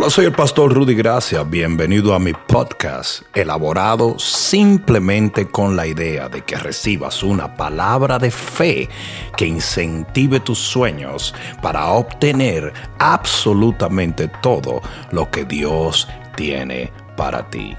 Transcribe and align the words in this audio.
Hola, 0.00 0.08
soy 0.08 0.24
el 0.24 0.32
pastor 0.32 0.72
Rudy 0.72 0.94
Gracia. 0.94 1.42
Bienvenido 1.42 2.14
a 2.14 2.18
mi 2.18 2.32
podcast, 2.32 3.20
elaborado 3.36 4.18
simplemente 4.18 5.46
con 5.46 5.76
la 5.76 5.86
idea 5.86 6.30
de 6.30 6.42
que 6.42 6.56
recibas 6.56 7.22
una 7.22 7.54
palabra 7.54 8.18
de 8.18 8.30
fe 8.30 8.88
que 9.36 9.44
incentive 9.44 10.40
tus 10.40 10.58
sueños 10.58 11.34
para 11.60 11.88
obtener 11.88 12.72
absolutamente 12.98 14.28
todo 14.40 14.80
lo 15.12 15.30
que 15.30 15.44
Dios 15.44 16.08
tiene 16.34 16.90
para 17.14 17.50
ti. 17.50 17.76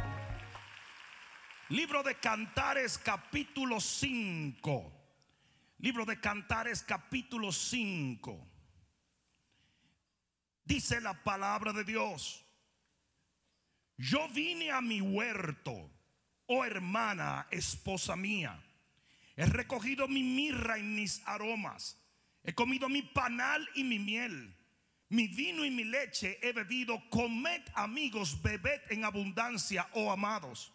Libro 1.69 2.03
de 2.03 2.19
Cantares 2.19 2.99
capítulo 2.99 3.79
5. 3.79 4.91
Libro 5.79 6.05
de 6.05 6.19
Cantares 6.19 6.83
capítulo 6.83 7.51
5. 7.51 8.50
Dice 10.63 11.01
la 11.01 11.13
palabra 11.23 11.73
de 11.73 11.83
Dios. 11.83 12.45
Yo 13.97 14.27
vine 14.29 14.71
a 14.71 14.81
mi 14.81 15.01
huerto, 15.01 15.91
oh 16.47 16.65
hermana, 16.65 17.47
esposa 17.51 18.15
mía. 18.15 18.59
He 19.35 19.45
recogido 19.45 20.07
mi 20.07 20.23
mirra 20.23 20.77
y 20.77 20.83
mis 20.83 21.21
aromas. 21.25 21.97
He 22.43 22.53
comido 22.53 22.89
mi 22.89 23.01
panal 23.01 23.67
y 23.75 23.83
mi 23.83 23.99
miel. 23.99 24.55
Mi 25.09 25.27
vino 25.27 25.65
y 25.65 25.71
mi 25.71 25.83
leche 25.83 26.39
he 26.41 26.53
bebido. 26.53 27.01
Comed 27.09 27.61
amigos, 27.75 28.41
bebed 28.41 28.81
en 28.89 29.03
abundancia, 29.03 29.87
oh 29.93 30.11
amados. 30.11 30.71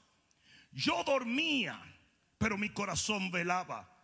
Yo 0.72 1.02
dormía, 1.04 1.80
pero 2.38 2.58
mi 2.58 2.68
corazón 2.68 3.30
velaba. 3.30 3.95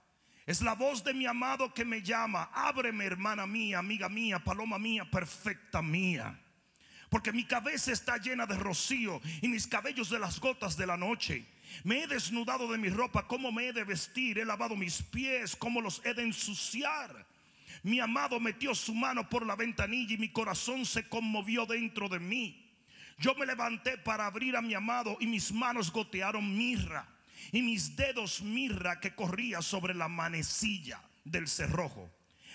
Es 0.44 0.60
la 0.60 0.74
voz 0.74 1.04
de 1.04 1.14
mi 1.14 1.26
amado 1.26 1.72
que 1.72 1.84
me 1.84 2.02
llama. 2.02 2.50
Ábreme, 2.52 3.04
hermana 3.04 3.46
mía, 3.46 3.78
amiga 3.78 4.08
mía, 4.08 4.40
paloma 4.40 4.78
mía, 4.78 5.08
perfecta 5.08 5.80
mía. 5.80 6.38
Porque 7.08 7.32
mi 7.32 7.44
cabeza 7.44 7.92
está 7.92 8.16
llena 8.16 8.46
de 8.46 8.56
rocío 8.56 9.20
y 9.40 9.48
mis 9.48 9.66
cabellos 9.66 10.10
de 10.10 10.18
las 10.18 10.40
gotas 10.40 10.76
de 10.76 10.86
la 10.86 10.96
noche. 10.96 11.46
Me 11.84 12.02
he 12.02 12.06
desnudado 12.06 12.70
de 12.70 12.78
mi 12.78 12.88
ropa, 12.88 13.26
cómo 13.26 13.52
me 13.52 13.68
he 13.68 13.72
de 13.72 13.84
vestir. 13.84 14.38
He 14.38 14.44
lavado 14.44 14.74
mis 14.74 15.00
pies, 15.02 15.54
cómo 15.54 15.80
los 15.80 16.04
he 16.04 16.12
de 16.12 16.22
ensuciar. 16.22 17.26
Mi 17.84 18.00
amado 18.00 18.40
metió 18.40 18.74
su 18.74 18.94
mano 18.94 19.28
por 19.28 19.46
la 19.46 19.54
ventanilla 19.56 20.14
y 20.14 20.18
mi 20.18 20.30
corazón 20.30 20.84
se 20.84 21.08
conmovió 21.08 21.66
dentro 21.66 22.08
de 22.08 22.18
mí. 22.18 22.58
Yo 23.18 23.34
me 23.36 23.46
levanté 23.46 23.96
para 23.98 24.26
abrir 24.26 24.56
a 24.56 24.62
mi 24.62 24.74
amado 24.74 25.16
y 25.20 25.26
mis 25.26 25.52
manos 25.52 25.92
gotearon 25.92 26.56
mirra 26.56 27.06
y 27.50 27.62
mis 27.62 27.96
dedos 27.96 28.42
mirra 28.42 29.00
que 29.00 29.14
corría 29.14 29.62
sobre 29.62 29.94
la 29.94 30.08
manecilla 30.08 31.00
del 31.24 31.48
cerrojo. 31.48 32.10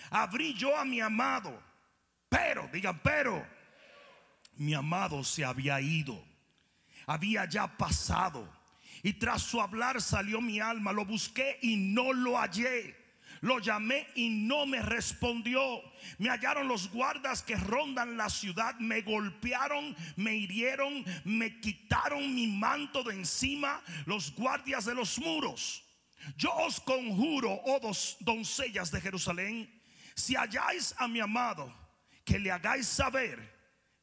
Abrí 0.09 0.53
yo 0.53 0.77
a 0.77 0.85
mi 0.85 1.01
amado, 1.01 1.61
pero, 2.29 2.69
digan, 2.71 2.99
pero, 3.03 3.45
mi 4.55 4.73
amado 4.73 5.23
se 5.23 5.43
había 5.43 5.79
ido, 5.81 6.23
había 7.05 7.45
ya 7.45 7.77
pasado. 7.77 8.55
Y 9.03 9.13
tras 9.13 9.43
su 9.43 9.61
hablar 9.61 10.01
salió 10.01 10.41
mi 10.41 10.59
alma, 10.59 10.91
lo 10.91 11.05
busqué 11.05 11.59
y 11.61 11.77
no 11.77 12.13
lo 12.13 12.37
hallé. 12.37 12.95
Lo 13.41 13.59
llamé 13.59 14.07
y 14.15 14.29
no 14.29 14.65
me 14.65 14.81
respondió. 14.81 15.81
Me 16.17 16.29
hallaron 16.29 16.67
los 16.67 16.91
guardas 16.91 17.43
que 17.43 17.55
rondan 17.55 18.17
la 18.17 18.29
ciudad. 18.29 18.75
Me 18.79 19.01
golpearon, 19.01 19.95
me 20.15 20.35
hirieron, 20.35 21.05
me 21.23 21.59
quitaron 21.59 22.33
mi 22.33 22.47
manto 22.47 23.03
de 23.03 23.13
encima. 23.13 23.81
Los 24.05 24.33
guardias 24.35 24.85
de 24.85 24.95
los 24.95 25.19
muros. 25.19 25.83
Yo 26.35 26.53
os 26.55 26.79
conjuro, 26.79 27.61
oh 27.65 27.79
dos 27.79 28.17
doncellas 28.19 28.91
de 28.91 28.99
Jerusalén, 28.99 29.69
si 30.15 30.35
halláis 30.35 30.93
a 30.97 31.07
mi 31.07 31.19
amado, 31.19 31.73
que 32.25 32.39
le 32.39 32.51
hagáis 32.51 32.87
saber 32.87 33.55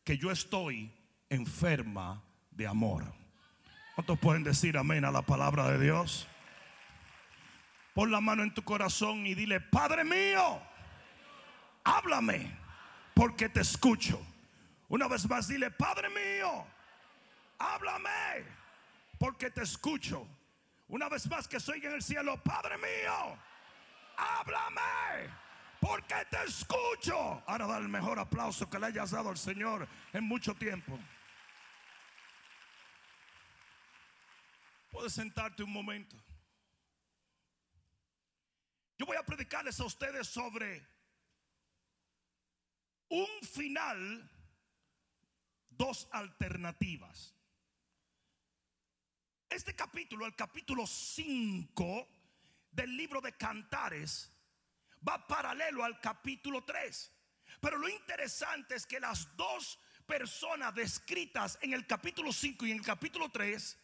que 0.05 0.17
yo 0.17 0.31
estoy 0.31 0.91
enferma 1.29 2.23
de 2.51 2.67
amor. 2.67 3.13
¿Cuántos 3.95 4.19
pueden 4.19 4.45
decir 4.45 4.77
amén 4.79 5.05
a 5.05 5.11
la 5.11 5.23
palabra 5.23 5.71
de 5.71 5.85
Dios? 5.85 6.27
Pon 7.95 8.11
la 8.11 8.21
mano 8.21 8.43
en 8.43 8.53
tu 8.53 8.63
corazón 8.65 9.25
y 9.25 9.35
dile, 9.35 9.61
Padre 9.61 10.03
mío, 10.03 10.61
háblame, 11.85 12.59
porque 13.15 13.49
te 13.49 13.61
escucho. 13.61 14.21
Una 14.89 15.07
vez 15.07 15.29
más, 15.29 15.47
dile, 15.47 15.71
Padre 15.71 16.09
mío, 16.11 16.67
háblame, 17.57 18.45
porque 19.17 19.49
te 19.51 19.63
escucho. 19.63 20.27
Una 20.89 21.09
vez 21.09 21.31
más 21.31 21.47
que 21.47 21.61
soy 21.61 21.87
en 21.87 21.93
el 21.93 22.03
cielo, 22.03 22.37
Padre 22.43 22.77
mío, 22.79 23.39
háblame, 24.17 25.31
porque 25.79 26.17
te 26.29 26.43
escucho. 26.45 27.45
Ahora 27.47 27.69
da 27.69 27.79
el 27.79 27.89
mejor 27.89 28.19
aplauso 28.19 28.69
que 28.69 28.81
le 28.81 28.87
hayas 28.87 29.13
dado 29.13 29.31
al 29.31 29.39
Señor 29.39 29.87
en 30.13 30.25
mucho 30.25 30.53
tiempo. 30.55 30.99
Puedes 34.91 35.13
sentarte 35.13 35.63
un 35.63 35.73
momento. 35.73 36.17
Yo 38.97 39.07
voy 39.07 39.17
a 39.17 39.25
predicarles 39.25 39.81
a 39.81 39.85
ustedes 39.85 40.29
sobre 40.29 40.87
un 43.09 43.29
final, 43.43 44.31
dos 45.69 46.09
alternativas. 46.13 47.35
Este 49.49 49.75
capítulo, 49.75 50.27
el 50.27 50.35
capítulo 50.35 50.87
5 50.87 52.09
del 52.71 52.97
libro 52.97 53.21
de 53.21 53.33
Cantares, 53.33 54.33
va 55.07 55.27
paralelo 55.27 55.85
al 55.85 56.01
capítulo 56.01 56.65
3. 56.65 57.13
Pero 57.61 57.79
lo 57.79 57.89
interesante 57.89 58.77
es 58.77 58.87
que 58.87 59.01
las 59.01 59.37
dos 59.37 59.79
personas 60.07 60.75
descritas 60.75 61.59
en 61.63 61.73
el 61.73 61.87
capítulo 61.87 62.33
5 62.33 62.67
y 62.67 62.73
en 62.73 62.79
el 62.79 62.85
capítulo 62.85 63.31
3 63.31 63.79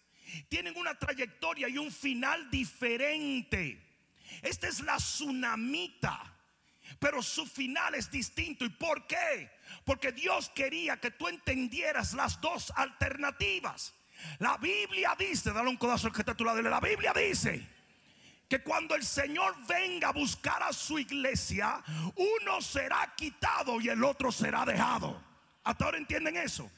tienen 0.48 0.76
una 0.76 0.98
trayectoria 0.98 1.68
y 1.68 1.78
un 1.78 1.90
final 1.90 2.48
diferente. 2.50 3.89
Esta 4.42 4.68
es 4.68 4.80
la 4.80 4.96
tsunamita. 4.96 6.36
Pero 6.98 7.22
su 7.22 7.46
final 7.46 7.94
es 7.94 8.10
distinto. 8.10 8.64
¿Y 8.64 8.70
por 8.70 9.06
qué? 9.06 9.50
Porque 9.84 10.12
Dios 10.12 10.50
quería 10.50 10.98
que 10.98 11.10
tú 11.10 11.28
entendieras 11.28 12.14
las 12.14 12.40
dos 12.40 12.72
alternativas. 12.74 13.94
La 14.38 14.56
Biblia 14.58 15.14
dice, 15.18 15.52
dale 15.52 15.70
un 15.70 15.76
codazo 15.76 16.10
que 16.10 16.20
está 16.20 16.32
a 16.32 16.36
tu 16.36 16.44
lado. 16.44 16.60
La 16.62 16.80
Biblia 16.80 17.12
dice 17.14 17.66
que 18.48 18.62
cuando 18.62 18.94
el 18.94 19.04
Señor 19.04 19.54
venga 19.66 20.08
a 20.08 20.12
buscar 20.12 20.62
a 20.62 20.72
su 20.72 20.98
iglesia, 20.98 21.82
uno 22.16 22.60
será 22.60 23.14
quitado 23.16 23.80
y 23.80 23.88
el 23.88 24.02
otro 24.02 24.32
será 24.32 24.64
dejado. 24.64 25.22
¿Hasta 25.62 25.84
ahora 25.84 25.98
entienden 25.98 26.36
eso? 26.36 26.70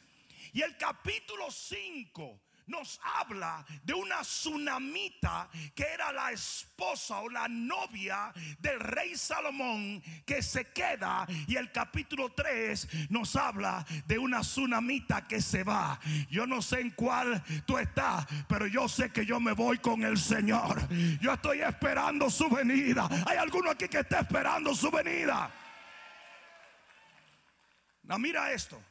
Y 0.53 0.61
el 0.61 0.77
capítulo 0.77 1.51
5 1.51 2.41
nos 2.67 3.01
habla 3.03 3.65
de 3.83 3.95
una 3.95 4.21
tsunamita 4.23 5.49
que 5.75 5.85
era 5.85 6.13
la 6.13 6.33
esposa 6.33 7.21
o 7.21 7.29
la 7.29 7.49
novia 7.49 8.33
del 8.59 8.81
rey 8.81 9.17
Salomón 9.17 10.03
que 10.25 10.43
se 10.43 10.73
queda 10.73 11.27
y 11.47 11.57
el 11.57 11.73
capítulo 11.73 12.31
3 12.31 13.11
nos 13.11 13.37
habla 13.37 13.85
de 14.07 14.19
una 14.19 14.41
tsunamita 14.41 15.27
que 15.27 15.41
se 15.41 15.65
va. 15.65 15.99
Yo 16.31 16.47
no 16.47 16.63
sé 16.63 16.81
en 16.81 16.91
cuál 16.91 17.43
tú 17.67 17.79
estás, 17.79 18.27
pero 18.49 18.67
yo 18.67 18.89
sé 18.89 19.11
que 19.11 19.27
yo 19.27 19.41
me 19.41 19.53
voy 19.53 19.79
con 19.79 20.03
el 20.03 20.19
Señor. 20.19 20.81
Yo 21.21 21.33
estoy 21.33 21.61
esperando 21.61 22.31
su 22.31 22.49
venida. 22.49 23.09
Hay 23.27 23.37
alguno 23.37 23.71
aquí 23.71 23.89
que 23.89 24.01
está 24.01 24.21
esperando 24.21 24.75
su 24.75 24.91
venida. 24.91 25.51
No, 28.05 28.19
mira 28.19 28.53
esto. 28.53 28.83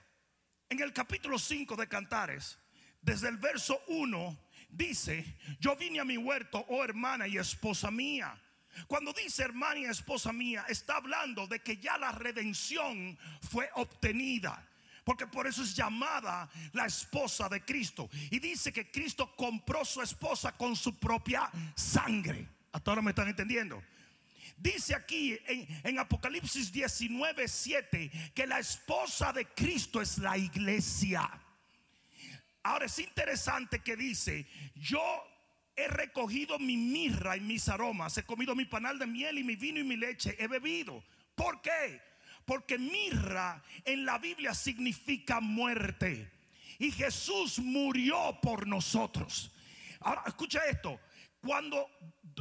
En 0.70 0.82
el 0.82 0.94
capítulo 0.94 1.38
5 1.38 1.76
de 1.76 1.88
Cantares 1.88 2.58
desde 3.02 3.30
el 3.30 3.38
verso 3.38 3.82
1 3.88 4.38
dice, 4.70 5.38
yo 5.60 5.76
vine 5.76 6.00
a 6.00 6.06
mi 6.06 6.18
huerto, 6.18 6.66
oh 6.70 6.84
hermana 6.84 7.28
y 7.28 7.38
esposa 7.38 7.92
mía. 7.92 8.40
Cuando 8.88 9.12
dice 9.14 9.44
hermana 9.44 9.80
y 9.82 9.86
esposa 9.86 10.32
mía, 10.32 10.66
está 10.70 10.98
hablando 10.98 11.48
de 11.48 11.60
que 11.60 11.78
ya 11.78 11.98
la 11.98 12.12
redención 12.12 13.18
fue 13.42 13.70
obtenida. 13.76 14.68
Porque 15.04 15.28
por 15.28 15.48
eso 15.48 15.64
es 15.64 15.76
llamada 15.76 16.50
la 16.74 16.86
esposa 16.86 17.50
de 17.50 17.66
Cristo. 17.66 18.10
Y 18.30 18.40
dice 18.40 18.72
que 18.72 18.92
Cristo 18.92 19.36
compró 19.36 19.84
su 19.84 20.02
esposa 20.02 20.56
con 20.56 20.76
su 20.76 20.98
propia 20.98 21.50
sangre. 21.76 22.48
Hasta 22.72 22.92
ahora 22.92 23.02
me 23.02 23.12
están 23.12 23.28
entendiendo. 23.28 23.84
Dice 24.58 24.94
aquí 24.94 25.38
en, 25.48 25.68
en, 25.84 26.00
Apocalipsis 26.00 26.72
19, 26.72 27.48
7 27.48 28.32
que 28.36 28.46
la 28.46 28.60
esposa 28.60 29.34
de 29.34 29.48
Cristo 29.48 30.02
es 30.02 30.20
la 30.20 30.38
iglesia. 30.38 31.30
Ahora 32.64 32.86
es 32.86 33.00
interesante 33.00 33.80
que 33.80 33.96
dice, 33.96 34.48
yo 34.76 35.02
he 35.76 35.88
recogido 35.88 36.60
mi 36.60 36.78
mirra 36.78 37.38
y 37.38 37.42
mis 37.42 37.70
aromas, 37.70 38.18
he 38.18 38.24
comido 38.24 38.56
mi 38.56 38.66
panal 38.66 39.00
de 39.00 39.08
miel 39.08 39.38
y 39.40 39.44
mi 39.44 39.56
vino 39.56 39.80
y 39.80 39.84
mi 39.84 39.98
leche, 39.98 40.36
he 40.40 40.48
bebido. 40.48 41.04
¿Por 41.36 41.62
qué? 41.62 42.02
Porque 42.46 42.78
mirra 42.78 43.64
en 43.86 44.06
la 44.06 44.18
Biblia 44.18 44.54
significa 44.54 45.40
muerte. 45.40 46.32
Y 46.80 46.92
Jesús 46.92 47.60
murió 47.60 48.40
por 48.42 48.68
nosotros. 48.68 49.52
Ahora, 50.00 50.24
escucha 50.26 50.66
esto. 50.66 51.00
Cuando 51.40 51.90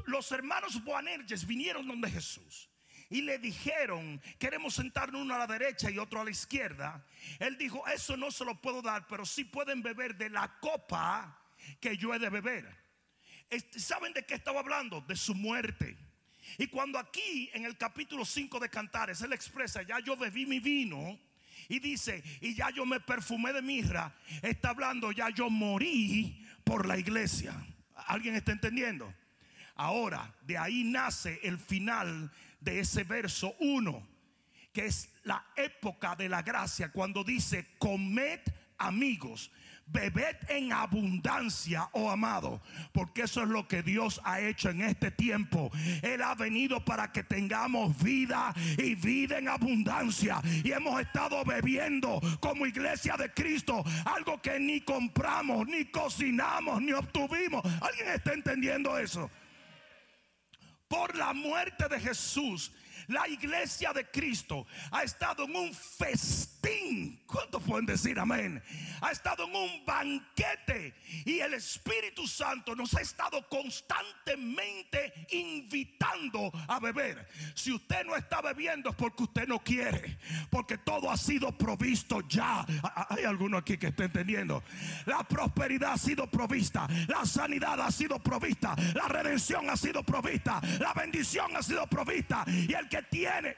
los 0.06 0.32
hermanos 0.32 0.82
Boanerges 0.82 1.46
vinieron 1.46 1.87
donde 1.87 2.11
Jesús, 2.11 2.69
y 3.10 3.22
le 3.22 3.38
dijeron, 3.38 4.20
queremos 4.38 4.74
sentarnos 4.74 5.20
uno 5.20 5.34
a 5.34 5.38
la 5.38 5.46
derecha 5.48 5.90
y 5.90 5.98
otro 5.98 6.20
a 6.20 6.24
la 6.24 6.30
izquierda, 6.30 7.04
él 7.40 7.58
dijo, 7.58 7.86
eso 7.88 8.16
no 8.16 8.30
se 8.30 8.44
lo 8.44 8.60
puedo 8.60 8.80
dar, 8.80 9.06
pero 9.08 9.26
sí 9.26 9.44
pueden 9.44 9.82
beber 9.82 10.16
de 10.16 10.30
la 10.30 10.58
copa 10.60 11.36
que 11.80 11.96
yo 11.96 12.14
he 12.14 12.18
de 12.20 12.30
beber. 12.30 12.80
¿Saben 13.76 14.12
de 14.12 14.24
qué 14.24 14.34
estaba 14.34 14.60
hablando? 14.60 15.00
De 15.00 15.16
su 15.16 15.34
muerte. 15.34 15.96
Y 16.56 16.68
cuando 16.68 16.98
aquí 16.98 17.50
en 17.52 17.64
el 17.64 17.76
capítulo 17.76 18.24
5 18.24 18.60
de 18.60 18.70
Cantares 18.70 19.20
él 19.22 19.32
expresa, 19.32 19.82
ya 19.82 19.98
yo 19.98 20.16
bebí 20.16 20.46
mi 20.46 20.60
vino 20.60 21.18
y 21.68 21.80
dice, 21.80 22.22
y 22.40 22.54
ya 22.54 22.70
yo 22.70 22.86
me 22.86 23.00
perfumé 23.00 23.52
de 23.52 23.62
mirra, 23.62 24.14
está 24.42 24.70
hablando, 24.70 25.10
ya 25.10 25.30
yo 25.30 25.50
morí 25.50 26.46
por 26.64 26.86
la 26.86 26.96
iglesia. 26.96 27.54
¿Alguien 28.06 28.36
está 28.36 28.52
entendiendo? 28.52 29.12
Ahora, 29.74 30.34
de 30.42 30.58
ahí 30.58 30.84
nace 30.84 31.40
el 31.42 31.58
final 31.58 32.30
de 32.60 32.80
ese 32.80 33.04
verso 33.04 33.54
1, 33.60 34.06
que 34.72 34.86
es 34.86 35.10
la 35.24 35.44
época 35.56 36.16
de 36.16 36.28
la 36.28 36.42
gracia, 36.42 36.92
cuando 36.92 37.24
dice, 37.24 37.66
comed 37.78 38.40
amigos 38.78 39.50
Bebed 39.92 40.36
en 40.48 40.72
abundancia, 40.72 41.88
oh 41.92 42.10
amado, 42.10 42.60
porque 42.92 43.22
eso 43.22 43.42
es 43.42 43.48
lo 43.48 43.66
que 43.66 43.82
Dios 43.82 44.20
ha 44.24 44.40
hecho 44.40 44.70
en 44.70 44.82
este 44.82 45.10
tiempo. 45.10 45.70
Él 46.02 46.22
ha 46.22 46.34
venido 46.36 46.84
para 46.84 47.10
que 47.10 47.24
tengamos 47.24 48.00
vida 48.00 48.54
y 48.78 48.94
vida 48.94 49.38
en 49.38 49.48
abundancia. 49.48 50.40
Y 50.62 50.70
hemos 50.70 51.00
estado 51.00 51.44
bebiendo 51.44 52.20
como 52.38 52.66
iglesia 52.66 53.16
de 53.16 53.32
Cristo 53.32 53.82
algo 54.04 54.40
que 54.40 54.60
ni 54.60 54.80
compramos, 54.80 55.66
ni 55.66 55.86
cocinamos, 55.86 56.80
ni 56.80 56.92
obtuvimos. 56.92 57.62
¿Alguien 57.82 58.10
está 58.14 58.32
entendiendo 58.32 58.96
eso? 58.96 59.28
Por 60.90 61.14
la 61.14 61.32
muerte 61.32 61.88
de 61.88 62.00
Jesús 62.00 62.72
la 63.06 63.28
iglesia 63.28 63.92
de 63.92 64.04
Cristo 64.10 64.66
ha 64.90 65.04
estado 65.04 65.44
en 65.44 65.54
un 65.54 65.72
festín. 65.72 67.19
¿Cuántos 67.31 67.62
pueden 67.62 67.87
decir 67.87 68.19
amén? 68.19 68.61
Ha 69.00 69.12
estado 69.12 69.44
en 69.44 69.55
un 69.55 69.85
banquete 69.85 70.94
y 71.25 71.38
el 71.38 71.55
Espíritu 71.55 72.27
Santo 72.27 72.75
nos 72.75 72.93
ha 72.94 73.00
estado 73.00 73.47
constantemente 73.49 75.12
invitando 75.31 76.50
a 76.67 76.81
beber. 76.81 77.29
Si 77.55 77.73
usted 77.73 78.05
no 78.05 78.17
está 78.17 78.41
bebiendo 78.41 78.91
es 78.91 78.97
porque 78.97 79.23
usted 79.23 79.47
no 79.47 79.62
quiere, 79.62 80.19
porque 80.50 80.79
todo 80.79 81.09
ha 81.09 81.17
sido 81.17 81.56
provisto 81.56 82.21
ya. 82.29 82.67
Hay 83.11 83.25
alguno 83.25 83.59
aquí 83.59 83.79
que 83.79 83.88
está 83.88 84.05
entendiendo. 84.05 84.65
La 85.06 85.23
prosperidad 85.23 85.93
ha 85.93 85.99
sido 85.99 86.29
provista, 86.29 86.88
la 87.06 87.25
sanidad 87.25 87.81
ha 87.81 87.93
sido 87.93 88.19
provista, 88.19 88.75
la 88.94 89.06
redención 89.06 89.71
ha 89.71 89.77
sido 89.77 90.03
provista, 90.03 90.61
la 90.81 90.93
bendición 90.94 91.56
ha 91.56 91.62
sido 91.62 91.87
provista 91.87 92.44
y 92.47 92.73
el 92.73 92.88
que 92.88 93.03
tiene, 93.03 93.56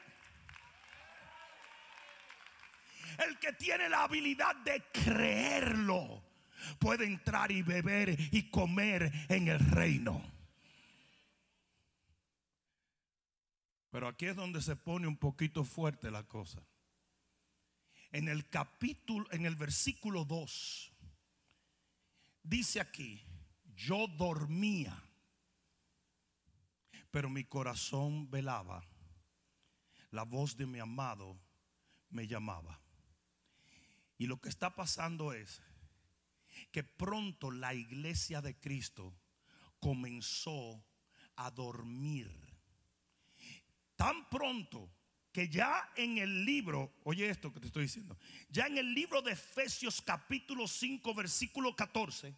el 3.28 3.38
que 3.38 3.52
tiene 3.52 3.88
la 3.88 4.04
habilidad 4.04 4.56
de 4.56 4.82
creerlo, 4.92 6.22
puede 6.78 7.04
entrar 7.04 7.50
y 7.50 7.62
beber 7.62 8.16
y 8.32 8.50
comer 8.50 9.10
en 9.28 9.48
el 9.48 9.58
reino. 9.58 10.22
Pero 13.90 14.08
aquí 14.08 14.26
es 14.26 14.36
donde 14.36 14.62
se 14.62 14.76
pone 14.76 15.06
un 15.06 15.16
poquito 15.16 15.64
fuerte 15.64 16.10
la 16.10 16.22
cosa. 16.22 16.62
En 18.10 18.28
el 18.28 18.48
capítulo, 18.48 19.26
en 19.32 19.46
el 19.46 19.56
versículo 19.56 20.24
2, 20.24 20.92
dice 22.42 22.80
aquí, 22.80 23.22
yo 23.74 24.06
dormía, 24.06 25.02
pero 27.10 27.28
mi 27.28 27.44
corazón 27.44 28.30
velaba 28.30 28.82
la 30.12 30.24
voz 30.24 30.56
de 30.56 30.66
mi 30.66 30.78
amado 30.78 31.40
me 32.10 32.26
llamaba. 32.26 32.78
Y 34.22 34.26
lo 34.28 34.40
que 34.40 34.50
está 34.50 34.72
pasando 34.76 35.32
es 35.32 35.60
que 36.70 36.84
pronto 36.84 37.50
la 37.50 37.74
iglesia 37.74 38.40
de 38.40 38.54
Cristo 38.54 39.12
comenzó 39.80 40.86
a 41.34 41.50
dormir. 41.50 42.30
Tan 43.96 44.30
pronto 44.30 44.88
que 45.32 45.48
ya 45.48 45.90
en 45.96 46.18
el 46.18 46.44
libro, 46.44 46.94
oye 47.02 47.28
esto 47.28 47.52
que 47.52 47.58
te 47.58 47.66
estoy 47.66 47.82
diciendo, 47.82 48.16
ya 48.48 48.68
en 48.68 48.78
el 48.78 48.94
libro 48.94 49.22
de 49.22 49.32
Efesios 49.32 50.00
capítulo 50.00 50.68
5 50.68 51.14
versículo 51.14 51.74
14, 51.74 52.32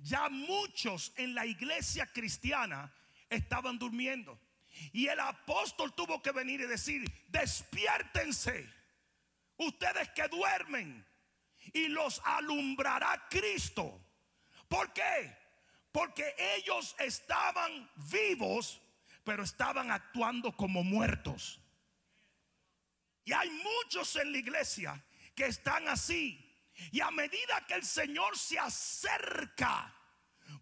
ya 0.00 0.28
muchos 0.28 1.14
en 1.16 1.34
la 1.34 1.46
iglesia 1.46 2.04
cristiana 2.12 2.92
estaban 3.30 3.78
durmiendo. 3.78 4.38
Y 4.92 5.06
el 5.06 5.20
apóstol 5.20 5.94
tuvo 5.94 6.20
que 6.20 6.32
venir 6.32 6.60
y 6.60 6.66
decir, 6.66 7.10
despiértense, 7.28 8.79
ustedes 9.66 10.08
que 10.10 10.28
duermen, 10.28 11.06
y 11.72 11.88
los 11.88 12.20
alumbrará 12.24 13.26
Cristo. 13.28 14.00
¿Por 14.68 14.92
qué? 14.92 15.36
Porque 15.92 16.34
ellos 16.56 16.94
estaban 16.98 17.90
vivos, 18.10 18.80
pero 19.24 19.42
estaban 19.42 19.90
actuando 19.90 20.56
como 20.56 20.82
muertos. 20.82 21.60
Y 23.24 23.32
hay 23.32 23.50
muchos 23.50 24.16
en 24.16 24.32
la 24.32 24.38
iglesia 24.38 25.04
que 25.34 25.46
están 25.46 25.86
así. 25.88 26.46
Y 26.92 27.00
a 27.00 27.10
medida 27.10 27.64
que 27.68 27.74
el 27.74 27.84
Señor 27.84 28.38
se 28.38 28.58
acerca, 28.58 29.94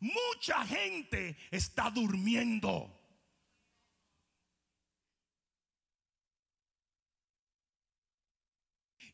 mucha 0.00 0.66
gente 0.66 1.36
está 1.50 1.90
durmiendo. 1.90 2.97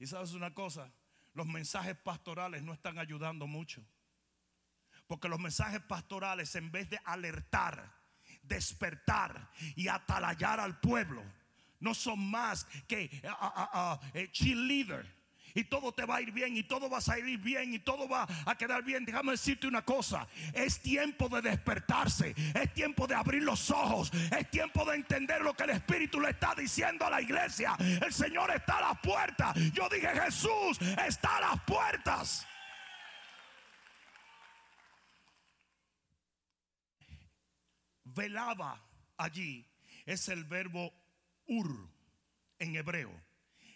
Y 0.05 0.07
sabes 0.07 0.35
una 0.35 0.53
cosa, 0.53 0.93
los 1.33 1.47
mensajes 1.47 1.97
pastorales 1.97 2.63
no 2.63 2.75
están 2.75 2.99
ayudando 2.99 3.47
mucho. 3.47 3.83
Porque 5.07 5.31
los 5.31 5.41
mensajes 5.41 5.81
pastorales 5.81 6.55
en 6.57 6.71
vez 6.71 6.91
de 6.91 7.01
alertar, 7.07 7.91
despertar 8.43 9.51
y 9.75 9.89
atalayar 9.89 10.61
al 10.61 10.79
pueblo, 10.79 11.23
no 11.81 11.95
son 11.95 12.19
más 12.19 12.67
que 12.87 13.19
uh, 13.25 13.29
uh, 13.31 13.95
uh, 13.95 14.27
cheerleader 14.31 15.11
y 15.55 15.65
todo 15.65 15.93
te 15.93 16.05
va 16.05 16.17
a 16.17 16.21
ir 16.21 16.33
bien 16.33 16.57
y 16.57 16.65
todo 16.65 16.91
va 16.91 16.99
a 16.99 17.01
salir 17.01 17.39
bien 17.39 17.73
y 17.73 17.79
todo 17.79 18.09
va 18.09 18.27
a 18.45 18.55
quedar 18.57 18.83
bien. 18.83 19.05
Déjame 19.05 19.33
decirte 19.33 19.67
una 19.67 19.83
cosa, 19.83 20.27
es 20.53 20.81
tiempo 20.81 21.29
de 21.29 21.43
despertarse, 21.43 22.35
es 22.55 22.75
tiempo 22.75 23.07
de 23.07 23.15
abrir 23.15 23.43
los 23.43 23.71
ojos, 23.71 24.11
es 24.37 24.51
tiempo 24.51 24.85
de 24.85 24.97
entender 24.97 25.41
lo 25.43 25.55
que 25.55 25.65
el 25.65 25.71
Espíritu 25.71 26.21
le 26.21 26.31
está 26.31 26.55
diciendo 26.55 27.07
a 27.07 27.11
la 27.11 27.23
iglesia. 27.23 27.77
El 27.79 28.13
Señor 28.13 28.51
está 28.51 28.79
a 28.79 28.93
las 28.93 29.01
puertas. 29.01 29.55
Yo 29.73 29.89
dije, 29.89 30.09
Jesús 30.09 30.79
está 31.07 31.37
a 31.37 31.41
las 31.41 31.63
puertas. 31.63 32.47
Velaba 38.05 38.81
allí 39.17 39.67
es 40.07 40.29
el 40.29 40.45
verbo 40.45 40.93
ur 41.47 41.89
en 42.59 42.77
hebreo 42.77 43.24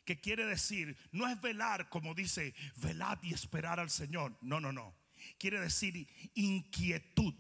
que 0.09 0.19
quiere 0.19 0.47
decir, 0.47 0.97
no 1.13 1.29
es 1.29 1.39
velar 1.39 1.91
como 1.91 2.15
dice, 2.15 2.55
velad 2.77 3.19
y 3.23 3.35
esperar 3.35 3.79
al 3.79 3.91
Señor. 3.91 4.39
No, 4.41 4.59
no, 4.59 4.73
no. 4.73 4.97
Quiere 5.39 5.61
decir 5.61 6.09
inquietud, 6.33 7.35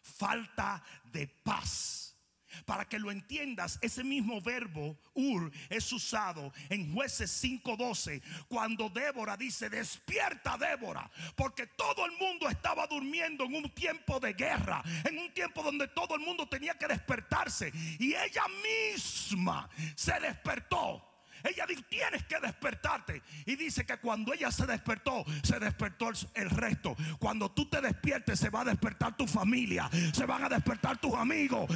falta 0.00 0.82
de 1.12 1.28
paz. 1.28 2.16
Para 2.64 2.88
que 2.88 2.98
lo 2.98 3.10
entiendas, 3.10 3.78
ese 3.82 4.04
mismo 4.04 4.40
verbo 4.40 4.98
ur 5.12 5.52
es 5.68 5.92
usado 5.92 6.50
en 6.70 6.94
jueces 6.94 7.30
5:12 7.44 8.22
cuando 8.48 8.88
Débora 8.88 9.36
dice, 9.36 9.68
despierta 9.68 10.56
Débora, 10.56 11.10
porque 11.36 11.66
todo 11.66 12.06
el 12.06 12.12
mundo 12.12 12.48
estaba 12.48 12.86
durmiendo 12.86 13.44
en 13.44 13.54
un 13.54 13.68
tiempo 13.74 14.18
de 14.18 14.32
guerra, 14.32 14.82
en 15.04 15.18
un 15.18 15.30
tiempo 15.34 15.62
donde 15.62 15.88
todo 15.88 16.14
el 16.14 16.22
mundo 16.22 16.48
tenía 16.48 16.72
que 16.72 16.86
despertarse 16.86 17.70
y 17.98 18.14
ella 18.14 18.44
misma 18.62 19.68
se 19.94 20.18
despertó 20.20 21.11
ella 21.44 21.66
dijo, 21.66 21.82
tienes 21.88 22.24
que 22.24 22.38
despertarte. 22.40 23.22
Y 23.46 23.56
dice 23.56 23.84
que 23.84 23.96
cuando 23.98 24.32
ella 24.32 24.50
se 24.50 24.66
despertó, 24.66 25.24
se 25.42 25.58
despertó 25.58 26.10
el, 26.34 26.50
resto. 26.50 26.96
Cuando 27.18 27.50
tú 27.50 27.68
te 27.68 27.80
despiertes, 27.80 28.38
se 28.38 28.50
va 28.50 28.62
a 28.62 28.64
despertar 28.64 29.16
tu 29.16 29.26
familia. 29.26 29.90
Se 30.12 30.26
van 30.26 30.44
a 30.44 30.48
despertar 30.48 30.98
tus 30.98 31.14
amigos. 31.14 31.70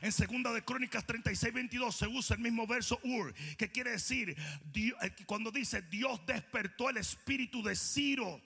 En 0.00 0.10
segunda 0.10 0.52
de 0.52 0.64
Crónicas 0.64 1.06
36, 1.06 1.54
22 1.54 1.94
se 1.94 2.08
usa 2.08 2.34
el 2.34 2.42
mismo 2.42 2.66
verso 2.66 2.98
ur, 3.04 3.32
que 3.56 3.70
quiere 3.70 3.92
decir, 3.92 4.36
eh, 4.74 4.94
cuando 5.26 5.52
dice 5.52 5.82
Dios 5.82 6.20
despertó 6.26 6.90
el 6.90 6.96
espíritu 6.96 7.62
de 7.62 7.76
Ciro 7.76 8.40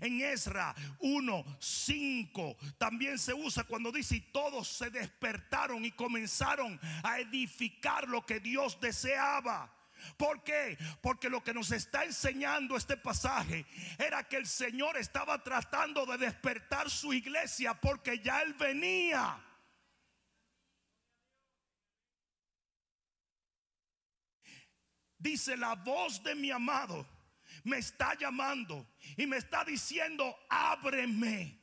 en 0.00 0.20
Ezra 0.20 0.74
1:5 1.00 2.56
también 2.78 3.18
se 3.18 3.34
usa 3.34 3.64
cuando 3.64 3.92
dice, 3.92 4.20
todos 4.32 4.68
se 4.68 4.90
despertaron 4.90 5.84
y 5.84 5.92
comenzaron 5.92 6.78
a 7.02 7.18
edificar 7.18 8.08
lo 8.08 8.24
que 8.24 8.40
Dios 8.40 8.80
deseaba. 8.80 9.74
¿Por 10.16 10.42
qué? 10.44 10.78
Porque 11.00 11.28
lo 11.28 11.42
que 11.42 11.54
nos 11.54 11.72
está 11.72 12.04
enseñando 12.04 12.76
este 12.76 12.96
pasaje 12.96 13.66
era 13.98 14.24
que 14.28 14.36
el 14.36 14.46
Señor 14.46 14.96
estaba 14.96 15.42
tratando 15.42 16.06
de 16.06 16.18
despertar 16.18 16.90
su 16.90 17.12
iglesia 17.12 17.74
porque 17.74 18.20
ya 18.20 18.42
Él 18.42 18.54
venía. 18.54 19.44
Dice 25.18 25.56
la 25.56 25.74
voz 25.74 26.22
de 26.22 26.34
mi 26.36 26.50
amado 26.50 27.17
me 27.68 27.78
está 27.78 28.14
llamando 28.14 28.86
y 29.16 29.26
me 29.26 29.36
está 29.36 29.64
diciendo, 29.64 30.36
ábreme, 30.48 31.60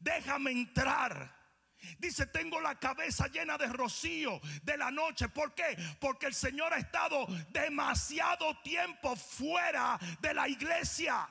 déjame 0.00 0.52
entrar. 0.52 1.34
Dice, 1.98 2.26
tengo 2.26 2.60
la 2.60 2.78
cabeza 2.78 3.28
llena 3.28 3.58
de 3.58 3.66
rocío 3.66 4.40
de 4.62 4.76
la 4.76 4.90
noche. 4.90 5.28
¿Por 5.28 5.54
qué? 5.54 5.76
Porque 6.00 6.26
el 6.26 6.34
Señor 6.34 6.72
ha 6.72 6.78
estado 6.78 7.26
demasiado 7.50 8.58
tiempo 8.62 9.14
fuera 9.14 9.98
de 10.20 10.34
la 10.34 10.48
iglesia. 10.48 11.28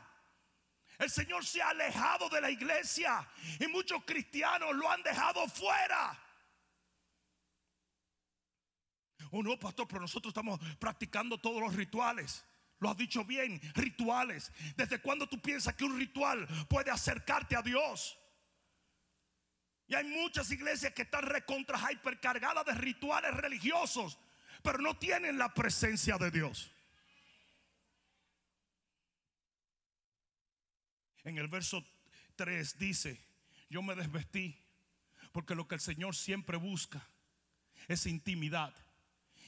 El 0.98 1.10
Señor 1.10 1.46
se 1.46 1.62
ha 1.62 1.70
alejado 1.70 2.30
de 2.30 2.40
la 2.40 2.50
iglesia 2.50 3.28
y 3.60 3.68
muchos 3.68 4.04
cristianos 4.06 4.74
lo 4.76 4.90
han 4.90 5.04
dejado 5.04 5.48
fuera. 5.50 6.22
Oh 9.32 9.44
no, 9.44 9.60
pastor, 9.60 9.88
pero 9.88 10.02
nosotros 10.02 10.32
estamos 10.32 10.60
practicando 10.80 11.38
todos 11.38 11.60
los 11.60 11.76
rituales. 11.76 12.46
Lo 12.80 12.90
has 12.90 12.98
dicho 12.98 13.24
bien, 13.24 13.60
rituales. 13.74 14.52
¿Desde 14.76 15.00
cuándo 15.00 15.28
tú 15.28 15.42
piensas 15.42 15.76
que 15.76 15.86
un 15.86 15.98
ritual 15.98 16.48
puede 16.70 16.92
acercarte 16.92 17.56
a 17.56 17.62
Dios? 17.62 18.18
Y 19.88 19.96
hay 19.96 20.04
muchas 20.04 20.52
iglesias 20.52 20.94
que 20.94 21.04
están 21.04 21.24
recontra 21.24 21.80
hipercargadas 21.92 22.66
de 22.66 22.74
rituales 22.74 23.34
religiosos, 23.36 24.18
pero 24.64 24.80
no 24.80 24.98
tienen 24.98 25.38
la 25.38 25.54
presencia 25.54 26.18
de 26.18 26.32
Dios. 26.32 26.72
En 31.24 31.38
el 31.38 31.48
verso 31.48 31.84
3 32.36 32.78
dice, 32.78 33.20
yo 33.70 33.82
me 33.82 33.96
desvestí 33.96 34.60
porque 35.32 35.56
lo 35.56 35.68
que 35.68 35.76
el 35.76 35.82
Señor 35.82 36.16
siempre 36.16 36.58
busca 36.58 37.08
es 37.88 38.06
intimidad. 38.06 38.74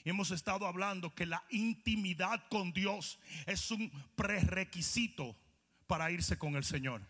Hemos 0.06 0.32
estado 0.32 0.66
hablando 0.66 1.14
que 1.14 1.26
la 1.26 1.44
intimidad 1.50 2.48
con 2.50 2.72
Dios 2.74 3.20
es 3.46 3.72
un 3.72 3.92
prerequisito 4.16 5.36
para 5.86 6.12
irse 6.12 6.38
con 6.38 6.56
el 6.56 6.64
Señor. 6.64 7.02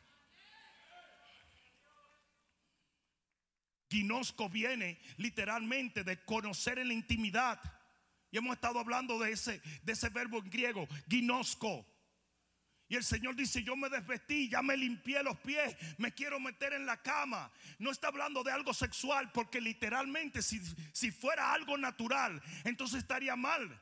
Ginosco 3.89 4.49
viene 4.49 4.99
literalmente 5.17 6.03
de 6.03 6.23
conocer 6.23 6.79
en 6.79 6.89
la 6.89 6.93
intimidad. 6.93 7.59
Y 8.31 8.37
hemos 8.37 8.55
estado 8.55 8.79
hablando 8.79 9.17
de 9.19 9.31
ese, 9.31 9.61
de 9.83 9.93
ese 9.93 10.09
verbo 10.09 10.39
en 10.39 10.49
griego, 10.49 10.87
ginosco. 11.09 11.85
Y 12.89 12.95
el 12.95 13.03
Señor 13.03 13.35
dice, 13.35 13.63
yo 13.63 13.75
me 13.75 13.89
desvestí, 13.89 14.49
ya 14.49 14.61
me 14.61 14.77
limpié 14.77 15.21
los 15.21 15.37
pies, 15.39 15.75
me 15.97 16.13
quiero 16.13 16.39
meter 16.39 16.71
en 16.71 16.85
la 16.85 17.01
cama. 17.01 17.51
No 17.79 17.91
está 17.91 18.07
hablando 18.07 18.43
de 18.43 18.51
algo 18.51 18.73
sexual, 18.73 19.29
porque 19.33 19.59
literalmente 19.59 20.41
si, 20.41 20.61
si 20.93 21.11
fuera 21.11 21.51
algo 21.53 21.77
natural, 21.77 22.41
entonces 22.63 22.99
estaría 22.99 23.35
mal. 23.35 23.81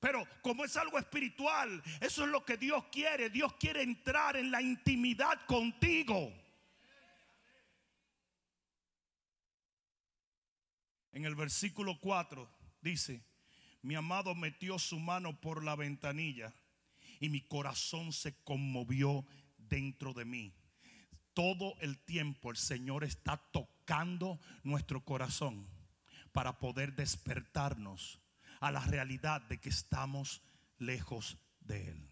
Pero 0.00 0.26
como 0.40 0.64
es 0.64 0.76
algo 0.76 0.98
espiritual, 0.98 1.82
eso 2.00 2.24
es 2.24 2.30
lo 2.30 2.44
que 2.44 2.56
Dios 2.56 2.84
quiere. 2.90 3.28
Dios 3.28 3.52
quiere 3.54 3.82
entrar 3.82 4.36
en 4.36 4.50
la 4.50 4.62
intimidad 4.62 5.44
contigo. 5.44 6.32
En 11.12 11.26
el 11.26 11.34
versículo 11.34 11.98
4 12.00 12.48
dice, 12.80 13.22
mi 13.82 13.96
amado 13.96 14.34
metió 14.34 14.78
su 14.78 14.98
mano 14.98 15.38
por 15.38 15.62
la 15.62 15.76
ventanilla 15.76 16.54
y 17.20 17.28
mi 17.28 17.40
corazón 17.40 18.12
se 18.12 18.34
conmovió 18.42 19.24
dentro 19.56 20.12
de 20.14 20.24
mí. 20.24 20.54
Todo 21.34 21.76
el 21.80 21.98
tiempo 21.98 22.50
el 22.50 22.56
Señor 22.56 23.04
está 23.04 23.36
tocando 23.52 24.40
nuestro 24.64 25.04
corazón 25.04 25.68
para 26.32 26.58
poder 26.58 26.94
despertarnos 26.94 28.20
a 28.60 28.70
la 28.70 28.80
realidad 28.80 29.42
de 29.42 29.58
que 29.58 29.68
estamos 29.68 30.42
lejos 30.78 31.38
de 31.60 31.88
Él. 31.88 32.10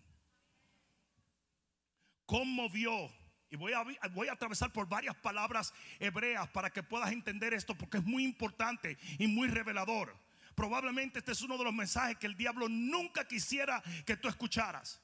Conmovió. 2.24 3.10
Y 3.48 3.56
voy 3.56 3.72
a, 3.72 3.84
voy 4.10 4.26
a 4.26 4.32
atravesar 4.32 4.72
por 4.72 4.88
varias 4.88 5.14
palabras 5.16 5.72
hebreas 6.00 6.48
para 6.48 6.70
que 6.70 6.82
puedas 6.82 7.12
entender 7.12 7.54
esto 7.54 7.76
porque 7.76 7.98
es 7.98 8.04
muy 8.04 8.24
importante 8.24 8.98
y 9.18 9.28
muy 9.28 9.48
revelador. 9.48 10.16
Probablemente 10.56 11.18
este 11.18 11.32
es 11.32 11.42
uno 11.42 11.58
de 11.58 11.64
los 11.64 11.74
mensajes 11.74 12.16
que 12.16 12.26
el 12.26 12.34
diablo 12.34 12.66
nunca 12.68 13.28
quisiera 13.28 13.82
que 14.06 14.16
tú 14.16 14.26
escucharas. 14.26 15.00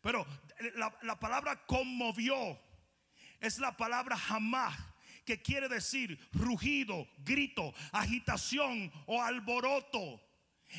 Pero 0.00 0.24
la, 0.76 0.96
la 1.02 1.18
palabra 1.18 1.66
conmovió 1.66 2.58
es 3.40 3.58
la 3.58 3.76
palabra 3.76 4.16
jamás 4.16 4.78
que 5.24 5.42
quiere 5.42 5.68
decir 5.68 6.18
rugido, 6.32 7.06
grito, 7.18 7.74
agitación 7.92 8.90
o 9.06 9.20
alboroto. 9.20 10.22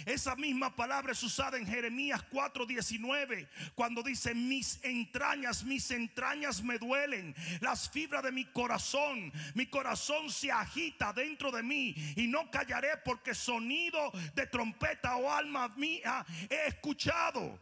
Esa 0.06 0.36
misma 0.36 0.76
palabra 0.76 1.12
es 1.14 1.24
usada 1.24 1.58
en 1.58 1.66
Jeremías 1.66 2.24
4:19 2.32 3.48
cuando 3.76 4.04
dice, 4.04 4.34
mis 4.34 4.80
entrañas, 4.84 5.64
mis 5.64 5.90
entrañas 5.92 6.62
me 6.62 6.78
duelen, 6.78 7.36
las 7.62 7.90
fibras 7.90 8.24
de 8.24 8.32
mi 8.32 8.46
corazón, 8.46 9.32
mi 9.56 9.66
corazón 9.66 10.30
se 10.30 10.52
agita 10.52 11.12
dentro 11.14 11.52
de 11.52 11.64
mí 11.64 11.96
y 12.16 12.28
no 12.28 12.50
callaré 12.52 12.98
porque 13.04 13.34
sonido 13.34 14.12
de 14.36 14.48
trompeta 14.48 15.16
o 15.18 15.32
alma 15.32 15.68
mía 15.70 16.26
he 16.50 16.68
escuchado. 16.68 17.60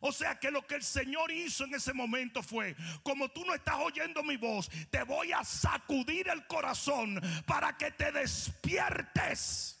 O 0.00 0.12
sea 0.12 0.38
que 0.38 0.50
lo 0.50 0.66
que 0.66 0.76
el 0.76 0.82
Señor 0.82 1.30
hizo 1.30 1.64
en 1.64 1.74
ese 1.74 1.92
momento 1.92 2.42
fue, 2.42 2.74
como 3.02 3.28
tú 3.28 3.44
no 3.44 3.54
estás 3.54 3.76
oyendo 3.76 4.22
mi 4.22 4.38
voz, 4.38 4.70
te 4.90 5.02
voy 5.02 5.30
a 5.32 5.44
sacudir 5.44 6.28
el 6.28 6.46
corazón 6.46 7.20
para 7.46 7.76
que 7.76 7.90
te 7.90 8.10
despiertes. 8.10 9.79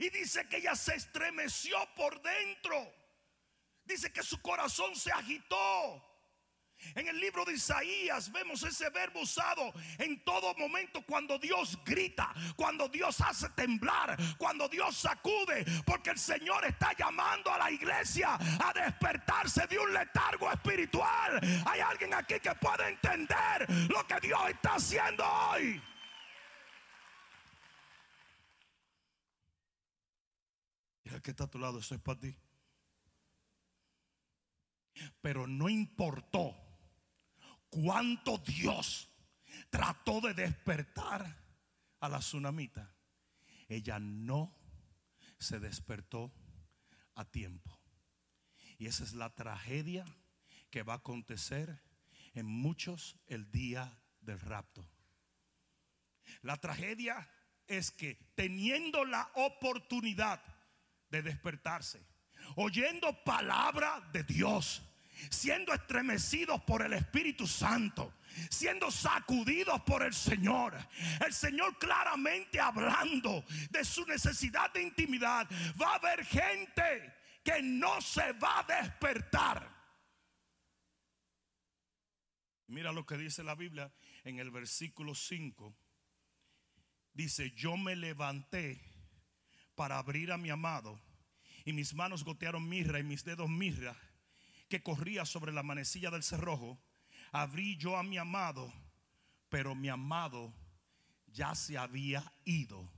Y 0.00 0.08
dice 0.08 0.48
que 0.48 0.56
ella 0.56 0.74
se 0.74 0.94
estremeció 0.94 1.76
por 1.94 2.22
dentro. 2.22 2.90
Dice 3.84 4.10
que 4.10 4.22
su 4.22 4.40
corazón 4.40 4.96
se 4.96 5.12
agitó. 5.12 6.06
En 6.94 7.06
el 7.06 7.20
libro 7.20 7.44
de 7.44 7.52
Isaías 7.52 8.32
vemos 8.32 8.62
ese 8.62 8.88
verbo 8.88 9.20
usado 9.20 9.74
en 9.98 10.24
todo 10.24 10.54
momento 10.54 11.04
cuando 11.04 11.38
Dios 11.38 11.78
grita, 11.84 12.32
cuando 12.56 12.88
Dios 12.88 13.20
hace 13.20 13.50
temblar, 13.50 14.16
cuando 14.38 14.66
Dios 14.70 14.96
sacude, 14.96 15.66
porque 15.84 16.08
el 16.08 16.18
Señor 16.18 16.64
está 16.64 16.96
llamando 16.96 17.52
a 17.52 17.58
la 17.58 17.70
iglesia 17.70 18.38
a 18.64 18.72
despertarse 18.72 19.66
de 19.66 19.78
un 19.78 19.92
letargo 19.92 20.50
espiritual. 20.50 21.38
Hay 21.66 21.80
alguien 21.80 22.14
aquí 22.14 22.40
que 22.40 22.54
puede 22.54 22.88
entender 22.88 23.66
lo 23.90 24.06
que 24.06 24.18
Dios 24.26 24.40
está 24.48 24.76
haciendo 24.76 25.22
hoy. 25.26 25.82
Que 31.22 31.30
está 31.30 31.44
a 31.44 31.50
tu 31.50 31.58
lado, 31.58 31.78
eso 31.78 31.94
es 31.94 32.00
para 32.00 32.20
ti. 32.20 32.36
Pero 35.20 35.46
no 35.46 35.68
importó 35.68 36.54
cuánto 37.68 38.38
Dios 38.38 39.08
trató 39.70 40.20
de 40.20 40.34
despertar 40.34 41.36
a 42.00 42.08
la 42.08 42.18
tsunamita. 42.18 42.92
Ella 43.68 43.98
no 43.98 44.54
se 45.38 45.60
despertó 45.60 46.32
a 47.14 47.24
tiempo. 47.24 47.78
Y 48.78 48.86
esa 48.86 49.04
es 49.04 49.12
la 49.12 49.34
tragedia 49.34 50.04
que 50.70 50.82
va 50.82 50.94
a 50.94 50.96
acontecer 50.96 51.82
en 52.34 52.46
muchos 52.46 53.16
el 53.26 53.50
día 53.50 54.02
del 54.20 54.40
rapto. 54.40 54.88
La 56.42 56.56
tragedia 56.56 57.28
es 57.66 57.90
que 57.90 58.14
teniendo 58.34 59.04
la 59.04 59.30
oportunidad 59.34 60.42
de 61.10 61.22
despertarse, 61.22 62.04
oyendo 62.56 63.22
palabra 63.24 64.00
de 64.12 64.22
Dios, 64.24 64.82
siendo 65.30 65.74
estremecidos 65.74 66.62
por 66.62 66.82
el 66.82 66.92
Espíritu 66.94 67.46
Santo, 67.46 68.14
siendo 68.48 68.90
sacudidos 68.90 69.80
por 69.82 70.02
el 70.02 70.14
Señor. 70.14 70.74
El 71.24 71.32
Señor 71.32 71.78
claramente 71.78 72.58
hablando 72.60 73.44
de 73.70 73.84
su 73.84 74.06
necesidad 74.06 74.72
de 74.72 74.82
intimidad. 74.82 75.48
Va 75.80 75.92
a 75.92 75.96
haber 75.96 76.24
gente 76.24 77.14
que 77.44 77.62
no 77.62 78.00
se 78.00 78.32
va 78.34 78.60
a 78.60 78.82
despertar. 78.82 79.80
Mira 82.68 82.92
lo 82.92 83.04
que 83.04 83.16
dice 83.16 83.42
la 83.42 83.56
Biblia 83.56 83.92
en 84.22 84.38
el 84.38 84.50
versículo 84.50 85.14
5. 85.14 85.76
Dice, 87.12 87.50
yo 87.50 87.76
me 87.76 87.96
levanté 87.96 88.80
para 89.80 89.96
abrir 89.96 90.30
a 90.30 90.36
mi 90.36 90.50
amado. 90.50 91.00
Y 91.64 91.72
mis 91.72 91.94
manos 91.94 92.22
gotearon 92.22 92.68
mirra 92.68 92.98
y 92.98 93.02
mis 93.02 93.24
dedos 93.24 93.48
mirra 93.48 93.96
que 94.68 94.82
corría 94.82 95.24
sobre 95.24 95.54
la 95.54 95.62
manecilla 95.62 96.10
del 96.10 96.22
cerrojo. 96.22 96.78
Abrí 97.32 97.78
yo 97.78 97.96
a 97.96 98.02
mi 98.02 98.18
amado, 98.18 98.70
pero 99.48 99.74
mi 99.74 99.88
amado 99.88 100.52
ya 101.28 101.54
se 101.54 101.78
había 101.78 102.30
ido, 102.44 102.92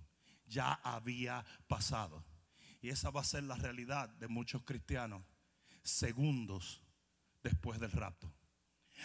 ya 0.49 0.73
había 0.83 1.47
pasado. 1.69 2.25
Y 2.81 2.89
esa 2.89 3.11
va 3.11 3.21
a 3.21 3.25
ser 3.25 3.45
la 3.45 3.55
realidad 3.55 4.09
de 4.09 4.27
muchos 4.27 4.65
cristianos 4.65 5.23
segundos 5.85 6.83
después 7.45 7.79
del 7.79 7.93
rapto. 7.93 8.29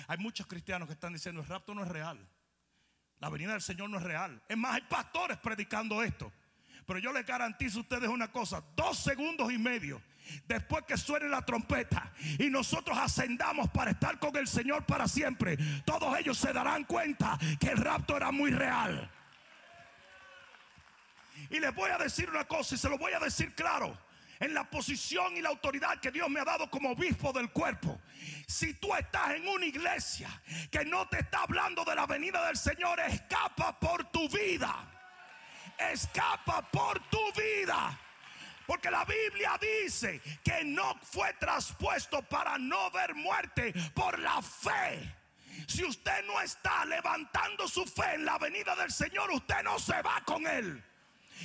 Hay 0.07 0.17
muchos 0.17 0.48
cristianos 0.48 0.88
que 0.88 0.93
están 0.93 1.13
diciendo 1.13 1.41
el 1.41 1.48
rapto 1.48 1.75
no 1.75 1.84
es 1.84 1.89
real. 1.89 2.27
La 3.19 3.29
venida 3.29 3.51
del 3.51 3.62
Señor 3.62 3.91
no 3.91 3.98
es 3.98 4.03
real. 4.03 4.41
Es 4.50 4.57
más, 4.57 4.74
hay 4.74 4.81
pastores 4.89 5.38
predicando 5.38 6.01
esto. 6.01 6.34
Pero 6.88 7.00
yo 7.00 7.12
les 7.12 7.25
garantizo 7.25 7.79
a 7.79 7.82
ustedes 7.82 8.10
una 8.10 8.32
cosa, 8.32 8.63
dos 8.75 8.98
segundos 8.98 9.51
y 9.51 9.58
medio 9.58 10.01
después 10.48 10.86
que 10.86 10.98
suene 10.98 11.27
la 11.27 11.41
trompeta 11.41 12.12
y 12.39 12.50
nosotros 12.50 12.98
ascendamos 12.98 13.70
para 13.70 13.91
estar 13.91 14.20
con 14.20 14.36
el 14.38 14.48
Señor 14.48 14.86
para 14.86 15.08
siempre, 15.08 15.58
todos 15.86 16.17
ellos 16.17 16.38
se 16.38 16.53
darán 16.53 16.86
cuenta 16.86 17.38
que 17.60 17.67
el 17.67 17.77
rapto 17.77 18.15
era 18.15 18.32
muy 18.32 18.51
real. 18.51 19.12
Y 21.50 21.60
les 21.60 21.75
voy 21.75 21.91
a 21.91 21.98
decir 21.98 22.29
una 22.29 22.46
cosa 22.46 22.75
y 22.75 22.77
se 22.77 22.89
lo 22.89 22.98
voy 22.98 23.13
a 23.13 23.20
decir 23.20 23.53
claro. 23.53 23.98
En 24.39 24.53
la 24.53 24.70
posición 24.70 25.36
y 25.36 25.41
la 25.41 25.50
autoridad 25.50 26.00
que 26.00 26.12
Dios 26.12 26.29
me 26.29 26.39
ha 26.39 26.46
dado 26.46 26.70
como 26.70 26.91
obispo 26.91 27.34
del 27.34 27.50
cuerpo. 27.50 28.00
Si 28.46 28.75
tú 28.75 28.94
estás 28.94 29.32
en 29.32 29.48
una 29.48 29.65
iglesia 29.65 30.29
que 30.70 30.86
no 30.86 31.08
te 31.08 31.20
está 31.20 31.41
hablando 31.41 31.84
de 31.84 31.96
la 31.96 32.06
venida 32.06 32.46
del 32.46 32.56
Señor, 32.56 33.00
escapa 33.00 33.79
por 33.79 34.12
tu 34.12 34.29
vida. 34.29 34.96
Escapa 35.77 36.62
por 36.72 37.00
tu 37.10 37.19
vida. 37.34 38.00
Porque 38.65 38.91
la 38.91 39.05
Biblia 39.05 39.57
dice 39.62 40.22
que 40.43 40.63
no 40.65 41.00
fue 41.01 41.34
traspuesto 41.36 42.22
para 42.24 42.57
no 42.57 42.91
ver 42.91 43.15
muerte 43.15 43.74
por 43.93 44.19
la 44.19 44.41
fe. 44.41 45.15
Si 45.67 45.84
usted 45.86 46.25
no 46.25 46.39
está 46.41 46.86
levantando 46.86 47.67
su 47.67 47.86
fe 47.86 48.15
en 48.15 48.25
la 48.25 48.38
venida 48.38 48.75
del 48.75 48.91
Señor, 48.91 49.31
usted 49.31 49.63
no 49.63 49.79
se 49.79 50.01
va 50.01 50.22
con 50.25 50.46
él. 50.46 50.84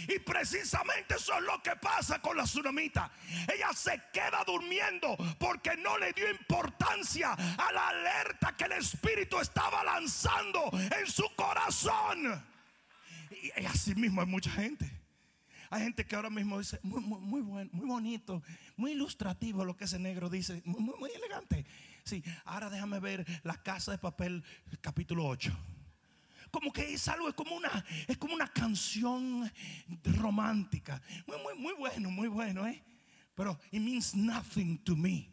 Y 0.09 0.19
precisamente 0.21 1.15
eso 1.15 1.35
es 1.35 1.43
lo 1.43 1.63
que 1.63 1.77
pasa 1.77 2.21
con 2.21 2.37
la 2.37 2.45
tsunamita. 2.45 3.11
Ella 3.53 3.73
se 3.73 4.03
queda 4.13 4.43
durmiendo 4.45 5.17
porque 5.39 5.77
no 5.77 5.99
le 5.99 6.13
dio 6.13 6.29
importancia 6.31 7.33
a 7.33 7.73
la 7.73 7.89
alerta 7.89 8.57
que 8.57 8.65
el 8.65 8.73
Espíritu 8.73 9.39
estaba 9.39 9.85
lanzando 9.85 10.71
en 10.73 11.07
su 11.07 11.35
corazón. 11.35 12.52
Y 13.43 13.67
así 13.67 13.95
mismo 13.95 14.21
hay 14.21 14.27
mucha 14.27 14.51
gente. 14.51 14.91
Hay 15.71 15.83
gente 15.83 16.05
que 16.05 16.15
ahora 16.15 16.31
mismo 16.31 16.59
dice, 16.59 16.79
muy, 16.83 17.01
muy, 17.01 17.41
bueno, 17.41 17.71
muy 17.73 17.87
bonito, 17.87 18.43
muy 18.77 18.93
ilustrativo 18.93 19.65
lo 19.65 19.75
que 19.77 19.85
ese 19.85 19.99
negro 19.99 20.29
dice, 20.29 20.61
muy, 20.67 20.81
muy 20.99 21.11
elegante. 21.11 21.65
Sí, 22.05 22.23
ahora 22.45 22.69
déjame 22.69 23.01
ver 23.01 23.25
la 23.43 23.63
casa 23.63 23.91
de 23.91 23.99
papel, 23.99 24.45
capítulo 24.81 25.27
8 25.27 25.57
como 26.53 26.71
que 26.71 26.93
es 26.93 27.09
algo, 27.09 27.31
es 27.31 27.35
como 27.35 27.57
una, 27.57 27.85
es 28.07 28.19
como 28.19 28.35
una 28.35 28.47
canción 28.47 29.51
romántica. 30.05 31.01
Muy, 31.27 31.39
muy, 31.39 31.55
muy 31.55 31.73
bueno, 31.73 32.11
muy 32.11 32.29
bueno, 32.29 32.67
¿eh? 32.67 32.85
Pero 33.35 33.59
it 33.71 33.81
means 33.81 34.15
nothing 34.15 34.77
to 34.85 34.95
me. 34.95 35.31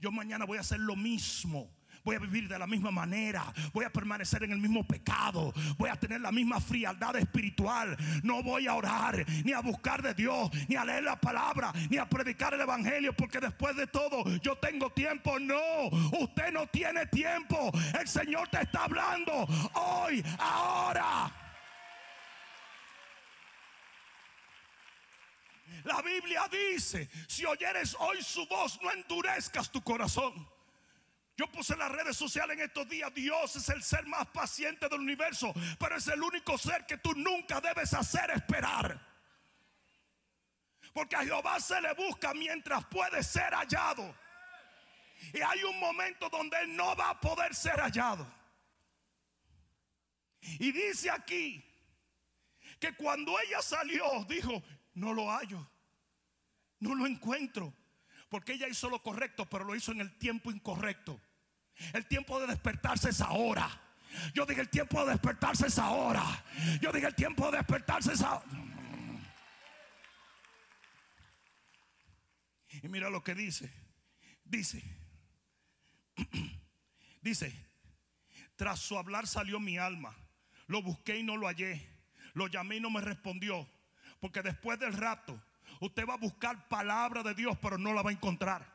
Yo 0.00 0.12
mañana 0.12 0.44
voy 0.44 0.58
a 0.58 0.60
hacer 0.60 0.78
lo 0.78 0.94
mismo. 0.94 1.73
Voy 2.04 2.16
a 2.16 2.18
vivir 2.18 2.46
de 2.48 2.58
la 2.58 2.66
misma 2.66 2.90
manera. 2.90 3.50
Voy 3.72 3.86
a 3.86 3.90
permanecer 3.90 4.44
en 4.44 4.52
el 4.52 4.58
mismo 4.58 4.86
pecado. 4.86 5.54
Voy 5.78 5.88
a 5.88 5.96
tener 5.96 6.20
la 6.20 6.30
misma 6.30 6.60
frialdad 6.60 7.16
espiritual. 7.16 7.96
No 8.22 8.42
voy 8.42 8.66
a 8.66 8.74
orar, 8.74 9.24
ni 9.42 9.52
a 9.52 9.60
buscar 9.60 10.02
de 10.02 10.12
Dios, 10.12 10.50
ni 10.68 10.76
a 10.76 10.84
leer 10.84 11.04
la 11.04 11.18
palabra, 11.18 11.72
ni 11.88 11.96
a 11.96 12.06
predicar 12.06 12.52
el 12.52 12.60
evangelio. 12.60 13.14
Porque 13.14 13.40
después 13.40 13.74
de 13.76 13.86
todo, 13.86 14.22
yo 14.42 14.56
tengo 14.58 14.90
tiempo. 14.90 15.38
No, 15.40 15.88
usted 16.20 16.52
no 16.52 16.66
tiene 16.66 17.06
tiempo. 17.06 17.72
El 17.98 18.06
Señor 18.06 18.48
te 18.48 18.60
está 18.60 18.84
hablando 18.84 19.48
hoy, 19.72 20.22
ahora. 20.38 21.32
La 25.84 26.02
Biblia 26.02 26.42
dice, 26.50 27.08
si 27.26 27.46
oyeres 27.46 27.96
hoy 27.98 28.22
su 28.22 28.46
voz, 28.46 28.78
no 28.82 28.90
endurezcas 28.90 29.70
tu 29.70 29.82
corazón. 29.82 30.53
Yo 31.36 31.50
puse 31.50 31.76
las 31.76 31.90
redes 31.90 32.16
sociales 32.16 32.56
en 32.56 32.64
estos 32.64 32.88
días, 32.88 33.12
Dios 33.12 33.56
es 33.56 33.68
el 33.68 33.82
ser 33.82 34.06
más 34.06 34.26
paciente 34.28 34.88
del 34.88 35.00
universo, 35.00 35.52
pero 35.80 35.96
es 35.96 36.06
el 36.06 36.22
único 36.22 36.56
ser 36.56 36.86
que 36.86 36.98
tú 36.98 37.12
nunca 37.14 37.60
debes 37.60 37.92
hacer 37.92 38.30
esperar. 38.30 39.00
Porque 40.92 41.16
a 41.16 41.24
Jehová 41.24 41.58
se 41.58 41.80
le 41.80 41.92
busca 41.94 42.32
mientras 42.34 42.84
puede 42.84 43.22
ser 43.24 43.52
hallado. 43.52 44.16
Y 45.32 45.40
hay 45.40 45.64
un 45.64 45.80
momento 45.80 46.28
donde 46.28 46.56
Él 46.60 46.76
no 46.76 46.94
va 46.94 47.10
a 47.10 47.20
poder 47.20 47.52
ser 47.52 47.80
hallado. 47.80 48.32
Y 50.40 50.70
dice 50.70 51.10
aquí 51.10 51.64
que 52.78 52.94
cuando 52.94 53.38
ella 53.40 53.60
salió, 53.60 54.24
dijo, 54.28 54.62
no 54.94 55.12
lo 55.12 55.32
hallo, 55.32 55.68
no 56.78 56.94
lo 56.94 57.06
encuentro. 57.06 57.74
Porque 58.28 58.52
ella 58.52 58.68
hizo 58.68 58.88
lo 58.88 59.02
correcto, 59.02 59.48
pero 59.48 59.64
lo 59.64 59.74
hizo 59.74 59.92
en 59.92 60.00
el 60.00 60.16
tiempo 60.18 60.50
incorrecto. 60.50 61.20
El 61.92 62.06
tiempo 62.06 62.40
de 62.40 62.46
despertarse 62.46 63.10
es 63.10 63.20
ahora. 63.20 63.68
Yo 64.32 64.46
dije 64.46 64.60
el 64.60 64.68
tiempo 64.68 65.04
de 65.04 65.12
despertarse 65.12 65.66
es 65.66 65.78
ahora. 65.78 66.24
Yo 66.80 66.92
dije 66.92 67.06
el 67.06 67.14
tiempo 67.14 67.50
de 67.50 67.58
despertarse 67.58 68.12
es 68.12 68.22
ahora. 68.22 68.44
Y 72.82 72.88
mira 72.88 73.10
lo 73.10 73.22
que 73.22 73.34
dice. 73.34 73.72
Dice. 74.44 74.82
Dice. 77.22 77.54
Tras 78.56 78.78
su 78.78 78.96
hablar 78.96 79.26
salió 79.26 79.58
mi 79.58 79.78
alma. 79.78 80.14
Lo 80.66 80.82
busqué 80.82 81.18
y 81.18 81.22
no 81.22 81.36
lo 81.36 81.46
hallé. 81.46 81.88
Lo 82.34 82.46
llamé 82.46 82.76
y 82.76 82.80
no 82.80 82.90
me 82.90 83.00
respondió. 83.00 83.68
Porque 84.20 84.42
después 84.42 84.78
del 84.78 84.92
rato 84.92 85.42
Usted 85.80 86.06
va 86.06 86.14
a 86.14 86.18
buscar 86.18 86.68
palabra 86.68 87.22
de 87.22 87.34
Dios, 87.34 87.58
pero 87.60 87.78
no 87.78 87.92
la 87.92 88.02
va 88.02 88.10
a 88.10 88.12
encontrar. 88.12 88.73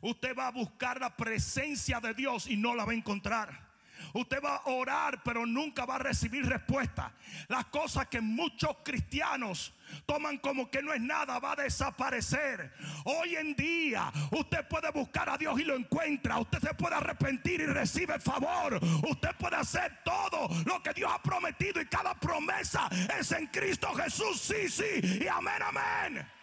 Usted 0.00 0.36
va 0.36 0.48
a 0.48 0.52
buscar 0.52 1.00
la 1.00 1.16
presencia 1.16 2.00
de 2.00 2.14
Dios 2.14 2.46
y 2.46 2.56
no 2.56 2.74
la 2.74 2.84
va 2.84 2.92
a 2.92 2.96
encontrar. 2.96 3.66
Usted 4.12 4.42
va 4.42 4.56
a 4.56 4.70
orar, 4.70 5.22
pero 5.22 5.46
nunca 5.46 5.84
va 5.84 5.96
a 5.96 5.98
recibir 5.98 6.46
respuesta. 6.46 7.12
Las 7.48 7.66
cosas 7.66 8.06
que 8.08 8.20
muchos 8.20 8.76
cristianos 8.84 9.72
toman 10.04 10.38
como 10.38 10.70
que 10.70 10.82
no 10.82 10.92
es 10.92 11.00
nada, 11.00 11.38
va 11.38 11.52
a 11.52 11.56
desaparecer. 11.56 12.72
Hoy 13.04 13.36
en 13.36 13.54
día 13.54 14.12
usted 14.30 14.66
puede 14.68 14.90
buscar 14.90 15.28
a 15.28 15.38
Dios 15.38 15.58
y 15.60 15.64
lo 15.64 15.76
encuentra. 15.76 16.38
Usted 16.38 16.60
se 16.60 16.74
puede 16.74 16.94
arrepentir 16.94 17.60
y 17.60 17.66
recibe 17.66 18.18
favor. 18.18 18.80
Usted 19.08 19.30
puede 19.38 19.56
hacer 19.56 20.00
todo 20.04 20.48
lo 20.64 20.82
que 20.82 20.92
Dios 20.92 21.10
ha 21.12 21.22
prometido 21.22 21.80
y 21.80 21.86
cada 21.86 22.14
promesa 22.14 22.88
es 23.18 23.32
en 23.32 23.46
Cristo 23.48 23.92
Jesús. 23.94 24.40
Sí, 24.40 24.68
sí. 24.68 25.20
Y 25.22 25.26
amén, 25.26 25.62
amén. 25.62 26.35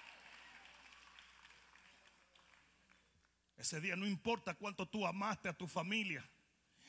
Ese 3.63 3.79
día 3.79 3.95
no 3.95 4.05
importa 4.05 4.55
cuánto 4.55 4.85
tú 4.85 5.07
amaste 5.07 5.47
a 5.47 5.53
tu 5.53 5.69
familia. 5.69 6.21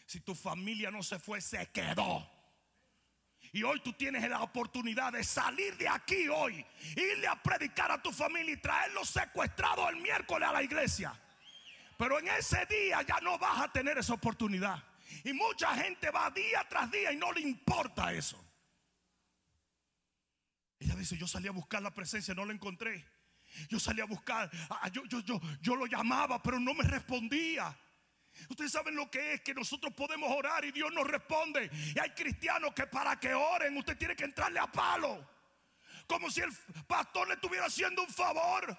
Si 0.06 0.18
tu 0.18 0.34
familia 0.34 0.90
no 0.90 1.04
se 1.04 1.20
fue, 1.20 1.40
se 1.40 1.70
quedó. 1.70 2.28
Y 3.52 3.62
hoy 3.62 3.78
tú 3.78 3.92
tienes 3.92 4.28
la 4.28 4.42
oportunidad 4.42 5.12
de 5.12 5.22
salir 5.22 5.76
de 5.76 5.86
aquí 5.86 6.26
hoy, 6.26 6.66
irle 6.96 7.28
a 7.28 7.40
predicar 7.40 7.92
a 7.92 8.02
tu 8.02 8.10
familia 8.10 8.54
y 8.54 8.56
traerlos 8.56 9.08
secuestrados 9.08 9.88
el 9.88 9.98
miércoles 9.98 10.48
a 10.48 10.52
la 10.52 10.64
iglesia. 10.64 11.16
Pero 11.96 12.18
en 12.18 12.26
ese 12.26 12.66
día 12.66 13.02
ya 13.02 13.20
no 13.20 13.38
vas 13.38 13.60
a 13.60 13.72
tener 13.72 13.96
esa 13.96 14.14
oportunidad. 14.14 14.82
Y 15.22 15.32
mucha 15.32 15.76
gente 15.76 16.10
va 16.10 16.28
día 16.30 16.66
tras 16.68 16.90
día 16.90 17.12
y 17.12 17.16
no 17.16 17.30
le 17.30 17.42
importa 17.42 18.12
eso. 18.12 18.44
Ella 20.80 20.96
dice, 20.96 21.16
yo 21.16 21.28
salí 21.28 21.46
a 21.46 21.52
buscar 21.52 21.80
la 21.82 21.94
presencia, 21.94 22.34
no 22.34 22.44
la 22.44 22.52
encontré. 22.52 23.13
Yo 23.68 23.78
salí 23.78 24.00
a 24.00 24.06
buscar, 24.06 24.50
yo, 24.92 25.04
yo, 25.06 25.20
yo, 25.20 25.40
yo 25.60 25.76
lo 25.76 25.86
llamaba, 25.86 26.42
pero 26.42 26.58
no 26.58 26.74
me 26.74 26.84
respondía. 26.84 27.76
Ustedes 28.48 28.72
saben 28.72 28.96
lo 28.96 29.10
que 29.10 29.34
es 29.34 29.40
que 29.42 29.54
nosotros 29.54 29.92
podemos 29.94 30.30
orar 30.30 30.64
y 30.64 30.72
Dios 30.72 30.92
nos 30.92 31.06
responde. 31.06 31.70
Y 31.94 31.98
hay 31.98 32.10
cristianos 32.10 32.72
que 32.74 32.86
para 32.86 33.18
que 33.18 33.32
oren 33.32 33.76
usted 33.76 33.96
tiene 33.96 34.16
que 34.16 34.24
entrarle 34.24 34.58
a 34.58 34.66
palo. 34.70 35.28
Como 36.06 36.30
si 36.30 36.40
el 36.40 36.52
pastor 36.86 37.28
le 37.28 37.34
estuviera 37.34 37.66
haciendo 37.66 38.02
un 38.02 38.08
favor. 38.08 38.76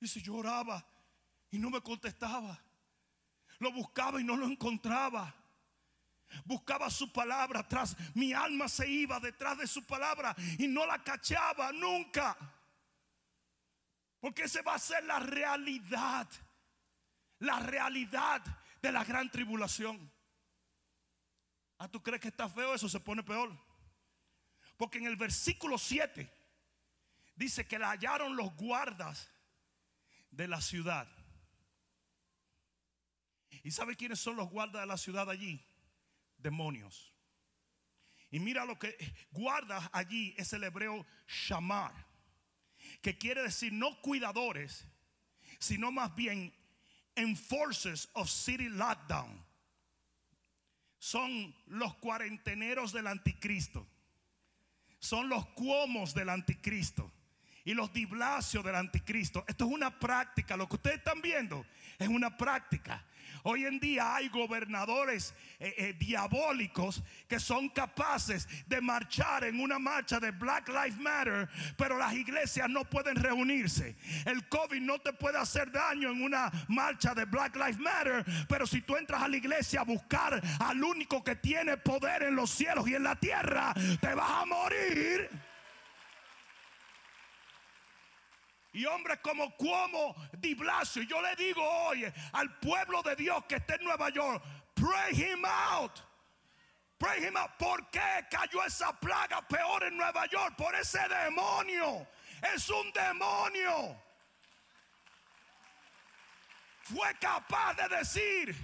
Y 0.00 0.08
si 0.08 0.22
yo 0.22 0.36
oraba 0.36 0.84
y 1.50 1.58
no 1.58 1.70
me 1.70 1.80
contestaba. 1.80 2.58
Lo 3.58 3.70
buscaba 3.72 4.20
y 4.20 4.24
no 4.24 4.36
lo 4.36 4.46
encontraba. 4.46 5.34
Buscaba 6.44 6.90
su 6.90 7.12
palabra 7.12 7.60
atrás. 7.60 7.96
Mi 8.14 8.32
alma 8.32 8.68
se 8.68 8.88
iba 8.88 9.20
detrás 9.20 9.58
de 9.58 9.66
su 9.66 9.84
palabra 9.84 10.34
y 10.58 10.68
no 10.68 10.86
la 10.86 11.02
cachaba 11.02 11.72
nunca. 11.72 12.36
Porque 14.20 14.42
esa 14.42 14.62
va 14.62 14.74
a 14.74 14.78
ser 14.78 15.04
la 15.04 15.18
realidad. 15.18 16.28
La 17.38 17.58
realidad 17.60 18.42
de 18.82 18.92
la 18.92 19.04
gran 19.04 19.30
tribulación. 19.30 20.10
¿Ah, 21.78 21.88
tú 21.88 22.02
crees 22.02 22.20
que 22.20 22.28
está 22.28 22.48
feo? 22.48 22.74
Eso 22.74 22.88
se 22.88 23.00
pone 23.00 23.22
peor. 23.22 23.50
Porque 24.76 24.98
en 24.98 25.06
el 25.06 25.16
versículo 25.16 25.78
7 25.78 26.30
dice 27.34 27.66
que 27.66 27.78
la 27.78 27.90
hallaron 27.90 28.36
los 28.36 28.54
guardas 28.56 29.30
de 30.30 30.46
la 30.48 30.60
ciudad. 30.60 31.08
¿Y 33.62 33.70
sabe 33.70 33.96
quiénes 33.96 34.20
son 34.20 34.36
los 34.36 34.48
guardas 34.48 34.82
de 34.82 34.86
la 34.86 34.96
ciudad 34.96 35.28
allí? 35.28 35.64
Demonios. 36.42 37.14
Y 38.30 38.38
mira 38.38 38.64
lo 38.64 38.78
que 38.78 38.96
guardas 39.32 39.88
allí 39.92 40.34
es 40.38 40.52
el 40.52 40.64
hebreo 40.64 41.06
shamar 41.26 42.10
que 43.02 43.18
quiere 43.18 43.42
decir 43.42 43.72
no 43.72 44.00
cuidadores, 44.00 44.86
sino 45.58 45.90
más 45.90 46.14
bien 46.14 46.52
enforcers 47.14 48.08
of 48.14 48.28
city 48.30 48.68
lockdown. 48.68 49.44
Son 50.98 51.54
los 51.66 51.94
cuarenteneros 51.96 52.92
del 52.92 53.06
anticristo. 53.06 53.86
son 55.02 55.30
los 55.30 55.46
cuomos 55.54 56.12
del 56.12 56.28
anticristo 56.28 57.10
y 57.64 57.72
los 57.72 57.90
diblacios 57.92 58.62
del 58.62 58.74
anticristo. 58.74 59.44
Esto 59.48 59.64
es 59.64 59.70
una 59.72 59.98
práctica, 59.98 60.56
lo 60.56 60.68
que 60.68 60.76
ustedes 60.76 60.98
están 60.98 61.22
viendo 61.22 61.64
es 61.98 62.08
una 62.08 62.36
práctica. 62.36 63.04
Hoy 63.42 63.64
en 63.64 63.80
día 63.80 64.16
hay 64.16 64.28
gobernadores 64.28 65.34
eh, 65.58 65.74
eh, 65.76 65.94
diabólicos 65.98 67.02
que 67.28 67.40
son 67.40 67.68
capaces 67.68 68.48
de 68.66 68.80
marchar 68.80 69.44
en 69.44 69.60
una 69.60 69.78
marcha 69.78 70.20
de 70.20 70.30
Black 70.30 70.68
Lives 70.68 70.98
Matter, 70.98 71.48
pero 71.76 71.96
las 71.96 72.12
iglesias 72.14 72.68
no 72.68 72.84
pueden 72.84 73.16
reunirse. 73.16 73.96
El 74.26 74.48
COVID 74.48 74.80
no 74.80 74.98
te 74.98 75.12
puede 75.12 75.38
hacer 75.38 75.72
daño 75.72 76.10
en 76.10 76.22
una 76.22 76.50
marcha 76.68 77.14
de 77.14 77.24
Black 77.24 77.56
Lives 77.56 77.78
Matter, 77.78 78.24
pero 78.48 78.66
si 78.66 78.82
tú 78.82 78.96
entras 78.96 79.22
a 79.22 79.28
la 79.28 79.36
iglesia 79.36 79.80
a 79.80 79.84
buscar 79.84 80.40
al 80.58 80.82
único 80.82 81.24
que 81.24 81.36
tiene 81.36 81.76
poder 81.76 82.24
en 82.24 82.36
los 82.36 82.50
cielos 82.50 82.88
y 82.88 82.94
en 82.94 83.04
la 83.04 83.16
tierra, 83.16 83.74
te 84.00 84.14
vas 84.14 84.42
a 84.42 84.46
morir. 84.46 85.49
Y 88.72 88.86
hombres 88.86 89.18
como 89.20 89.54
Cuomo 89.56 90.14
Di 90.38 90.54
Blasio. 90.54 91.02
Yo 91.02 91.20
le 91.20 91.34
digo 91.36 91.62
hoy 91.62 92.04
al 92.32 92.58
pueblo 92.58 93.02
de 93.02 93.16
Dios 93.16 93.44
que 93.46 93.56
está 93.56 93.74
en 93.74 93.84
Nueva 93.84 94.10
York: 94.10 94.42
pray 94.74 95.14
him 95.14 95.44
out. 95.44 95.98
Pray 96.98 97.24
him 97.24 97.36
out. 97.36 97.50
¿Por 97.58 97.90
qué 97.90 98.26
cayó 98.30 98.62
esa 98.64 98.92
plaga 98.92 99.46
peor 99.48 99.84
en 99.84 99.96
Nueva 99.96 100.26
York? 100.26 100.54
Por 100.56 100.74
ese 100.74 101.00
demonio. 101.08 102.06
Es 102.54 102.68
un 102.70 102.92
demonio. 102.92 104.00
Fue 106.82 107.14
capaz 107.20 107.74
de 107.74 107.96
decir. 107.96 108.56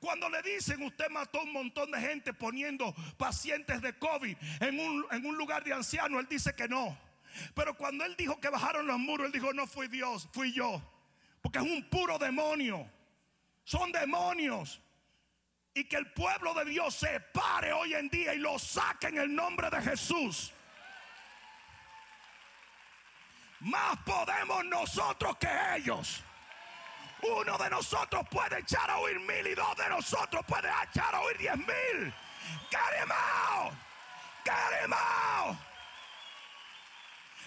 Cuando 0.00 0.28
le 0.28 0.42
dicen 0.42 0.82
usted 0.82 1.08
mató 1.10 1.42
un 1.42 1.52
montón 1.52 1.90
de 1.90 2.00
gente 2.00 2.32
poniendo 2.32 2.92
pacientes 3.16 3.80
de 3.80 3.96
COVID 3.96 4.36
en 4.60 4.80
un, 4.80 5.06
en 5.12 5.26
un 5.26 5.36
lugar 5.36 5.62
de 5.62 5.72
ancianos, 5.72 6.20
él 6.20 6.26
dice 6.28 6.54
que 6.54 6.66
no. 6.66 7.07
Pero 7.54 7.74
cuando 7.74 8.04
él 8.04 8.16
dijo 8.16 8.38
que 8.40 8.48
bajaron 8.48 8.86
los 8.86 8.98
muros, 8.98 9.26
él 9.26 9.32
dijo, 9.32 9.52
no 9.52 9.66
fui 9.66 9.88
Dios, 9.88 10.28
fui 10.32 10.52
yo. 10.52 10.82
Porque 11.42 11.58
es 11.58 11.64
un 11.64 11.88
puro 11.88 12.18
demonio. 12.18 12.88
Son 13.64 13.92
demonios. 13.92 14.80
Y 15.74 15.84
que 15.84 15.96
el 15.96 16.12
pueblo 16.12 16.54
de 16.54 16.64
Dios 16.64 16.94
se 16.94 17.20
pare 17.20 17.72
hoy 17.72 17.94
en 17.94 18.08
día 18.08 18.34
y 18.34 18.38
lo 18.38 18.58
saque 18.58 19.08
en 19.08 19.18
el 19.18 19.34
nombre 19.34 19.70
de 19.70 19.80
Jesús. 19.82 20.52
Más 23.60 23.98
podemos 24.04 24.64
nosotros 24.64 25.36
que 25.36 25.48
ellos. 25.76 26.22
Uno 27.22 27.58
de 27.58 27.70
nosotros 27.70 28.26
puede 28.30 28.60
echar 28.60 28.88
a 28.90 28.98
oír 28.98 29.18
mil 29.20 29.46
y 29.46 29.54
dos 29.54 29.76
de 29.76 29.88
nosotros 29.88 30.44
puede 30.46 30.68
echar 30.90 31.14
a 31.14 31.20
oír 31.20 31.36
diez 31.38 31.56
mil. 31.56 32.14
Get 32.70 33.02
him 33.02 33.10
out. 33.10 33.72
Get 34.44 34.84
him 34.84 34.92
out 34.92 35.67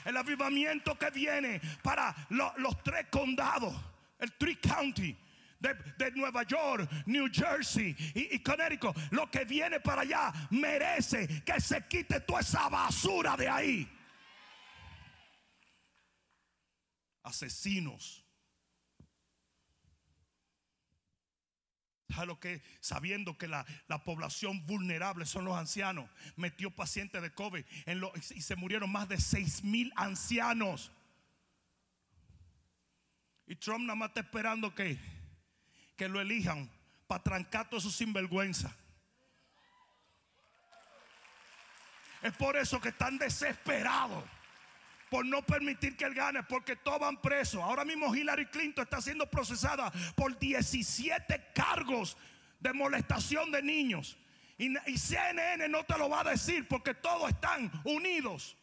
el 0.05 0.17
avivamiento 0.17 0.97
que 0.97 1.09
viene 1.11 1.61
para 1.81 2.15
los 2.29 2.83
tres 2.83 3.07
condados, 3.09 3.73
el 4.19 4.31
Three 4.33 4.57
County. 4.57 5.17
De, 5.59 6.11
Nueva 6.15 6.41
York, 6.41 6.89
New 7.05 7.29
Jersey 7.31 7.95
y, 8.15 8.39
Connecticut, 8.39 8.97
lo 9.11 9.29
que 9.29 9.45
viene 9.45 9.79
para 9.79 10.01
allá 10.01 10.33
merece 10.49 11.43
que 11.45 11.61
se 11.61 11.87
quite 11.87 12.19
toda 12.21 12.39
esa 12.39 12.67
basura 12.67 13.37
de 13.37 13.47
ahí. 13.47 13.89
Asesinos, 17.21 18.20
lo 22.25 22.39
que 22.39 22.61
sabiendo 22.79 23.37
que 23.37 23.47
la, 23.47 23.65
población 24.03 24.65
vulnerable 24.65 25.25
son 25.25 25.45
los 25.45 25.57
ancianos, 25.57 26.09
metió 26.35 26.71
pacientes 26.71 27.21
de 27.21 27.33
COVID 27.33 27.63
y 28.35 28.41
se 28.41 28.55
murieron 28.55 28.91
más 28.91 29.07
de 29.07 29.19
6 29.19 29.63
mil 29.63 29.91
ancianos. 29.95 30.91
Y 33.47 33.55
Trump 33.55 33.81
nada 33.81 33.95
más 33.95 34.09
está 34.09 34.21
esperando 34.21 34.73
que, 34.73 34.97
que 35.97 36.07
lo 36.07 36.21
elijan 36.21 36.69
para 37.07 37.23
trancar 37.23 37.69
todo 37.69 37.79
eso 37.79 37.91
sinvergüenza. 37.91 38.75
Es 42.21 42.33
por 42.33 42.55
eso 42.55 42.79
que 42.79 42.89
están 42.89 43.17
desesperados 43.17 44.23
por 45.11 45.25
no 45.25 45.41
permitir 45.41 45.97
que 45.97 46.05
él 46.05 46.13
gane, 46.13 46.41
porque 46.43 46.77
todos 46.77 47.01
van 47.01 47.19
presos. 47.19 47.61
Ahora 47.61 47.83
mismo 47.83 48.15
Hillary 48.15 48.45
Clinton 48.45 48.85
está 48.85 49.01
siendo 49.01 49.29
procesada 49.29 49.91
por 50.15 50.39
17 50.39 51.49
cargos 51.53 52.15
de 52.61 52.71
molestación 52.71 53.51
de 53.51 53.61
niños. 53.61 54.17
Y, 54.57 54.97
CNN 54.97 55.67
no 55.67 55.83
te 55.83 55.97
lo 55.97 56.07
va 56.07 56.21
a 56.21 56.23
decir 56.23 56.65
porque 56.65 56.93
todos 56.93 57.29
están 57.29 57.69
unidos. 57.83 58.55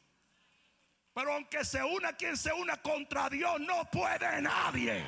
Pero 1.13 1.35
aunque 1.35 1.67
se 1.67 1.85
una 1.85 2.15
quien 2.15 2.35
se 2.35 2.51
una 2.51 2.79
contra 2.79 3.29
Dios, 3.29 3.61
no 3.61 3.85
puede 3.91 4.41
nadie. 4.41 5.07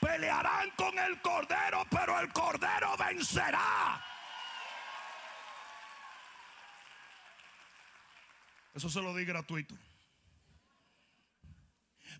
Pelearán 0.00 0.68
con 0.70 0.98
el 0.98 1.20
cordero, 1.20 1.86
pero 1.88 2.18
el 2.18 2.32
cordero 2.32 2.96
vencerá. 2.96 4.04
Eso 8.74 8.90
se 8.90 9.00
lo 9.00 9.14
di 9.14 9.24
gratuito. 9.24 9.76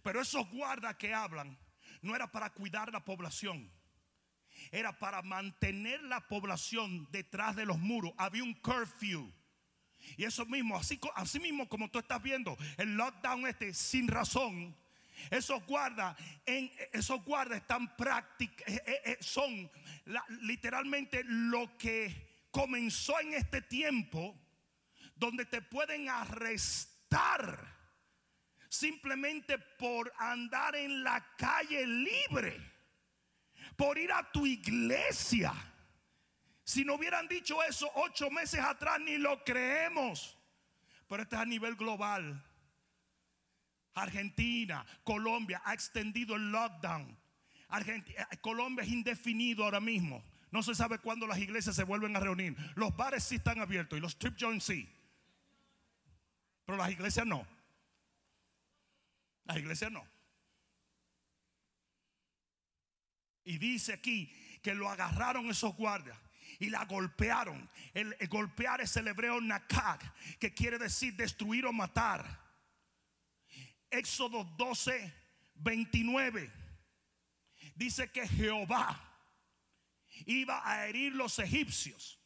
Pero 0.02 0.20
esos 0.20 0.48
guardas 0.50 0.96
que 0.96 1.12
hablan 1.12 1.58
no 2.00 2.14
era 2.14 2.30
para 2.30 2.50
cuidar 2.50 2.92
la 2.92 3.04
población. 3.04 3.70
Era 4.70 4.96
para 4.98 5.22
mantener 5.22 6.02
la 6.04 6.20
población 6.28 7.08
detrás 7.10 7.56
de 7.56 7.66
los 7.66 7.78
muros. 7.78 8.12
Había 8.16 8.44
un 8.44 8.54
curfew. 8.54 9.32
Y 10.16 10.24
eso 10.24 10.46
mismo, 10.46 10.76
así, 10.76 11.00
así 11.14 11.40
mismo 11.40 11.68
como 11.68 11.90
tú 11.90 11.98
estás 11.98 12.22
viendo, 12.22 12.56
el 12.76 12.94
lockdown 12.94 13.46
este 13.46 13.72
sin 13.74 14.06
razón. 14.06 14.76
Esos 15.30 15.64
guardas, 15.66 16.16
en, 16.44 16.70
esos 16.92 17.24
guardas 17.24 17.60
están 17.60 17.96
prácticos, 17.96 18.66
eh, 18.66 18.82
eh, 18.86 19.02
eh, 19.04 19.16
son 19.20 19.70
literalmente 20.42 21.22
lo 21.24 21.78
que 21.78 22.46
comenzó 22.50 23.18
en 23.20 23.34
este 23.34 23.62
tiempo 23.62 24.38
donde 25.14 25.44
te 25.46 25.62
pueden 25.62 26.08
arrestar 26.08 27.74
simplemente 28.68 29.58
por 29.58 30.12
andar 30.18 30.74
en 30.74 31.04
la 31.04 31.24
calle 31.36 31.86
libre, 31.86 32.60
por 33.76 33.96
ir 33.96 34.12
a 34.12 34.30
tu 34.32 34.46
iglesia. 34.46 35.52
Si 36.64 36.84
no 36.84 36.94
hubieran 36.94 37.28
dicho 37.28 37.62
eso 37.62 37.88
ocho 37.94 38.30
meses 38.30 38.60
atrás, 38.60 38.98
ni 39.00 39.18
lo 39.18 39.44
creemos. 39.44 40.36
Pero 41.08 41.22
esto 41.22 41.36
es 41.36 41.42
a 41.42 41.46
nivel 41.46 41.76
global. 41.76 42.42
Argentina, 43.94 44.84
Colombia 45.04 45.62
ha 45.64 45.72
extendido 45.72 46.34
el 46.34 46.50
lockdown. 46.50 47.16
Eh, 47.86 48.04
Colombia 48.40 48.82
es 48.84 48.90
indefinido 48.90 49.64
ahora 49.64 49.80
mismo. 49.80 50.24
No 50.50 50.62
se 50.62 50.74
sabe 50.74 50.98
cuándo 50.98 51.26
las 51.26 51.38
iglesias 51.38 51.76
se 51.76 51.84
vuelven 51.84 52.16
a 52.16 52.20
reunir. 52.20 52.56
Los 52.74 52.96
bares 52.96 53.24
sí 53.24 53.36
están 53.36 53.60
abiertos 53.60 53.98
y 53.98 54.00
los 54.00 54.12
strip 54.12 54.36
joints 54.38 54.64
sí. 54.64 54.88
Pero 56.64 56.78
las 56.78 56.90
iglesias 56.90 57.26
no. 57.26 57.46
Las 59.44 59.56
iglesias 59.58 59.90
no. 59.92 60.06
Y 63.44 63.58
dice 63.58 63.92
aquí 63.92 64.32
que 64.62 64.74
lo 64.74 64.88
agarraron 64.88 65.50
esos 65.50 65.76
guardias 65.76 66.18
y 66.58 66.70
la 66.70 66.84
golpearon. 66.86 67.68
El, 67.92 68.16
golpear 68.28 68.80
es 68.80 68.96
el 68.96 69.08
hebreo 69.08 69.40
nakag, 69.40 70.00
que 70.38 70.54
quiere 70.54 70.78
decir 70.78 71.14
destruir 71.14 71.66
o 71.66 71.72
matar. 71.72 72.42
Éxodo 73.90 74.44
12, 74.56 75.12
29. 75.56 76.50
Dice 77.74 78.10
que 78.10 78.26
Jehová 78.26 78.98
iba 80.26 80.68
a 80.68 80.86
herir 80.86 81.14
los 81.14 81.38
egipcios 81.38 82.18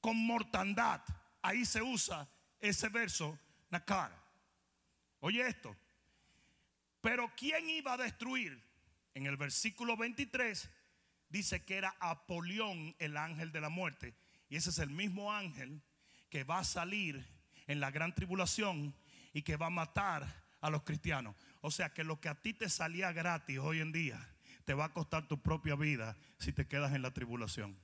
con 0.00 0.16
mortandad. 0.16 1.02
Ahí 1.42 1.64
se 1.64 1.82
usa 1.82 2.28
ese 2.60 2.88
verso 2.88 3.38
Nakar. 3.70 4.12
Oye 5.20 5.46
esto. 5.46 5.76
Pero 7.00 7.32
¿quién 7.36 7.68
iba 7.70 7.94
a 7.94 7.96
destruir? 7.96 8.62
En 9.14 9.26
el 9.26 9.36
versículo 9.36 9.96
23 9.96 10.68
dice 11.28 11.64
que 11.64 11.76
era 11.76 11.96
Apolión 12.00 12.94
el 12.98 13.16
ángel 13.16 13.52
de 13.52 13.60
la 13.60 13.68
muerte. 13.68 14.14
Y 14.48 14.56
ese 14.56 14.70
es 14.70 14.78
el 14.78 14.90
mismo 14.90 15.32
ángel 15.32 15.82
que 16.28 16.44
va 16.44 16.58
a 16.58 16.64
salir 16.64 17.24
en 17.66 17.80
la 17.80 17.90
gran 17.90 18.14
tribulación 18.14 18.94
y 19.32 19.42
que 19.42 19.56
va 19.56 19.66
a 19.66 19.70
matar 19.70 20.26
a 20.60 20.70
los 20.70 20.82
cristianos. 20.82 21.36
O 21.60 21.70
sea 21.70 21.92
que 21.92 22.04
lo 22.04 22.20
que 22.20 22.28
a 22.28 22.40
ti 22.40 22.52
te 22.52 22.68
salía 22.68 23.12
gratis 23.12 23.58
hoy 23.58 23.80
en 23.80 23.92
día, 23.92 24.28
te 24.64 24.74
va 24.74 24.86
a 24.86 24.92
costar 24.92 25.26
tu 25.26 25.40
propia 25.40 25.74
vida 25.74 26.16
si 26.38 26.52
te 26.52 26.66
quedas 26.66 26.92
en 26.94 27.02
la 27.02 27.12
tribulación. 27.12 27.78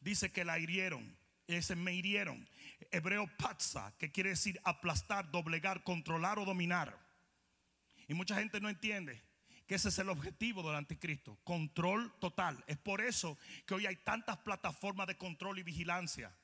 Dice 0.00 0.32
que 0.32 0.44
la 0.44 0.58
hirieron 0.58 1.16
ese 1.56 1.74
me 1.74 1.92
hirieron. 1.92 2.48
Hebreo 2.90 3.26
patza, 3.36 3.94
que 3.98 4.10
quiere 4.12 4.30
decir 4.30 4.60
aplastar, 4.64 5.30
doblegar, 5.30 5.82
controlar 5.82 6.38
o 6.38 6.44
dominar. 6.44 6.96
Y 8.06 8.14
mucha 8.14 8.36
gente 8.36 8.60
no 8.60 8.68
entiende 8.68 9.22
que 9.66 9.74
ese 9.74 9.90
es 9.90 9.98
el 9.98 10.08
objetivo 10.08 10.62
del 10.62 10.76
anticristo, 10.76 11.38
control 11.44 12.12
total. 12.20 12.62
Es 12.66 12.78
por 12.78 13.00
eso 13.00 13.36
que 13.66 13.74
hoy 13.74 13.86
hay 13.86 13.96
tantas 13.96 14.38
plataformas 14.38 15.06
de 15.06 15.18
control 15.18 15.58
y 15.58 15.62
vigilancia, 15.62 16.34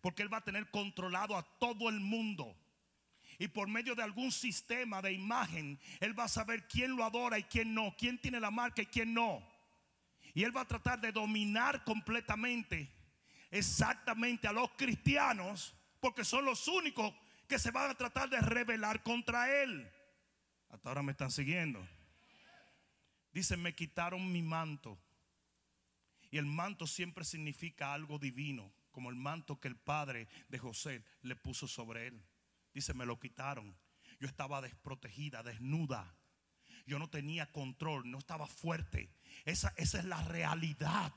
porque 0.00 0.22
él 0.22 0.32
va 0.32 0.38
a 0.38 0.44
tener 0.44 0.70
controlado 0.70 1.36
a 1.36 1.42
todo 1.58 1.88
el 1.88 1.98
mundo. 1.98 2.56
Y 3.40 3.48
por 3.48 3.68
medio 3.68 3.94
de 3.94 4.02
algún 4.02 4.32
sistema 4.32 5.00
de 5.02 5.12
imagen, 5.12 5.80
él 6.00 6.18
va 6.18 6.24
a 6.24 6.28
saber 6.28 6.66
quién 6.68 6.96
lo 6.96 7.04
adora 7.04 7.38
y 7.38 7.44
quién 7.44 7.74
no, 7.74 7.94
quién 7.96 8.20
tiene 8.20 8.40
la 8.40 8.50
marca 8.50 8.82
y 8.82 8.86
quién 8.86 9.14
no. 9.14 9.42
Y 10.34 10.44
él 10.44 10.56
va 10.56 10.62
a 10.62 10.68
tratar 10.68 11.00
de 11.00 11.12
dominar 11.12 11.82
completamente, 11.84 12.88
exactamente 13.50 14.46
a 14.46 14.52
los 14.52 14.70
cristianos, 14.72 15.74
porque 16.00 16.24
son 16.24 16.44
los 16.44 16.68
únicos 16.68 17.12
que 17.46 17.58
se 17.58 17.70
van 17.70 17.90
a 17.90 17.94
tratar 17.94 18.28
de 18.28 18.40
rebelar 18.40 19.02
contra 19.02 19.62
él. 19.62 19.90
Hasta 20.68 20.88
ahora 20.88 21.02
me 21.02 21.12
están 21.12 21.30
siguiendo. 21.30 21.86
Dice, 23.32 23.56
me 23.56 23.74
quitaron 23.74 24.30
mi 24.30 24.42
manto. 24.42 24.98
Y 26.30 26.38
el 26.38 26.46
manto 26.46 26.86
siempre 26.86 27.24
significa 27.24 27.94
algo 27.94 28.18
divino, 28.18 28.70
como 28.90 29.08
el 29.08 29.16
manto 29.16 29.58
que 29.60 29.68
el 29.68 29.76
padre 29.76 30.28
de 30.48 30.58
José 30.58 31.02
le 31.22 31.36
puso 31.36 31.66
sobre 31.66 32.08
él. 32.08 32.22
Dice, 32.74 32.92
me 32.92 33.06
lo 33.06 33.18
quitaron. 33.18 33.74
Yo 34.20 34.28
estaba 34.28 34.60
desprotegida, 34.60 35.42
desnuda. 35.42 36.14
Yo 36.86 36.98
no 36.98 37.08
tenía 37.08 37.50
control, 37.50 38.10
no 38.10 38.18
estaba 38.18 38.46
fuerte. 38.46 39.10
Esa, 39.44 39.72
esa 39.76 39.98
es 39.98 40.04
la 40.04 40.22
realidad 40.24 41.14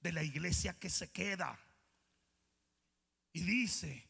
de 0.00 0.12
la 0.12 0.22
iglesia 0.22 0.78
que 0.78 0.90
se 0.90 1.10
queda. 1.10 1.58
Y 3.32 3.42
dice, 3.42 4.08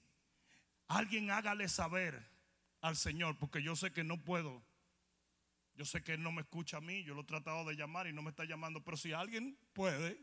alguien 0.88 1.30
hágale 1.30 1.68
saber 1.68 2.28
al 2.80 2.96
Señor, 2.96 3.38
porque 3.38 3.62
yo 3.62 3.76
sé 3.76 3.92
que 3.92 4.04
no 4.04 4.22
puedo 4.22 4.64
yo 5.80 5.86
sé 5.86 6.02
que 6.02 6.12
Él 6.12 6.22
no 6.22 6.30
me 6.30 6.42
escucha 6.42 6.76
a 6.76 6.82
mí, 6.82 7.02
yo 7.04 7.14
lo 7.14 7.22
he 7.22 7.24
tratado 7.24 7.64
de 7.64 7.74
llamar 7.74 8.06
y 8.06 8.12
no 8.12 8.20
me 8.20 8.28
está 8.28 8.44
llamando, 8.44 8.84
pero 8.84 8.98
si 8.98 9.14
alguien 9.14 9.58
puede, 9.72 10.22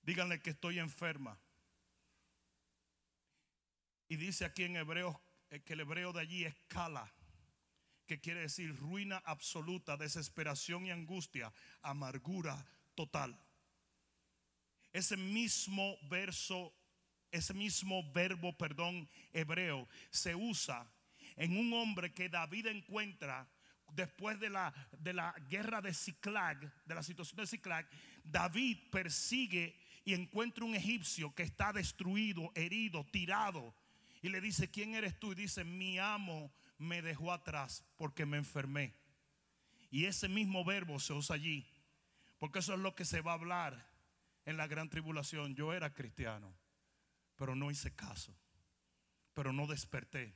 díganle 0.00 0.40
que 0.40 0.48
estoy 0.48 0.78
enferma. 0.78 1.38
Y 4.08 4.16
dice 4.16 4.46
aquí 4.46 4.64
en 4.64 4.76
Hebreos 4.76 5.14
eh, 5.50 5.60
que 5.60 5.74
el 5.74 5.80
hebreo 5.80 6.14
de 6.14 6.22
allí 6.22 6.46
es 6.46 6.54
kala, 6.68 7.12
que 8.06 8.18
quiere 8.18 8.40
decir 8.40 8.74
ruina 8.74 9.18
absoluta, 9.26 9.98
desesperación 9.98 10.86
y 10.86 10.90
angustia, 10.90 11.52
amargura 11.82 12.66
total. 12.94 13.38
Ese 14.94 15.16
mismo 15.16 15.98
verso, 16.08 16.72
ese 17.32 17.52
mismo 17.52 18.12
verbo, 18.12 18.56
perdón, 18.56 19.08
hebreo, 19.32 19.88
se 20.08 20.36
usa 20.36 20.88
en 21.34 21.56
un 21.58 21.72
hombre 21.72 22.14
que 22.14 22.28
David 22.28 22.68
encuentra 22.68 23.50
después 23.92 24.38
de 24.38 24.50
la, 24.50 24.72
de 24.92 25.12
la 25.12 25.34
guerra 25.48 25.82
de 25.82 25.92
Ciclag, 25.92 26.72
de 26.84 26.94
la 26.94 27.02
situación 27.02 27.38
de 27.38 27.48
Ciclag, 27.48 27.88
David 28.22 28.78
persigue 28.92 29.76
y 30.04 30.14
encuentra 30.14 30.64
un 30.64 30.76
egipcio 30.76 31.34
que 31.34 31.42
está 31.42 31.72
destruido, 31.72 32.52
herido, 32.54 33.04
tirado. 33.10 33.74
Y 34.22 34.28
le 34.28 34.40
dice, 34.40 34.70
¿quién 34.70 34.94
eres 34.94 35.18
tú? 35.18 35.32
Y 35.32 35.34
dice, 35.34 35.64
mi 35.64 35.98
amo 35.98 36.52
me 36.78 37.02
dejó 37.02 37.32
atrás 37.32 37.84
porque 37.96 38.26
me 38.26 38.36
enfermé. 38.36 38.94
Y 39.90 40.04
ese 40.04 40.28
mismo 40.28 40.64
verbo 40.64 41.00
se 41.00 41.14
usa 41.14 41.34
allí, 41.34 41.66
porque 42.38 42.60
eso 42.60 42.74
es 42.74 42.80
lo 42.80 42.94
que 42.94 43.04
se 43.04 43.22
va 43.22 43.32
a 43.32 43.34
hablar 43.34 43.93
en 44.44 44.56
la 44.56 44.66
gran 44.66 44.88
tribulación. 44.88 45.54
Yo 45.54 45.72
era 45.72 45.92
cristiano, 45.92 46.56
pero 47.36 47.54
no 47.54 47.70
hice 47.70 47.94
caso, 47.94 48.36
pero 49.32 49.52
no 49.52 49.66
desperté. 49.66 50.34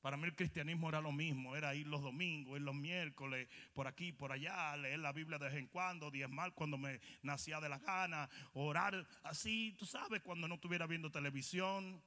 Para 0.00 0.16
mí 0.16 0.24
el 0.24 0.34
cristianismo 0.34 0.88
era 0.88 1.02
lo 1.02 1.12
mismo, 1.12 1.56
era 1.56 1.74
ir 1.74 1.86
los 1.86 2.00
domingos, 2.00 2.56
ir 2.56 2.62
los 2.62 2.74
miércoles, 2.74 3.48
por 3.74 3.86
aquí, 3.86 4.12
por 4.12 4.32
allá, 4.32 4.74
leer 4.76 4.98
la 4.98 5.12
Biblia 5.12 5.38
de 5.38 5.46
vez 5.46 5.58
en 5.58 5.66
cuando, 5.66 6.10
diezmar 6.10 6.54
cuando 6.54 6.78
me 6.78 7.00
nacía 7.22 7.60
de 7.60 7.68
la 7.68 7.78
gana, 7.78 8.30
orar 8.54 9.06
así, 9.24 9.74
tú 9.78 9.84
sabes, 9.84 10.22
cuando 10.22 10.48
no 10.48 10.54
estuviera 10.54 10.86
viendo 10.86 11.10
televisión. 11.10 12.02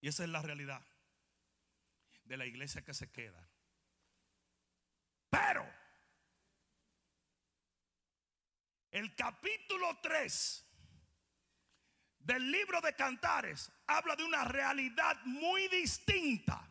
Y 0.00 0.08
esa 0.08 0.24
es 0.24 0.30
la 0.30 0.40
realidad 0.40 0.82
de 2.24 2.36
la 2.38 2.46
iglesia 2.46 2.82
que 2.82 2.94
se 2.94 3.10
queda. 3.10 3.50
Pero 5.28 5.66
el 8.96 9.14
capítulo 9.14 9.98
3 10.02 10.64
del 12.20 12.50
libro 12.50 12.80
de 12.80 12.94
Cantares 12.94 13.70
habla 13.86 14.16
de 14.16 14.24
una 14.24 14.44
realidad 14.44 15.22
muy 15.26 15.68
distinta, 15.68 16.66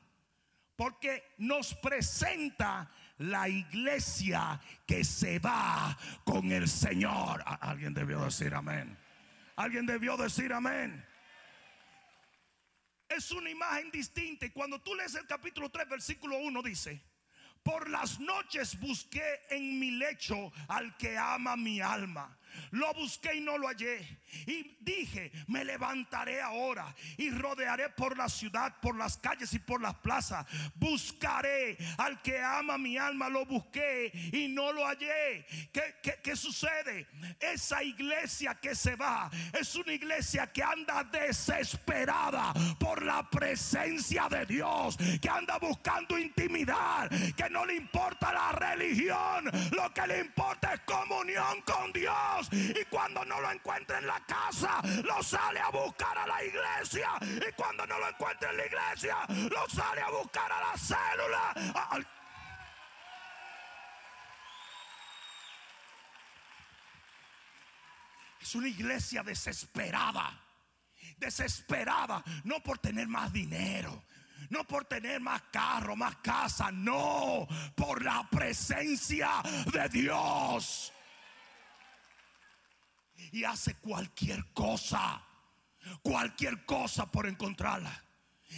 porque 0.76 1.36
nos 1.38 1.76
presenta 1.76 2.92
la 3.20 3.48
iglesia 3.48 4.60
que 4.88 5.04
se 5.04 5.38
va 5.38 5.96
con 6.24 6.52
el 6.52 6.68
Señor. 6.68 7.44
Alguien 7.46 7.94
debió 7.94 8.26
decir 8.26 8.56
amén. 8.56 8.98
Alguien 9.56 9.86
debió 9.86 10.18
decir 10.18 10.52
amén. 10.52 11.06
Es 13.08 13.30
una 13.30 13.52
imagen 13.52 13.92
distinta 13.92 14.48
y 14.48 14.50
cuando 14.50 14.82
tú 14.82 14.96
lees 14.96 15.14
el 15.14 15.28
capítulo 15.28 15.70
3, 15.70 15.88
versículo 15.88 16.38
1 16.40 16.64
dice, 16.64 17.04
por 17.66 17.90
las 17.90 18.20
noches 18.20 18.80
busqué 18.80 19.42
en 19.50 19.80
mi 19.80 19.90
lecho 19.90 20.54
al 20.68 20.96
que 20.98 21.18
ama 21.18 21.58
mi 21.58 21.82
alma 21.82 22.38
lo 22.72 22.94
busqué 22.94 23.36
y 23.36 23.42
no 23.42 23.58
lo 23.58 23.68
hallé. 23.68 24.20
Y 24.46 24.78
dije, 24.82 25.32
me 25.48 25.64
levantaré 25.64 26.42
ahora 26.42 26.94
y 27.18 27.30
rodearé 27.30 27.90
por 27.90 28.18
la 28.18 28.30
ciudad, 28.30 28.76
por 28.82 28.98
las 28.98 29.18
calles 29.18 29.54
y 29.54 29.60
por 29.60 29.82
las 29.82 29.96
plazas. 29.96 30.46
Buscaré 30.76 31.78
al 31.98 32.22
que 32.22 32.40
ama 32.42 32.78
mi 32.78 32.98
alma. 32.98 33.30
Lo 33.30 33.46
busqué 33.46 34.12
y 34.34 34.48
no 34.50 34.72
lo 34.72 34.86
hallé. 34.86 35.46
¿Qué, 35.72 36.36
sucede? 36.36 37.08
Esa 37.40 37.84
iglesia 37.84 38.56
que 38.56 38.76
se 38.76 38.96
va 38.96 39.30
es 39.54 39.76
una 39.76 39.94
iglesia 39.94 40.52
que 40.52 40.64
anda 40.64 41.04
desesperada 41.04 42.54
por 42.80 43.04
la 43.04 43.30
presencia 43.30 44.28
de 44.30 44.46
Dios. 44.46 44.98
Que 45.22 45.30
anda 45.30 45.58
buscando 45.58 46.18
intimidad. 46.18 47.10
Que 47.36 47.50
no 47.50 47.66
le 47.66 47.76
importa 47.76 48.34
la 48.34 48.52
religión. 48.52 49.50
Lo 49.72 49.94
que 49.94 50.08
le 50.08 50.20
importa 50.20 50.74
es 50.74 50.82
comunión 50.82 51.62
con 51.62 51.92
Dios. 51.94 52.45
Y 52.52 52.86
cuando 52.86 53.24
no 53.26 53.42
lo 53.42 53.52
encuentra 53.52 54.00
en 54.00 54.08
la 54.08 54.20
casa, 54.26 54.82
lo 55.04 55.22
sale 55.24 55.60
a 55.60 55.70
buscar 55.70 56.18
a 56.18 56.28
la 56.28 56.44
iglesia. 56.44 57.10
Y 57.22 57.52
cuando 57.54 57.86
no 57.88 58.00
lo 58.00 58.10
encuentra 58.10 58.50
en 58.52 58.58
la 58.58 58.66
iglesia, 58.66 59.18
lo 59.50 59.70
sale 59.70 60.02
a 60.02 60.10
buscar 60.10 60.52
a 60.52 60.60
la 60.62 60.78
célula. 60.78 62.06
Es 68.42 68.56
una 68.56 68.68
iglesia 68.68 69.24
desesperada. 69.24 70.42
Desesperada, 71.18 72.24
no 72.44 72.62
por 72.62 72.80
tener 72.80 73.08
más 73.08 73.32
dinero, 73.32 74.04
no 74.50 74.66
por 74.66 74.86
tener 74.86 75.20
más 75.20 75.42
carro, 75.52 75.96
más 75.96 76.18
casa, 76.18 76.72
no, 76.72 77.48
por 77.76 78.04
la 78.04 78.28
presencia 78.30 79.42
de 79.72 79.90
Dios 79.90 80.92
y 83.32 83.44
hace 83.44 83.76
cualquier 83.76 84.46
cosa, 84.54 85.24
cualquier 86.02 86.66
cosa 86.66 87.12
por 87.12 87.28
encontrarla. 87.28 88.04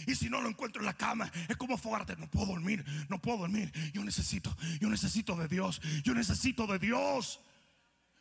Y 0.06 0.14
si 0.14 0.28
no 0.28 0.40
lo 0.40 0.48
encuentro 0.48 0.80
en 0.80 0.86
la 0.86 0.96
cama, 0.96 1.30
es 1.48 1.56
como 1.56 1.76
fogarte. 1.76 2.16
No 2.16 2.28
puedo 2.30 2.46
dormir, 2.46 2.84
no 3.08 3.20
puedo 3.20 3.38
dormir. 3.38 3.72
Yo 3.92 4.04
necesito, 4.04 4.54
yo 4.80 4.88
necesito 4.88 5.34
de 5.36 5.48
Dios. 5.48 5.80
Yo 6.04 6.14
necesito 6.14 6.66
de 6.66 6.78
Dios. 6.78 7.40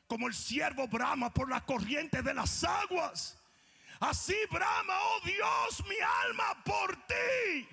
Como 0.08 0.28
el 0.28 0.34
siervo 0.34 0.88
brama 0.88 1.34
por 1.34 1.50
la 1.50 1.66
corriente 1.66 2.22
de 2.22 2.34
las 2.34 2.64
aguas. 2.64 3.38
Así 4.00 4.36
brama, 4.52 4.94
oh 4.94 5.20
Dios, 5.26 5.84
mi 5.88 5.96
alma 6.26 6.64
por 6.64 6.96
ti. 7.08 7.68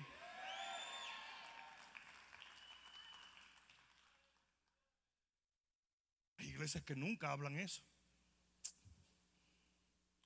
Hay 6.37 6.47
iglesias 6.47 6.83
que 6.83 6.95
nunca 6.95 7.31
hablan 7.31 7.57
eso. 7.57 7.81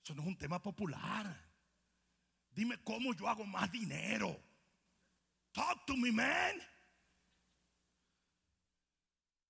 Eso 0.09 0.15
no 0.15 0.23
es 0.23 0.27
un 0.29 0.37
tema 0.39 0.59
popular. 0.59 1.39
Dime 2.49 2.81
cómo 2.83 3.13
yo 3.13 3.29
hago 3.29 3.45
más 3.45 3.71
dinero. 3.71 4.43
Talk 5.51 5.85
to 5.85 5.95
me, 5.95 6.11
man. 6.11 6.59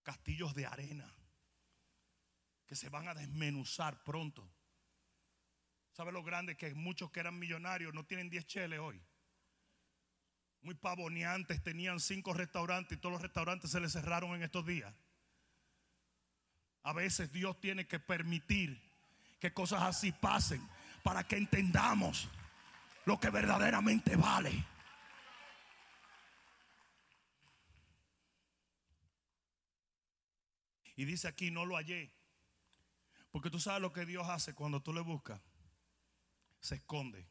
Castillos 0.04 0.54
de 0.54 0.66
arena 0.66 1.16
que 2.66 2.76
se 2.76 2.90
van 2.90 3.08
a 3.08 3.14
desmenuzar 3.14 4.04
pronto. 4.04 4.52
¿Sabe 5.94 6.12
lo 6.12 6.24
grande 6.24 6.58
que 6.58 6.74
muchos 6.76 7.10
que 7.10 7.22
eran 7.22 7.40
millonarios 7.40 7.94
no 7.94 8.06
tienen 8.06 8.30
10 8.30 8.46
cheles 8.46 8.82
hoy? 8.82 9.02
Muy 10.60 10.76
pavoneantes, 10.76 11.64
tenían 11.64 12.02
cinco 12.02 12.34
restaurantes 12.34 12.98
y 12.98 13.00
todos 13.00 13.14
los 13.14 13.22
restaurantes 13.22 13.72
se 13.72 13.80
les 13.80 13.94
cerraron 13.94 14.36
en 14.36 14.44
estos 14.44 14.66
días. 14.66 14.94
A 16.84 16.92
veces 16.92 17.32
Dios 17.32 17.62
tiene 17.62 17.88
que 17.88 18.02
permitir 18.02 18.89
que 19.40 19.54
cosas 19.54 19.82
así 19.84 20.12
pasen 20.12 20.68
para 21.04 21.24
que 21.28 21.38
entendamos 21.38 22.28
lo 23.06 23.20
que 23.20 23.30
verdaderamente 23.30 24.16
vale. 24.16 24.66
Y 30.96 31.06
dice 31.06 31.30
aquí, 31.30 31.50
no 31.50 31.66
lo 31.66 31.78
hallé. 31.78 32.12
Porque 33.32 33.50
tú 33.50 33.60
sabes 33.60 33.82
lo 33.82 33.94
que 33.94 34.06
Dios 34.06 34.28
hace 34.28 34.54
cuando 34.54 34.82
tú 34.82 34.94
le 34.94 35.02
buscas. 35.02 35.40
Se 36.60 36.76
esconde. 36.76 37.26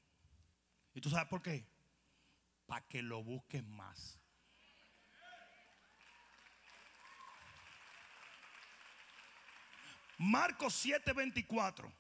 ¿Y 0.94 1.03
tú 1.03 1.11
sabes 1.11 1.29
por 1.29 1.42
qué? 1.42 1.66
Para 2.66 2.87
que 2.87 3.03
lo 3.03 3.23
busques 3.23 3.62
más. 3.66 4.18
Marcos 10.18 10.75
7:24 10.85 11.92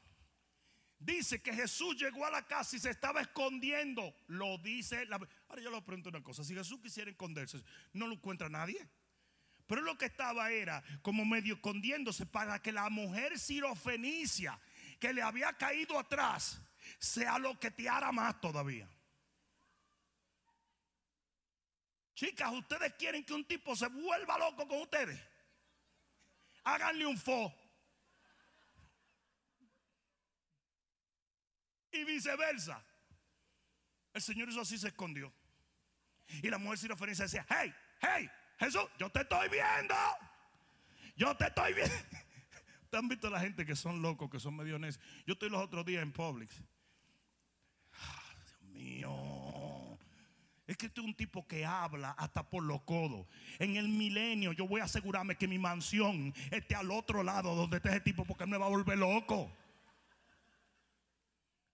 dice 0.98 1.40
que 1.40 1.52
Jesús 1.52 1.96
llegó 1.96 2.26
a 2.26 2.30
la 2.30 2.46
casa 2.46 2.76
y 2.76 2.78
se 2.78 2.90
estaba 2.90 3.20
escondiendo. 3.20 4.14
Lo 4.26 4.58
dice. 4.58 5.06
La, 5.06 5.16
ahora 5.48 5.62
yo 5.62 5.70
le 5.70 5.82
pregunto 5.82 6.08
una 6.08 6.22
cosa: 6.22 6.44
si 6.44 6.54
Jesús 6.54 6.80
quisiera 6.80 7.10
esconderse, 7.10 7.62
no 7.92 8.06
lo 8.06 8.14
encuentra 8.14 8.48
nadie. 8.48 8.88
Pero 9.66 9.82
lo 9.82 9.98
que 9.98 10.06
estaba 10.06 10.50
era 10.50 10.82
como 11.02 11.24
medio 11.26 11.54
escondiéndose 11.54 12.24
para 12.24 12.60
que 12.60 12.72
la 12.72 12.88
mujer 12.88 13.38
sirofenicia 13.38 14.58
que 14.98 15.12
le 15.12 15.20
había 15.20 15.52
caído 15.52 15.98
atrás 15.98 16.60
sea 16.98 17.38
lo 17.38 17.58
que 17.60 17.70
te 17.70 17.88
hará 17.88 18.10
más 18.10 18.40
todavía. 18.40 18.88
Chicas, 22.14 22.50
ustedes 22.52 22.94
quieren 22.94 23.22
que 23.24 23.34
un 23.34 23.44
tipo 23.44 23.76
se 23.76 23.86
vuelva 23.88 24.38
loco 24.38 24.66
con 24.66 24.80
ustedes. 24.80 25.20
Háganle 26.64 27.06
un 27.06 27.16
fo. 27.16 27.54
Y 31.92 32.04
viceversa. 32.04 32.84
El 34.12 34.22
Señor 34.22 34.48
hizo 34.48 34.60
así, 34.60 34.78
se 34.78 34.88
escondió. 34.88 35.32
Y 36.42 36.48
la 36.48 36.58
mujer 36.58 36.78
sirofenicia 36.78 37.24
decía, 37.24 37.46
hey, 37.48 37.72
hey, 38.00 38.28
Jesús, 38.58 38.84
yo 38.98 39.10
te 39.10 39.20
estoy 39.20 39.48
viendo. 39.48 39.94
Yo 41.16 41.36
te 41.36 41.46
estoy 41.46 41.74
viendo. 41.74 41.94
¿Te 42.90 42.96
han 42.96 43.08
visto 43.08 43.28
la 43.30 43.40
gente 43.40 43.66
que 43.66 43.76
son 43.76 44.02
locos, 44.02 44.30
que 44.30 44.40
son 44.40 44.56
medio 44.56 44.78
necios? 44.78 45.04
Yo 45.26 45.34
estoy 45.34 45.50
los 45.50 45.62
otros 45.62 45.84
días 45.84 46.02
en 46.02 46.12
Publix. 46.12 46.62
Ah, 47.92 48.34
Dios 48.44 48.62
mío. 48.62 49.98
Es 50.66 50.76
que 50.76 50.86
este 50.86 51.00
es 51.00 51.06
un 51.06 51.14
tipo 51.14 51.46
que 51.46 51.64
habla 51.64 52.10
hasta 52.12 52.48
por 52.48 52.62
los 52.62 52.82
codos. 52.82 53.26
En 53.58 53.76
el 53.76 53.88
milenio 53.88 54.52
yo 54.52 54.68
voy 54.68 54.82
a 54.82 54.84
asegurarme 54.84 55.36
que 55.36 55.48
mi 55.48 55.58
mansión 55.58 56.34
esté 56.50 56.74
al 56.74 56.90
otro 56.90 57.22
lado 57.22 57.54
donde 57.54 57.78
esté 57.78 57.88
ese 57.88 58.00
tipo 58.00 58.24
porque 58.26 58.46
me 58.46 58.58
va 58.58 58.66
a 58.66 58.70
volver 58.70 58.98
loco. 58.98 59.50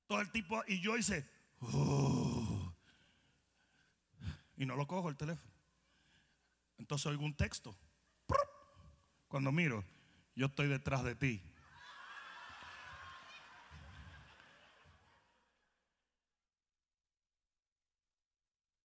Todo 0.07 0.21
el 0.21 0.31
tipo, 0.31 0.63
y 0.67 0.81
yo 0.81 0.97
hice, 0.97 1.27
oh". 1.61 2.75
y 4.57 4.67
no 4.67 4.77
lo 4.77 4.87
cojo 4.87 5.09
el 5.09 5.17
teléfono. 5.17 5.53
Entonces 6.79 7.07
oigo 7.07 7.25
un 7.25 7.37
texto. 7.37 7.77
Cuando 9.29 9.51
miro, 9.51 9.85
yo 10.35 10.47
estoy 10.47 10.69
detrás 10.69 11.03
de 11.03 11.15
ti. 11.15 11.43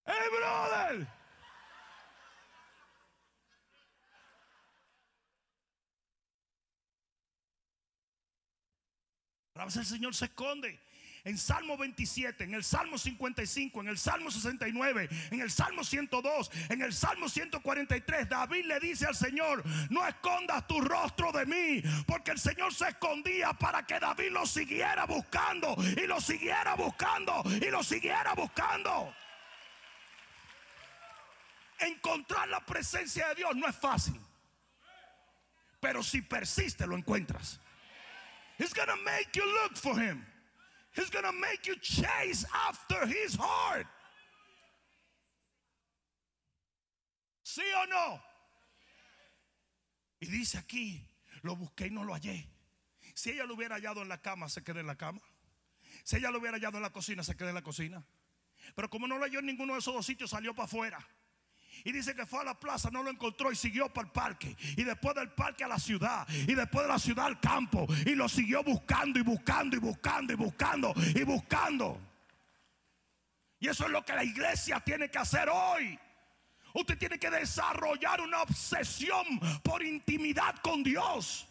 ¡Hey, 0.06 0.14
brother! 0.30 1.06
A 9.54 9.64
veces 9.66 9.82
el 9.82 9.86
Señor 9.86 10.14
se 10.14 10.24
esconde 10.24 10.89
en 11.24 11.38
Salmo 11.38 11.76
27, 11.76 12.44
en 12.44 12.54
el 12.54 12.64
Salmo 12.64 12.98
55, 12.98 13.80
en 13.80 13.88
el 13.88 13.98
Salmo 13.98 14.30
69, 14.30 15.08
en 15.30 15.40
el 15.40 15.50
Salmo 15.50 15.84
102, 15.84 16.50
en 16.68 16.82
el 16.82 16.92
Salmo 16.92 17.28
143, 17.28 18.28
David 18.28 18.64
le 18.64 18.80
dice 18.80 19.06
al 19.06 19.14
Señor, 19.14 19.62
no 19.90 20.06
escondas 20.06 20.66
tu 20.66 20.80
rostro 20.80 21.32
de 21.32 21.46
mí, 21.46 21.82
porque 22.06 22.30
el 22.32 22.38
Señor 22.38 22.72
se 22.72 22.88
escondía 22.88 23.52
para 23.52 23.84
que 23.84 23.98
David 23.98 24.30
lo 24.30 24.46
siguiera 24.46 25.04
buscando 25.06 25.76
y 25.96 26.06
lo 26.06 26.20
siguiera 26.20 26.74
buscando 26.74 27.42
y 27.60 27.70
lo 27.70 27.82
siguiera 27.82 28.34
buscando. 28.34 29.14
Encontrar 31.78 32.48
la 32.48 32.60
presencia 32.60 33.28
de 33.28 33.36
Dios 33.36 33.56
no 33.56 33.66
es 33.66 33.76
fácil, 33.76 34.20
pero 35.80 36.02
si 36.02 36.20
persiste 36.22 36.86
lo 36.86 36.96
encuentras. 36.96 37.58
He's 38.58 38.74
gonna 38.74 38.96
make 38.96 39.34
you 39.34 39.42
look 39.62 39.74
for 39.78 39.98
him. 39.98 40.29
He's 40.92 41.10
going 41.10 41.24
to 41.24 41.32
make 41.32 41.66
you 41.66 41.76
chase 41.76 42.44
after 42.68 43.06
his 43.06 43.36
heart. 43.36 43.86
¿Sí 47.44 47.62
o 47.82 47.86
no? 47.86 48.22
Y 50.20 50.26
dice 50.26 50.58
aquí, 50.58 51.02
lo 51.42 51.56
busqué 51.56 51.86
y 51.86 51.90
no 51.90 52.04
lo 52.04 52.14
hallé. 52.14 52.46
Si 53.14 53.30
ella 53.30 53.44
lo 53.44 53.54
hubiera 53.54 53.76
hallado 53.76 54.02
en 54.02 54.08
la 54.08 54.18
cama, 54.18 54.48
se 54.48 54.62
queda 54.62 54.80
en 54.80 54.86
la 54.86 54.96
cama. 54.96 55.20
Si 56.04 56.16
ella 56.16 56.30
lo 56.30 56.38
hubiera 56.38 56.56
hallado 56.56 56.76
en 56.76 56.82
la 56.82 56.90
cocina, 56.90 57.22
se 57.22 57.36
queda 57.36 57.48
en 57.48 57.54
la 57.54 57.62
cocina. 57.62 58.04
Pero 58.74 58.88
como 58.90 59.06
no 59.08 59.18
lo 59.18 59.24
halló 59.24 59.40
en 59.40 59.46
ninguno 59.46 59.72
de 59.72 59.80
esos 59.80 59.94
dos 59.94 60.06
sitios, 60.06 60.30
salió 60.30 60.54
para 60.54 60.66
afuera. 60.66 61.08
Y 61.84 61.92
dice 61.92 62.14
que 62.14 62.26
fue 62.26 62.40
a 62.40 62.44
la 62.44 62.58
plaza, 62.58 62.90
no 62.90 63.02
lo 63.02 63.10
encontró 63.10 63.50
y 63.50 63.56
siguió 63.56 63.88
para 63.88 64.06
el 64.06 64.12
parque. 64.12 64.56
Y 64.76 64.84
después 64.84 65.14
del 65.14 65.30
parque 65.30 65.64
a 65.64 65.68
la 65.68 65.78
ciudad. 65.78 66.26
Y 66.28 66.54
después 66.54 66.84
de 66.84 66.92
la 66.92 66.98
ciudad 66.98 67.26
al 67.26 67.40
campo. 67.40 67.86
Y 68.06 68.14
lo 68.14 68.28
siguió 68.28 68.62
buscando 68.62 69.18
y 69.18 69.22
buscando 69.22 69.76
y 69.76 69.80
buscando 69.80 70.32
y 70.32 70.36
buscando 70.36 70.94
y 71.14 71.22
buscando. 71.24 72.00
Y 73.60 73.68
eso 73.68 73.84
es 73.84 73.90
lo 73.90 74.04
que 74.04 74.14
la 74.14 74.24
iglesia 74.24 74.80
tiene 74.80 75.10
que 75.10 75.18
hacer 75.18 75.48
hoy. 75.48 75.98
Usted 76.72 76.98
tiene 76.98 77.18
que 77.18 77.30
desarrollar 77.30 78.20
una 78.20 78.42
obsesión 78.42 79.26
por 79.62 79.82
intimidad 79.82 80.56
con 80.62 80.82
Dios. 80.82 81.46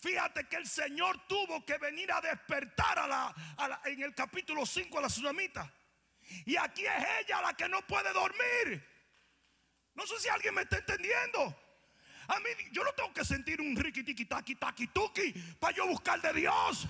Fíjate 0.00 0.46
que 0.46 0.56
el 0.56 0.66
Señor 0.66 1.26
tuvo 1.26 1.64
que 1.64 1.78
venir 1.78 2.12
a 2.12 2.20
despertar 2.20 2.98
a 2.98 3.06
la, 3.06 3.80
en 3.86 4.02
el 4.02 4.14
capítulo 4.14 4.66
5 4.66 4.98
a 4.98 5.02
la 5.02 5.08
tsunamita. 5.08 5.72
Y 6.44 6.56
aquí 6.56 6.86
es 6.86 7.04
ella 7.20 7.42
la 7.42 7.54
que 7.54 7.68
no 7.68 7.86
puede 7.86 8.12
dormir. 8.12 8.86
No 9.94 10.06
sé 10.06 10.18
si 10.18 10.28
alguien 10.28 10.54
me 10.54 10.62
está 10.62 10.78
entendiendo. 10.78 11.56
A 12.28 12.38
mí 12.38 12.48
yo 12.72 12.84
no 12.84 12.92
tengo 12.92 13.12
que 13.12 13.24
sentir 13.24 13.60
un 13.60 13.74
riqui 13.76 14.04
tiki 14.04 14.24
taki 14.24 14.54
taki 14.54 14.86
tuki 14.88 15.32
para 15.58 15.76
yo 15.76 15.86
buscar 15.86 16.20
de 16.20 16.32
Dios. 16.32 16.86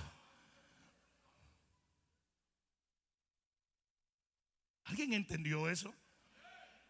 ¿Alguien 4.85 5.13
entendió 5.13 5.69
eso? 5.69 5.93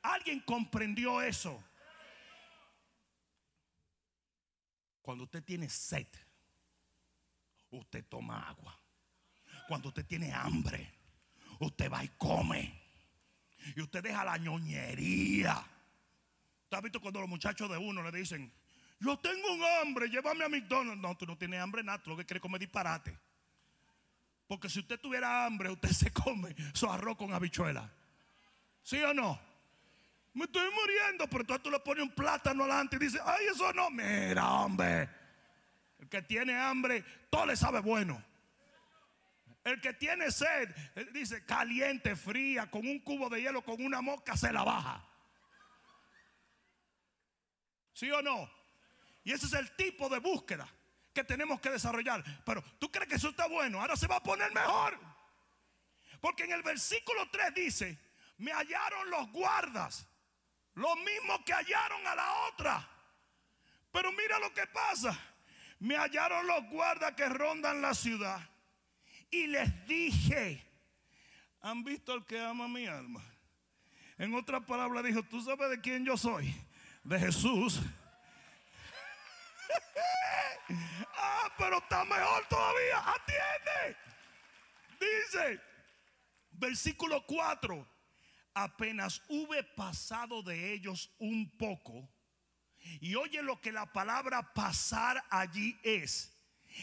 ¿Alguien 0.01 0.39
comprendió 0.41 1.21
eso? 1.21 1.63
Cuando 5.01 5.23
usted 5.23 5.43
tiene 5.43 5.69
sed, 5.69 6.07
usted 7.69 8.03
toma 8.05 8.47
agua. 8.49 8.77
Cuando 9.67 9.89
usted 9.89 10.05
tiene 10.05 10.33
hambre, 10.33 10.91
usted 11.65 11.91
va 11.91 12.03
y 12.03 12.09
come. 12.17 12.79
Y 13.75 13.81
usted 13.81 14.03
deja 14.03 14.25
la 14.25 14.37
ñoñería. 14.37 15.63
¿Usted 16.63 16.77
ha 16.77 16.81
visto 16.81 16.99
cuando 16.99 17.19
los 17.19 17.29
muchachos 17.29 17.69
de 17.69 17.77
uno 17.77 18.01
le 18.03 18.11
dicen, 18.11 18.51
yo 18.99 19.17
tengo 19.19 19.53
un 19.53 19.63
hambre, 19.63 20.09
llévame 20.09 20.45
a 20.45 20.49
McDonald's? 20.49 21.01
No, 21.01 21.15
tú 21.15 21.25
no 21.25 21.37
tienes 21.37 21.59
hambre 21.59 21.83
nada, 21.83 21.97
tú 21.99 22.11
lo 22.11 22.17
que 22.17 22.25
quieres 22.25 22.41
comer 22.41 22.59
disparate. 22.59 23.17
Porque 24.47 24.69
si 24.69 24.79
usted 24.79 24.99
tuviera 24.99 25.45
hambre, 25.45 25.69
usted 25.69 25.89
se 25.89 26.11
come 26.11 26.55
su 26.73 26.89
arroz 26.89 27.17
con 27.17 27.33
habichuela. 27.33 27.89
¿Sí 28.83 28.97
o 29.01 29.13
no? 29.13 29.39
Me 30.33 30.45
estoy 30.45 30.69
muriendo, 30.73 31.27
pero 31.27 31.41
entonces 31.41 31.63
tú 31.63 31.69
le 31.69 31.79
pones 31.79 32.03
un 32.03 32.11
plátano 32.11 32.63
adelante 32.63 32.95
y 32.95 32.99
dices, 32.99 33.21
ay, 33.23 33.45
eso 33.51 33.71
no. 33.73 33.89
Mira, 33.89 34.49
hombre. 34.51 35.09
El 35.99 36.09
que 36.09 36.21
tiene 36.21 36.57
hambre, 36.57 37.03
todo 37.29 37.45
le 37.45 37.55
sabe 37.55 37.79
bueno. 37.79 38.23
El 39.63 39.79
que 39.79 39.93
tiene 39.93 40.31
sed, 40.31 40.69
dice 41.11 41.45
caliente, 41.45 42.15
fría, 42.15 42.69
con 42.69 42.87
un 42.87 42.99
cubo 42.99 43.29
de 43.29 43.41
hielo, 43.41 43.63
con 43.63 43.83
una 43.83 44.01
mosca, 44.01 44.35
se 44.35 44.51
la 44.51 44.63
baja. 44.63 45.07
¿Sí 47.93 48.09
o 48.09 48.21
no? 48.23 48.49
Y 49.23 49.31
ese 49.31 49.45
es 49.45 49.53
el 49.53 49.75
tipo 49.75 50.09
de 50.09 50.17
búsqueda 50.17 50.67
que 51.13 51.23
tenemos 51.23 51.61
que 51.61 51.69
desarrollar. 51.69 52.23
Pero 52.43 52.63
tú 52.79 52.91
crees 52.91 53.07
que 53.07 53.15
eso 53.15 53.29
está 53.29 53.47
bueno, 53.47 53.79
ahora 53.79 53.95
se 53.95 54.07
va 54.07 54.15
a 54.15 54.23
poner 54.23 54.51
mejor. 54.51 54.99
Porque 56.19 56.45
en 56.45 56.53
el 56.53 56.63
versículo 56.63 57.29
3 57.29 57.53
dice, 57.53 57.99
me 58.37 58.51
hallaron 58.51 59.11
los 59.11 59.31
guardas, 59.31 60.07
lo 60.73 60.95
mismo 60.95 61.45
que 61.45 61.53
hallaron 61.53 62.07
a 62.07 62.15
la 62.15 62.33
otra. 62.47 62.89
Pero 63.91 64.11
mira 64.13 64.39
lo 64.39 64.51
que 64.55 64.65
pasa, 64.65 65.15
me 65.79 65.97
hallaron 65.97 66.47
los 66.47 66.67
guardas 66.69 67.13
que 67.13 67.29
rondan 67.29 67.79
la 67.83 67.93
ciudad 67.93 68.50
y 69.31 69.47
les 69.47 69.87
dije, 69.87 70.63
¿han 71.61 71.83
visto 71.83 72.11
al 72.11 72.25
que 72.25 72.39
ama 72.39 72.67
mi 72.67 72.85
alma? 72.85 73.23
En 74.17 74.35
otra 74.35 74.59
palabra 74.59 75.01
dijo, 75.01 75.23
¿tú 75.23 75.41
sabes 75.41 75.69
de 75.69 75.81
quién 75.81 76.05
yo 76.05 76.15
soy? 76.17 76.53
De 77.03 77.17
Jesús. 77.17 77.79
ah, 81.17 81.51
pero 81.57 81.77
está 81.77 82.05
mejor 82.05 82.45
todavía. 82.47 82.99
Atiende. 82.99 83.97
Dice, 84.99 85.61
versículo 86.51 87.25
4, 87.25 87.87
apenas 88.53 89.23
hube 89.29 89.63
pasado 89.63 90.43
de 90.43 90.73
ellos 90.73 91.11
un 91.17 91.49
poco, 91.57 92.07
Y 92.99 93.15
oye 93.15 93.41
lo 93.43 93.61
que 93.61 93.71
la 93.71 93.91
palabra 93.91 94.53
pasar 94.53 95.23
allí 95.29 95.79
es. 95.83 96.35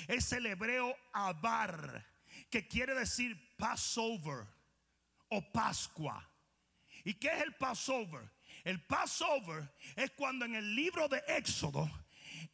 Es 0.07 0.33
el 0.33 0.47
hebreo 0.47 0.97
abar, 1.13 2.08
que 2.51 2.67
quiere 2.67 2.95
decir 2.95 3.57
Passover 3.57 4.47
o 5.29 5.53
Pascua. 5.53 6.29
¿Y 7.05 7.15
qué 7.15 7.29
es 7.29 7.43
el 7.43 7.55
Passover? 7.55 8.31
El 8.65 8.85
Passover 8.85 9.73
es 9.97 10.11
cuando 10.13 10.45
en 10.45 10.55
el 10.55 10.75
libro 10.75 11.09
de 11.09 11.23
Éxodo 11.29 11.91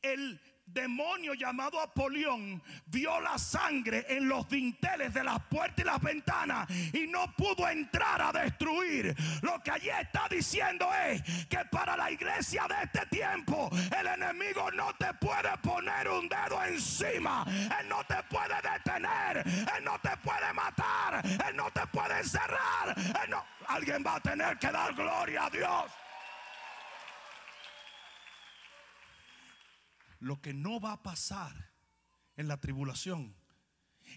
el 0.03 0.41
demonio 0.67 1.35
llamado 1.35 1.81
Apolión 1.81 2.63
vio 2.87 3.21
la 3.21 3.39
sangre 3.39 4.07
en 4.09 4.29
los 4.29 4.49
dinteles 4.49 5.15
de 5.15 5.25
las 5.25 5.41
puertas 5.45 5.79
y 5.79 5.85
las 5.85 6.01
ventanas 6.01 6.69
y 6.93 7.07
no 7.07 7.33
pudo 7.37 7.69
entrar 7.69 8.21
a 8.21 8.33
destruir. 8.33 9.15
Lo 9.43 9.63
que 9.63 9.71
allí 9.71 9.89
está 9.89 10.27
diciendo 10.29 10.89
es 11.07 11.23
que 11.47 11.59
para 11.71 11.97
la 11.97 12.11
iglesia 12.11 12.67
de 12.69 12.75
este 12.85 13.07
tiempo 13.07 13.71
el 13.99 14.07
enemigo 14.07 14.71
no 14.73 14.93
te 14.95 15.13
puede 15.15 15.57
poner 15.63 16.09
un 16.09 16.29
dedo 16.29 16.63
encima. 16.65 17.45
Él 17.81 17.89
no 17.89 18.05
te 18.05 18.23
puede 18.25 18.55
detener. 18.63 19.45
Él 19.77 19.85
no 19.85 19.99
te 20.01 20.17
puede 20.19 20.53
matar. 20.53 21.25
Él 21.49 21.57
no 21.57 21.71
te 21.71 21.87
puede 21.87 22.19
encerrar. 22.19 22.95
Alguien 23.67 24.05
va 24.07 24.17
a 24.17 24.21
tener 24.21 24.59
que 24.59 24.71
dar 24.71 24.95
gloria 24.95 25.47
a 25.47 25.51
Dios. 25.51 26.04
Lo 30.25 30.41
que 30.41 30.55
no 30.55 30.81
va 30.81 30.93
a 30.93 31.03
pasar 31.03 31.71
en 32.37 32.49
la 32.49 32.57
tribulación, 32.59 33.37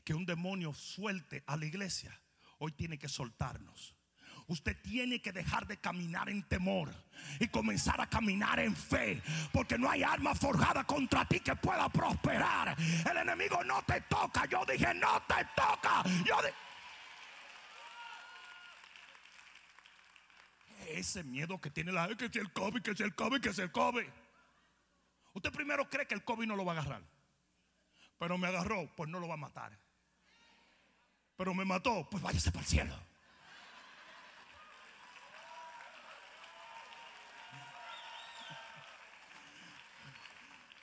que 0.06 0.14
un 0.14 0.26
demonio 0.26 0.74
suelte 0.74 1.44
a 1.48 1.58
la 1.58 1.66
iglesia, 1.66 2.22
hoy 2.60 2.72
tiene 2.72 2.98
que 2.98 3.10
soltarnos. 3.10 3.94
Usted 4.48 4.82
tiene 4.82 5.22
que 5.22 5.34
dejar 5.34 5.68
de 5.68 5.76
caminar 5.76 6.30
en 6.30 6.42
temor 6.44 6.90
y 7.42 7.50
comenzar 7.50 8.00
a 8.00 8.08
caminar 8.08 8.62
en 8.62 8.74
fe. 8.74 9.22
Porque 9.52 9.78
no 9.78 9.92
hay 9.92 10.04
arma 10.04 10.34
forjada 10.34 10.86
contra 10.86 11.26
ti 11.26 11.42
que 11.42 11.54
pueda 11.58 11.90
prosperar. 11.90 12.74
El 13.12 13.18
enemigo 13.18 13.62
no 13.66 13.82
te 13.84 14.00
toca. 14.02 14.46
Yo 14.46 14.64
dije, 14.66 14.94
no 14.94 15.22
te 15.28 15.46
toca. 15.54 16.04
Yo 16.26 16.38
Ese 20.88 21.26
miedo 21.26 21.60
que 21.60 21.70
tiene 21.70 21.92
la 21.92 22.08
que 22.16 22.28
es 22.28 22.36
el 22.38 22.54
COVID, 22.54 22.82
que 22.82 22.92
es 22.92 23.02
el 23.02 23.14
COVID, 23.14 23.42
que 23.42 23.50
es 23.50 23.60
el 23.60 23.74
COVID. 23.74 24.06
Usted 25.38 25.52
primero 25.52 25.88
cree 25.88 26.08
que 26.08 26.16
el 26.16 26.24
COVID 26.24 26.48
no 26.48 26.56
lo 26.56 26.66
va 26.66 26.74
a 26.74 26.80
agarrar. 26.80 27.04
Pero 28.18 28.40
me 28.40 28.48
agarró, 28.48 28.90
pues 28.96 29.08
no 29.08 29.20
lo 29.20 29.28
va 29.28 29.36
a 29.36 29.38
matar. 29.38 29.72
Pero 31.36 31.54
me 31.54 31.64
mató, 31.64 32.08
pues 32.10 32.24
váyase 32.24 32.52
para 32.52 32.64
el 32.64 32.68
cielo. 32.68 32.96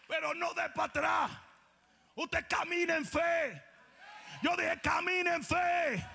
Pero 0.06 0.32
no 0.34 0.54
de 0.54 0.70
para 0.70 0.84
atrás. 0.84 1.30
Usted 2.14 2.46
camina 2.48 2.94
en 2.94 3.06
fe. 3.06 3.60
Yo 4.40 4.56
dije, 4.56 4.80
camina 4.80 5.34
en 5.34 5.42
fe. 5.42 6.06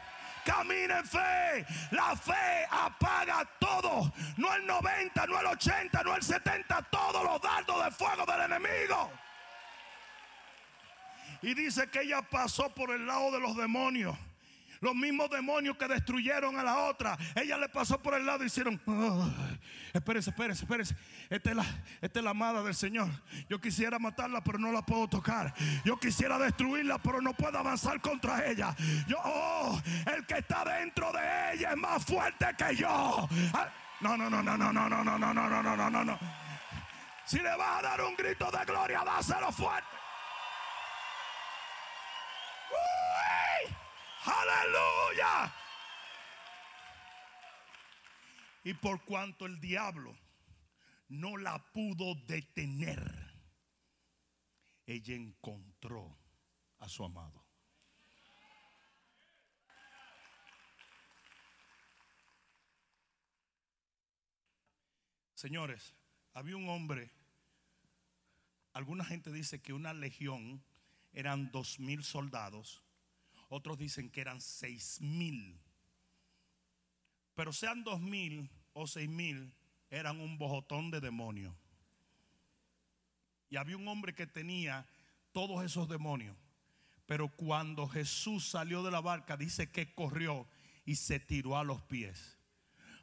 Camina 0.50 0.98
en 0.98 1.06
fe. 1.06 1.66
La 1.92 2.16
fe 2.16 2.66
apaga 2.72 3.48
todo. 3.60 4.12
No 4.38 4.56
el 4.56 4.66
90, 4.66 5.28
no 5.28 5.40
el 5.40 5.46
80, 5.46 6.04
no 6.04 6.16
el 6.16 6.24
70. 6.24 6.82
Todos 6.90 7.24
los 7.24 7.40
dardos 7.40 7.86
de 7.86 7.92
fuego 7.92 8.26
del 8.26 8.42
enemigo. 8.52 9.12
Y 11.44 11.54
dice 11.54 11.88
que 11.92 12.02
ella 12.02 12.24
pasó 12.24 12.74
por 12.74 12.90
el 12.90 13.06
lado 13.06 13.32
de 13.32 13.40
los 13.40 13.56
demonios. 13.56 14.18
Los 14.82 14.96
mismos 14.96 15.30
demonios 15.30 15.76
que 15.78 15.88
destruyeron 15.88 16.58
a 16.58 16.64
la 16.64 16.84
otra. 16.86 17.18
Ella 17.36 17.58
le 17.58 17.70
pasó 17.70 18.02
por 18.02 18.14
el 18.14 18.26
lado 18.26 18.44
y 18.44 18.48
hicieron. 18.48 18.80
espérese, 19.94 20.30
espérese, 20.30 20.64
espérese. 20.64 20.96
Esta 21.30 21.50
es, 21.50 21.56
la, 21.56 21.66
esta 22.02 22.20
es 22.20 22.24
la 22.24 22.32
amada 22.32 22.64
del 22.64 22.76
Señor. 22.76 23.10
Yo 23.50 23.60
quisiera 23.60 24.00
matarla, 24.00 24.42
pero 24.44 24.58
no 24.58 24.72
la 24.72 24.82
puedo 24.82 25.08
tocar. 25.08 25.54
Yo 25.84 26.00
quisiera 26.00 26.38
destruirla, 26.38 26.98
pero 27.00 27.22
no 27.22 27.34
puedo 27.34 27.58
avanzar 27.58 28.00
contra 28.00 28.46
ella. 28.46 28.76
Yo, 29.08 29.18
oh, 29.24 29.82
el 30.16 30.26
que 30.26 30.38
está 30.40 30.64
dentro 30.64 31.12
de 31.12 31.54
ella 31.54 31.72
es 31.72 31.78
más 31.78 32.06
fuerte 32.06 32.46
que 32.58 32.76
yo. 32.76 33.28
No, 34.02 34.16
no, 34.16 34.30
no, 34.30 34.42
no, 34.42 34.58
no, 34.58 34.72
no, 34.72 34.90
no, 34.90 35.04
no, 35.04 35.18
no, 35.18 35.34
no, 35.34 35.50
no, 35.50 35.76
no, 35.76 35.90
no, 35.90 36.06
no. 36.06 36.20
Si 37.26 37.38
le 37.38 37.56
vas 37.58 37.80
a 37.80 37.82
dar 37.82 38.02
un 38.02 38.16
grito 38.16 38.50
de 38.50 38.66
gloria, 38.66 39.04
dáselo 39.04 39.52
fuerte. 39.52 39.99
Aleluya. 44.30 45.54
Y 48.64 48.74
por 48.76 49.04
cuanto 49.04 49.46
el 49.46 49.60
diablo 49.60 50.16
no 51.08 51.38
la 51.38 51.58
pudo 51.72 52.16
detener, 52.28 53.02
ella 54.86 55.16
encontró 55.16 56.18
a 56.78 56.88
su 56.88 57.04
amado. 57.04 57.44
Señores, 65.34 65.96
había 66.34 66.58
un 66.58 66.68
hombre, 66.68 67.12
alguna 68.74 69.06
gente 69.06 69.32
dice 69.32 69.62
que 69.62 69.72
una 69.72 69.94
legión 69.94 70.62
eran 71.14 71.50
dos 71.52 71.80
mil 71.80 72.04
soldados 72.04 72.84
otros 73.50 73.78
dicen 73.78 74.10
que 74.10 74.22
eran 74.22 74.40
seis 74.40 75.02
mil. 75.02 75.60
Pero 77.36 77.52
sean 77.52 77.84
dos 77.84 78.00
mil 78.00 78.50
o 78.74 78.88
seis 78.88 79.10
mil, 79.10 79.54
eran 79.90 80.20
un 80.20 80.38
bojotón 80.38 80.92
de 80.92 81.02
demonios. 81.02 81.54
Y 83.50 83.58
había 83.58 83.78
un 83.78 83.88
hombre 83.88 84.14
que 84.14 84.28
tenía 84.28 84.88
todos 85.32 85.66
esos 85.66 85.90
demonios. 85.90 86.38
Pero 87.08 87.28
cuando 87.30 87.88
Jesús 87.88 88.48
salió 88.48 88.84
de 88.84 88.92
la 88.92 89.02
barca, 89.02 89.36
dice 89.36 89.72
que 89.72 89.94
corrió 89.94 90.48
y 90.86 90.96
se 90.96 91.20
tiró 91.20 91.58
a 91.58 91.64
los 91.64 91.82
pies. 91.82 92.38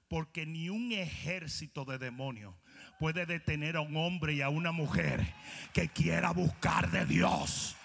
Porque 0.08 0.46
ni 0.46 0.68
un 0.68 0.92
ejército 0.92 1.84
de 1.84 1.98
demonios 1.98 2.54
puede 3.00 3.26
detener 3.26 3.76
a 3.76 3.80
un 3.80 3.96
hombre 3.96 4.34
y 4.34 4.42
a 4.42 4.48
una 4.48 4.70
mujer 4.70 5.34
que 5.72 5.88
quiera 5.88 6.30
buscar 6.30 6.90
de 6.92 7.04
Dios. 7.04 7.76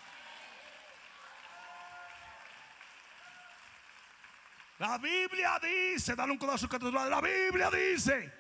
La 4.82 4.98
Biblia 4.98 5.60
dice, 5.62 6.16
dale 6.16 6.32
un 6.32 6.40
codazo 6.40 6.68
la 6.92 7.22
Biblia 7.22 7.70
dice, 7.70 8.34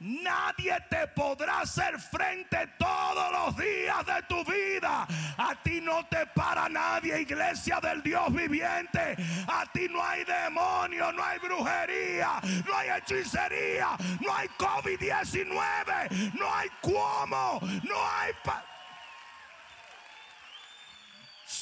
nadie 0.00 0.76
te 0.90 1.06
podrá 1.14 1.60
hacer 1.60 2.00
frente 2.00 2.68
todos 2.76 3.30
los 3.30 3.56
días 3.56 4.04
de 4.04 4.22
tu 4.26 4.44
vida. 4.44 5.06
A 5.38 5.54
ti 5.62 5.80
no 5.80 6.04
te 6.06 6.26
para 6.34 6.68
nadie, 6.68 7.20
iglesia 7.20 7.78
del 7.80 8.02
Dios 8.02 8.32
viviente. 8.32 9.14
A 9.46 9.66
ti 9.72 9.86
no 9.88 10.02
hay 10.02 10.24
demonio, 10.24 11.12
no 11.12 11.22
hay 11.22 11.38
brujería, 11.38 12.40
no 12.66 12.76
hay 12.76 12.88
hechicería, 12.98 13.96
no 14.18 14.34
hay 14.34 14.48
COVID-19, 14.58 16.34
no 16.34 16.54
hay 16.56 16.68
cómo, 16.82 17.60
no 17.84 18.10
hay... 18.18 18.32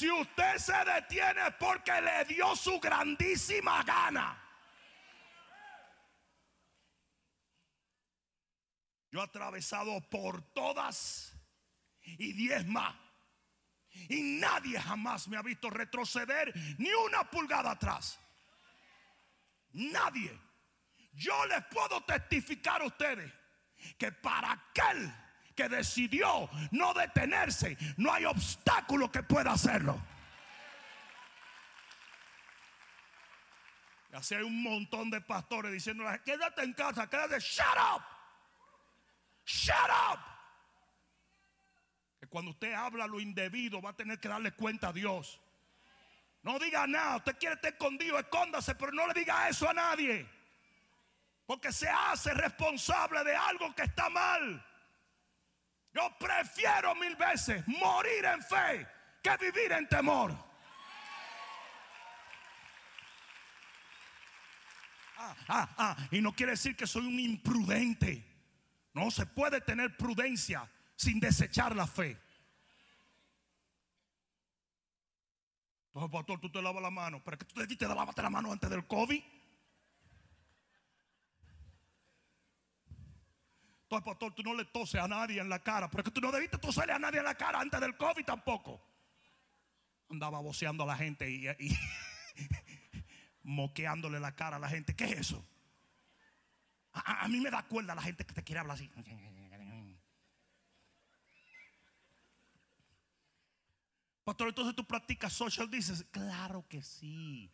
Si 0.03 0.11
usted 0.11 0.57
se 0.57 0.73
detiene 0.83 1.47
es 1.47 1.53
porque 1.55 1.93
le 2.01 2.25
dio 2.25 2.53
su 2.57 2.77
grandísima 2.77 3.81
gana. 3.83 4.37
Yo 9.09 9.21
he 9.21 9.23
atravesado 9.23 10.01
por 10.09 10.41
todas 10.51 11.33
y 12.01 12.33
diez 12.33 12.67
más. 12.67 12.93
Y 14.09 14.21
nadie 14.41 14.77
jamás 14.77 15.29
me 15.29 15.37
ha 15.37 15.41
visto 15.41 15.69
retroceder 15.69 16.51
ni 16.79 16.91
una 16.91 17.23
pulgada 17.29 17.71
atrás. 17.71 18.19
Nadie. 19.71 20.37
Yo 21.13 21.45
les 21.45 21.63
puedo 21.67 22.03
testificar 22.03 22.81
a 22.81 22.87
ustedes 22.87 23.31
que 23.97 24.11
para 24.11 24.51
aquel 24.51 25.15
que 25.55 25.69
decidió 25.69 26.49
no 26.71 26.93
detenerse, 26.93 27.77
no 27.97 28.11
hay 28.11 28.25
obstáculo 28.25 29.11
que 29.11 29.23
pueda 29.23 29.51
hacerlo. 29.51 30.01
Y 34.11 34.15
así 34.15 34.35
hay 34.35 34.43
un 34.43 34.61
montón 34.61 35.09
de 35.09 35.21
pastores 35.21 35.71
diciendo, 35.71 36.03
quédate 36.23 36.63
en 36.63 36.73
casa, 36.73 37.09
quédate, 37.09 37.39
shut 37.39 37.65
up, 37.95 38.03
shut 39.45 39.75
up. 40.11 40.19
Que 42.19 42.27
cuando 42.27 42.51
usted 42.51 42.73
habla 42.73 43.07
lo 43.07 43.19
indebido 43.19 43.81
va 43.81 43.89
a 43.89 43.95
tener 43.95 44.19
que 44.19 44.27
darle 44.27 44.51
cuenta 44.51 44.89
a 44.89 44.93
Dios. 44.93 45.39
No 46.43 46.59
diga 46.59 46.85
nada, 46.85 47.17
usted 47.17 47.37
quiere 47.39 47.55
estar 47.55 47.71
escondido, 47.71 48.19
escóndase, 48.19 48.75
pero 48.75 48.91
no 48.91 49.07
le 49.07 49.13
diga 49.13 49.49
eso 49.49 49.67
a 49.67 49.73
nadie. 49.73 50.29
Porque 51.45 51.71
se 51.71 51.89
hace 51.89 52.33
responsable 52.33 53.23
de 53.23 53.35
algo 53.35 53.73
que 53.73 53.83
está 53.83 54.09
mal. 54.09 54.63
Yo 55.93 56.09
prefiero 56.17 56.95
mil 56.95 57.15
veces 57.15 57.63
morir 57.67 58.25
en 58.25 58.41
fe 58.41 58.87
que 59.21 59.37
vivir 59.37 59.71
en 59.71 59.87
temor. 59.87 60.35
Ah, 65.17 65.35
ah, 65.47 65.69
ah. 65.77 65.97
Y 66.11 66.21
no 66.21 66.33
quiere 66.33 66.53
decir 66.53 66.75
que 66.75 66.87
soy 66.87 67.05
un 67.05 67.19
imprudente. 67.19 68.25
No 68.93 69.09
se 69.11 69.25
puede 69.25 69.61
tener 69.61 69.95
prudencia 69.95 70.69
sin 70.95 71.19
desechar 71.19 71.75
la 71.75 71.87
fe. 71.87 72.19
Entonces, 75.87 76.11
pastor, 76.11 76.39
tú 76.39 76.51
te 76.51 76.61
lavas 76.61 76.81
la 76.81 76.89
mano. 76.89 77.21
Pero 77.23 77.37
que 77.37 77.45
tú 77.45 77.55
te, 77.55 77.75
te 77.75 77.87
lavaste 77.87 78.21
la 78.21 78.29
mano 78.29 78.51
antes 78.51 78.69
del 78.69 78.85
COVID. 78.87 79.21
Pastor, 84.01 84.33
tú 84.33 84.43
no 84.43 84.53
le 84.53 84.65
toses 84.65 85.01
a 85.01 85.07
nadie 85.07 85.41
en 85.41 85.49
la 85.49 85.59
cara. 85.59 85.89
Pero 85.89 86.03
que 86.03 86.11
tú 86.11 86.21
no 86.21 86.31
debiste 86.31 86.57
toserle 86.57 86.93
a 86.93 86.99
nadie 86.99 87.19
en 87.19 87.25
la 87.25 87.35
cara 87.35 87.59
antes 87.59 87.79
del 87.79 87.97
COVID 87.97 88.25
tampoco. 88.25 88.81
Andaba 90.09 90.39
voceando 90.39 90.83
a 90.83 90.87
la 90.87 90.95
gente 90.95 91.29
y, 91.29 91.47
y 91.47 91.77
moqueándole 93.43 94.19
la 94.19 94.35
cara 94.35 94.55
a 94.57 94.59
la 94.59 94.69
gente. 94.69 94.95
¿Qué 94.95 95.05
es 95.05 95.19
eso? 95.19 95.45
A, 96.93 97.25
a 97.25 97.27
mí 97.27 97.39
me 97.39 97.49
da 97.49 97.63
cuerda 97.63 97.95
la 97.95 98.01
gente 98.01 98.25
que 98.25 98.33
te 98.33 98.43
quiere 98.43 98.59
hablar 98.59 98.75
así. 98.75 98.89
Pastor, 104.23 104.47
entonces 104.47 104.73
tú 104.75 104.85
practicas 104.85 105.33
social 105.33 105.69
dices, 105.69 106.05
claro 106.11 106.65
que 106.69 106.81
sí. 106.81 107.51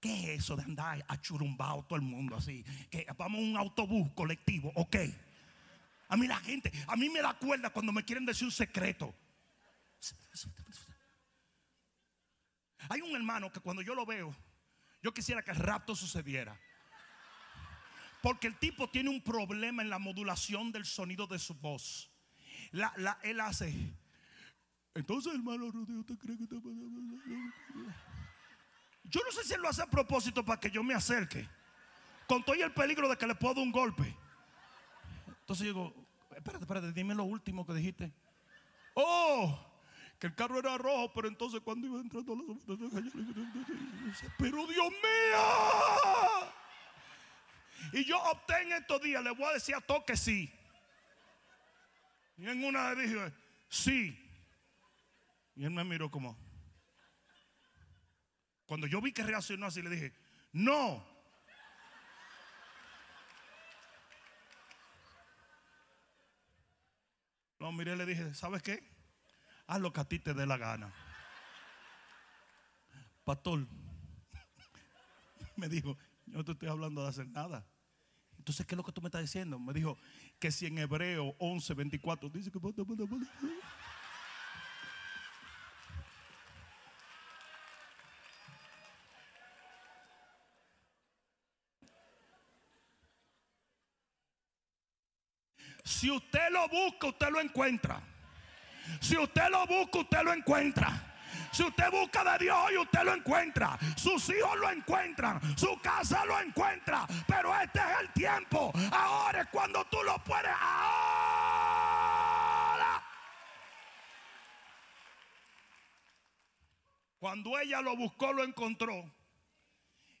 ¿Qué 0.00 0.34
es 0.34 0.40
eso 0.40 0.56
de 0.56 0.62
andar 0.62 1.04
achurumbado 1.08 1.84
todo 1.84 1.96
el 1.96 2.02
mundo 2.02 2.36
así? 2.36 2.64
Que 2.90 3.06
vamos 3.18 3.38
a 3.38 3.42
un 3.42 3.56
autobús 3.56 4.10
colectivo, 4.14 4.72
ok. 4.74 4.96
A 6.08 6.16
mí 6.16 6.26
la 6.26 6.38
gente, 6.38 6.72
a 6.88 6.96
mí 6.96 7.08
me 7.10 7.20
da 7.20 7.34
cuerda 7.34 7.70
cuando 7.70 7.92
me 7.92 8.04
quieren 8.04 8.24
decir 8.24 8.46
un 8.46 8.52
secreto. 8.52 9.14
Hay 12.88 13.02
un 13.02 13.14
hermano 13.14 13.52
que 13.52 13.60
cuando 13.60 13.82
yo 13.82 13.94
lo 13.94 14.06
veo, 14.06 14.34
yo 15.02 15.12
quisiera 15.12 15.42
que 15.42 15.50
el 15.50 15.58
rapto 15.58 15.94
sucediera. 15.94 16.58
Porque 18.22 18.46
el 18.46 18.58
tipo 18.58 18.88
tiene 18.90 19.10
un 19.10 19.22
problema 19.22 19.82
en 19.82 19.90
la 19.90 19.98
modulación 19.98 20.72
del 20.72 20.84
sonido 20.84 21.26
de 21.26 21.38
su 21.38 21.54
voz. 21.54 22.10
La, 22.72 22.92
la, 22.96 23.18
él 23.22 23.40
hace. 23.40 23.74
Entonces, 24.94 25.34
hermano 25.34 25.70
Rodrigo, 25.70 26.00
¿usted 26.00 26.18
cree 26.18 26.36
que 26.36 26.44
está 26.44 26.56
Yo 29.10 29.20
no 29.24 29.32
sé 29.32 29.44
si 29.44 29.54
él 29.54 29.60
lo 29.60 29.68
hace 29.68 29.82
a 29.82 29.86
propósito 29.86 30.44
para 30.44 30.60
que 30.60 30.70
yo 30.70 30.82
me 30.82 30.94
acerque. 30.94 31.48
Con 32.26 32.44
todo 32.44 32.54
el 32.54 32.72
peligro 32.72 33.08
de 33.08 33.16
que 33.16 33.26
le 33.26 33.34
puedo 33.34 33.54
dar 33.54 33.64
un 33.64 33.72
golpe. 33.72 34.16
Entonces 35.26 35.66
digo, 35.66 35.92
espérate, 36.30 36.64
espérate, 36.64 36.92
dime 36.92 37.14
lo 37.14 37.24
último 37.24 37.66
que 37.66 37.74
dijiste. 37.74 38.12
Oh, 38.94 39.58
que 40.20 40.28
el 40.28 40.34
carro 40.34 40.58
era 40.60 40.78
rojo, 40.78 41.12
pero 41.12 41.26
entonces 41.26 41.60
cuando 41.60 41.86
iba 41.88 42.00
entrando 42.00 42.36
la 42.36 42.42
pero 44.38 44.66
Dios 44.66 44.90
mío. 44.90 45.38
Y 47.92 48.04
yo 48.04 48.22
opté 48.22 48.62
en 48.62 48.72
estos 48.72 49.00
días, 49.02 49.24
le 49.24 49.30
voy 49.30 49.46
a 49.46 49.54
decir 49.54 49.74
a 49.74 49.80
todos 49.80 50.04
que 50.04 50.16
sí. 50.16 50.52
Y 52.36 52.48
en 52.48 52.62
una 52.64 52.94
dije, 52.94 53.32
sí. 53.68 54.16
Y 55.56 55.64
él 55.64 55.70
me 55.70 55.82
miró 55.82 56.10
como. 56.10 56.36
Cuando 58.70 58.86
yo 58.86 59.00
vi 59.00 59.10
que 59.10 59.24
reaccionó 59.24 59.66
así, 59.66 59.82
le 59.82 59.90
dije, 59.90 60.12
no. 60.52 61.04
No, 67.58 67.72
miré, 67.72 67.96
le 67.96 68.06
dije, 68.06 68.32
¿sabes 68.32 68.62
qué? 68.62 68.88
Haz 69.66 69.80
lo 69.80 69.92
que 69.92 70.00
a 70.00 70.04
ti 70.04 70.20
te 70.20 70.34
dé 70.34 70.46
la 70.46 70.56
gana. 70.56 70.94
Pastor, 73.24 73.66
me 75.56 75.68
dijo, 75.68 75.98
yo 76.26 76.38
no 76.38 76.44
te 76.44 76.52
estoy 76.52 76.68
hablando 76.68 77.02
de 77.02 77.08
hacer 77.08 77.26
nada. 77.26 77.66
Entonces, 78.38 78.64
¿qué 78.66 78.76
es 78.76 78.76
lo 78.76 78.84
que 78.84 78.92
tú 78.92 79.00
me 79.00 79.08
estás 79.08 79.22
diciendo? 79.22 79.58
Me 79.58 79.72
dijo 79.72 79.98
que 80.38 80.52
si 80.52 80.66
en 80.66 80.78
Hebreo 80.78 81.34
11, 81.40 81.74
24 81.74 82.28
dice 82.28 82.52
que... 82.52 82.60
Si 95.90 96.08
usted 96.08 96.50
lo 96.50 96.68
busca, 96.68 97.08
usted 97.08 97.30
lo 97.30 97.40
encuentra. 97.40 98.00
Si 99.00 99.16
usted 99.18 99.48
lo 99.50 99.66
busca, 99.66 99.98
usted 99.98 100.22
lo 100.22 100.32
encuentra. 100.32 101.16
Si 101.52 101.64
usted 101.64 101.90
busca 101.90 102.22
de 102.22 102.44
Dios 102.44 102.70
y 102.72 102.76
usted 102.76 103.02
lo 103.02 103.12
encuentra, 103.12 103.76
sus 103.96 104.28
hijos 104.28 104.56
lo 104.58 104.70
encuentran, 104.70 105.40
su 105.58 105.76
casa 105.80 106.24
lo 106.24 106.38
encuentra. 106.40 107.08
Pero 107.26 107.52
este 107.60 107.80
es 107.80 108.00
el 108.02 108.12
tiempo. 108.12 108.70
Ahora 108.92 109.40
es 109.42 109.48
cuando 109.48 109.84
tú 109.86 110.00
lo 110.04 110.16
puedes. 110.22 110.52
Ahora. 110.60 111.02
Cuando 117.18 117.58
ella 117.58 117.80
lo 117.80 117.96
buscó, 117.96 118.32
lo 118.32 118.44
encontró. 118.44 119.12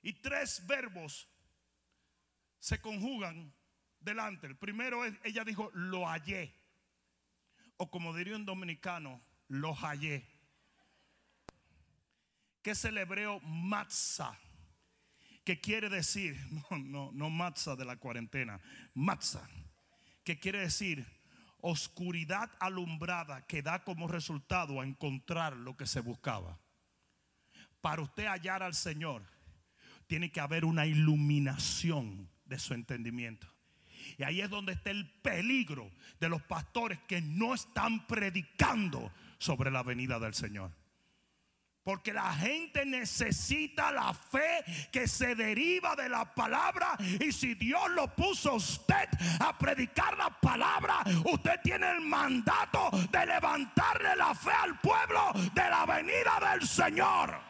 Y 0.02 0.14
tres 0.14 0.66
verbos 0.66 1.28
se 2.58 2.80
conjugan 2.80 3.54
delante. 4.00 4.46
El 4.46 4.56
primero 4.56 5.04
es, 5.04 5.14
ella 5.24 5.44
dijo, 5.44 5.70
lo 5.74 6.06
hallé. 6.06 6.54
O 7.76 7.90
como 7.90 8.14
diría 8.14 8.36
un 8.36 8.44
dominicano, 8.44 9.20
lo 9.48 9.74
hallé 9.74 10.26
que 12.62 12.72
es 12.72 12.84
el 12.84 12.98
hebreo 12.98 13.40
matzah, 13.40 14.38
que 15.44 15.60
quiere 15.60 15.88
decir, 15.88 16.38
no, 16.70 16.78
no, 16.78 17.10
no 17.12 17.30
matzah 17.30 17.76
de 17.76 17.84
la 17.84 17.96
cuarentena, 17.96 18.60
matzah, 18.94 19.48
que 20.24 20.38
quiere 20.38 20.60
decir 20.60 21.06
oscuridad 21.62 22.50
alumbrada 22.58 23.46
que 23.46 23.62
da 23.62 23.84
como 23.84 24.08
resultado 24.08 24.80
a 24.80 24.84
encontrar 24.84 25.56
lo 25.56 25.76
que 25.76 25.86
se 25.86 26.00
buscaba. 26.00 26.58
Para 27.80 28.02
usted 28.02 28.26
hallar 28.26 28.62
al 28.62 28.74
Señor, 28.74 29.22
tiene 30.06 30.30
que 30.30 30.40
haber 30.40 30.64
una 30.64 30.86
iluminación 30.86 32.30
de 32.44 32.58
su 32.58 32.74
entendimiento. 32.74 33.46
Y 34.18 34.22
ahí 34.22 34.40
es 34.40 34.50
donde 34.50 34.72
está 34.72 34.90
el 34.90 35.08
peligro 35.08 35.90
de 36.18 36.28
los 36.28 36.42
pastores 36.42 36.98
que 37.06 37.20
no 37.20 37.54
están 37.54 38.06
predicando 38.06 39.12
sobre 39.38 39.70
la 39.70 39.82
venida 39.82 40.18
del 40.18 40.34
Señor. 40.34 40.70
Porque 41.82 42.12
la 42.12 42.34
gente 42.34 42.84
necesita 42.84 43.90
la 43.90 44.12
fe 44.12 44.64
que 44.92 45.08
se 45.08 45.34
deriva 45.34 45.96
de 45.96 46.08
la 46.10 46.34
palabra. 46.34 46.96
Y 47.18 47.32
si 47.32 47.54
Dios 47.54 47.90
lo 47.90 48.14
puso 48.14 48.54
usted 48.54 49.08
a 49.40 49.56
predicar 49.58 50.16
la 50.18 50.28
palabra, 50.28 51.02
usted 51.24 51.58
tiene 51.62 51.90
el 51.90 52.02
mandato 52.02 52.90
de 53.10 53.26
levantarle 53.26 54.14
la 54.14 54.34
fe 54.34 54.52
al 54.52 54.78
pueblo 54.78 55.32
de 55.54 55.70
la 55.70 55.86
venida 55.86 56.52
del 56.52 56.68
Señor. 56.68 57.40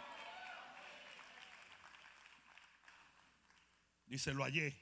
Dice, 4.06 4.32
lo 4.32 4.44
hallé. 4.44 4.79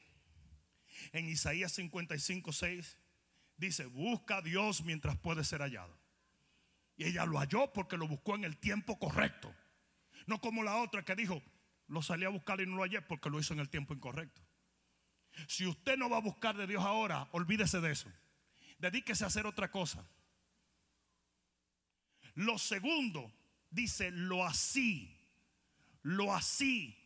En 1.13 1.29
Isaías 1.29 1.73
55, 1.73 2.53
6 2.53 2.99
dice, 3.57 3.87
busca 3.87 4.39
a 4.39 4.43
Dios 4.43 4.83
mientras 4.83 5.17
puede 5.19 5.45
ser 5.45 5.61
hallado. 5.61 5.99
Y 6.97 7.05
ella 7.05 7.27
lo 7.27 7.39
halló 7.39 7.73
porque 7.73 7.97
lo 7.97 8.09
buscó 8.09 8.35
en 8.35 8.45
el 8.45 8.57
tiempo 8.57 8.99
correcto. 8.99 9.55
No 10.27 10.41
como 10.41 10.63
la 10.63 10.77
otra 10.77 11.05
que 11.05 11.15
dijo, 11.15 11.43
lo 11.87 12.03
salí 12.03 12.25
a 12.25 12.29
buscar 12.29 12.61
y 12.61 12.67
no 12.67 12.77
lo 12.77 12.83
hallé 12.83 13.01
porque 13.03 13.31
lo 13.31 13.39
hizo 13.39 13.55
en 13.55 13.61
el 13.61 13.71
tiempo 13.71 13.95
incorrecto. 13.95 14.43
Si 15.47 15.67
usted 15.67 15.97
no 15.97 16.11
va 16.11 16.19
a 16.19 16.23
buscar 16.23 16.57
de 16.57 16.67
Dios 16.67 16.85
ahora, 16.85 17.29
olvídese 17.33 17.81
de 17.81 17.93
eso. 17.93 18.13
Dedíquese 18.79 19.25
a 19.25 19.29
hacer 19.29 19.47
otra 19.47 19.71
cosa. 19.71 20.07
Lo 22.35 22.59
segundo, 22.59 23.33
dice 23.71 24.11
lo 24.11 24.45
así. 24.45 25.15
Lo 26.03 26.35
así. 26.35 26.97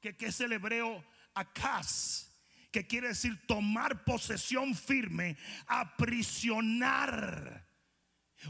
Que, 0.00 0.16
que 0.16 0.26
es 0.26 0.40
el 0.40 0.52
hebreo 0.52 1.04
acas. 1.34 2.27
Que 2.70 2.86
quiere 2.86 3.08
decir 3.08 3.46
tomar 3.46 4.04
posesión 4.04 4.74
firme, 4.74 5.36
aprisionar 5.66 7.68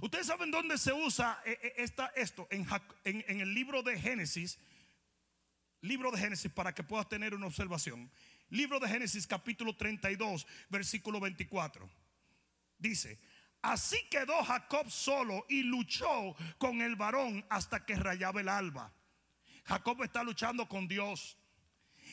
Ustedes 0.03 0.27
saben 0.27 0.51
dónde 0.51 0.77
se 0.77 0.93
usa 0.93 1.41
eh, 1.45 1.59
eh, 1.63 1.91
esto 2.17 2.47
en, 2.51 2.67
en, 3.05 3.41
el 3.41 3.55
libro 3.55 3.83
de 3.83 3.99
Génesis. 3.99 4.59
Libro 5.81 6.11
de 6.11 6.19
Génesis 6.19 6.53
para 6.53 6.75
que 6.75 6.83
puedas 6.83 7.09
tener 7.09 7.35
una 7.35 7.47
observación. 7.47 8.11
Libro 8.51 8.81
de 8.81 8.89
Génesis 8.89 9.27
capítulo 9.27 9.77
32 9.77 10.47
versículo 10.69 11.21
24. 11.21 11.89
Dice, 12.77 13.19
así 13.63 13.99
quedó 14.11 14.43
Jacob 14.45 14.91
solo 14.91 15.47
y 15.49 15.63
luchó 15.63 16.37
con 16.59 16.83
el 16.83 16.95
varón 16.95 17.45
hasta 17.49 17.87
que 17.87 17.97
rayaba 17.97 18.41
el 18.41 18.49
alba. 18.49 18.93
Jacob 19.65 20.03
está 20.03 20.23
luchando 20.23 20.69
con 20.69 20.87
Dios. 20.87 21.38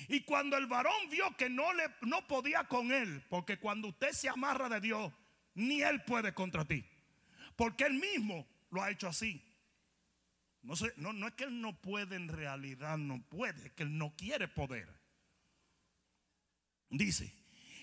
Y 0.07 0.21
cuando 0.21 0.57
el 0.57 0.67
varón 0.67 1.09
vio 1.09 1.35
que 1.37 1.49
no, 1.49 1.73
le, 1.73 1.83
no 2.01 2.27
podía 2.27 2.63
con 2.65 2.91
él, 2.91 3.23
porque 3.29 3.57
cuando 3.57 3.89
usted 3.89 4.11
se 4.11 4.29
amarra 4.29 4.69
de 4.69 4.81
Dios, 4.81 5.13
ni 5.53 5.81
él 5.81 6.03
puede 6.03 6.33
contra 6.33 6.65
ti. 6.65 6.85
Porque 7.55 7.85
él 7.85 7.93
mismo 7.93 8.47
lo 8.71 8.81
ha 8.81 8.91
hecho 8.91 9.07
así. 9.07 9.41
No, 10.61 10.75
sé, 10.75 10.93
no, 10.97 11.27
es 11.27 11.33
que 11.35 11.43
él 11.43 11.61
no 11.61 11.79
puede 11.79 12.15
en 12.15 12.27
realidad, 12.27 12.97
no 12.97 13.21
puede, 13.21 13.67
es 13.67 13.73
que 13.73 13.83
él 13.83 13.97
no 13.97 14.15
quiere 14.15 14.47
poder. 14.47 14.89
Dice, 16.89 17.33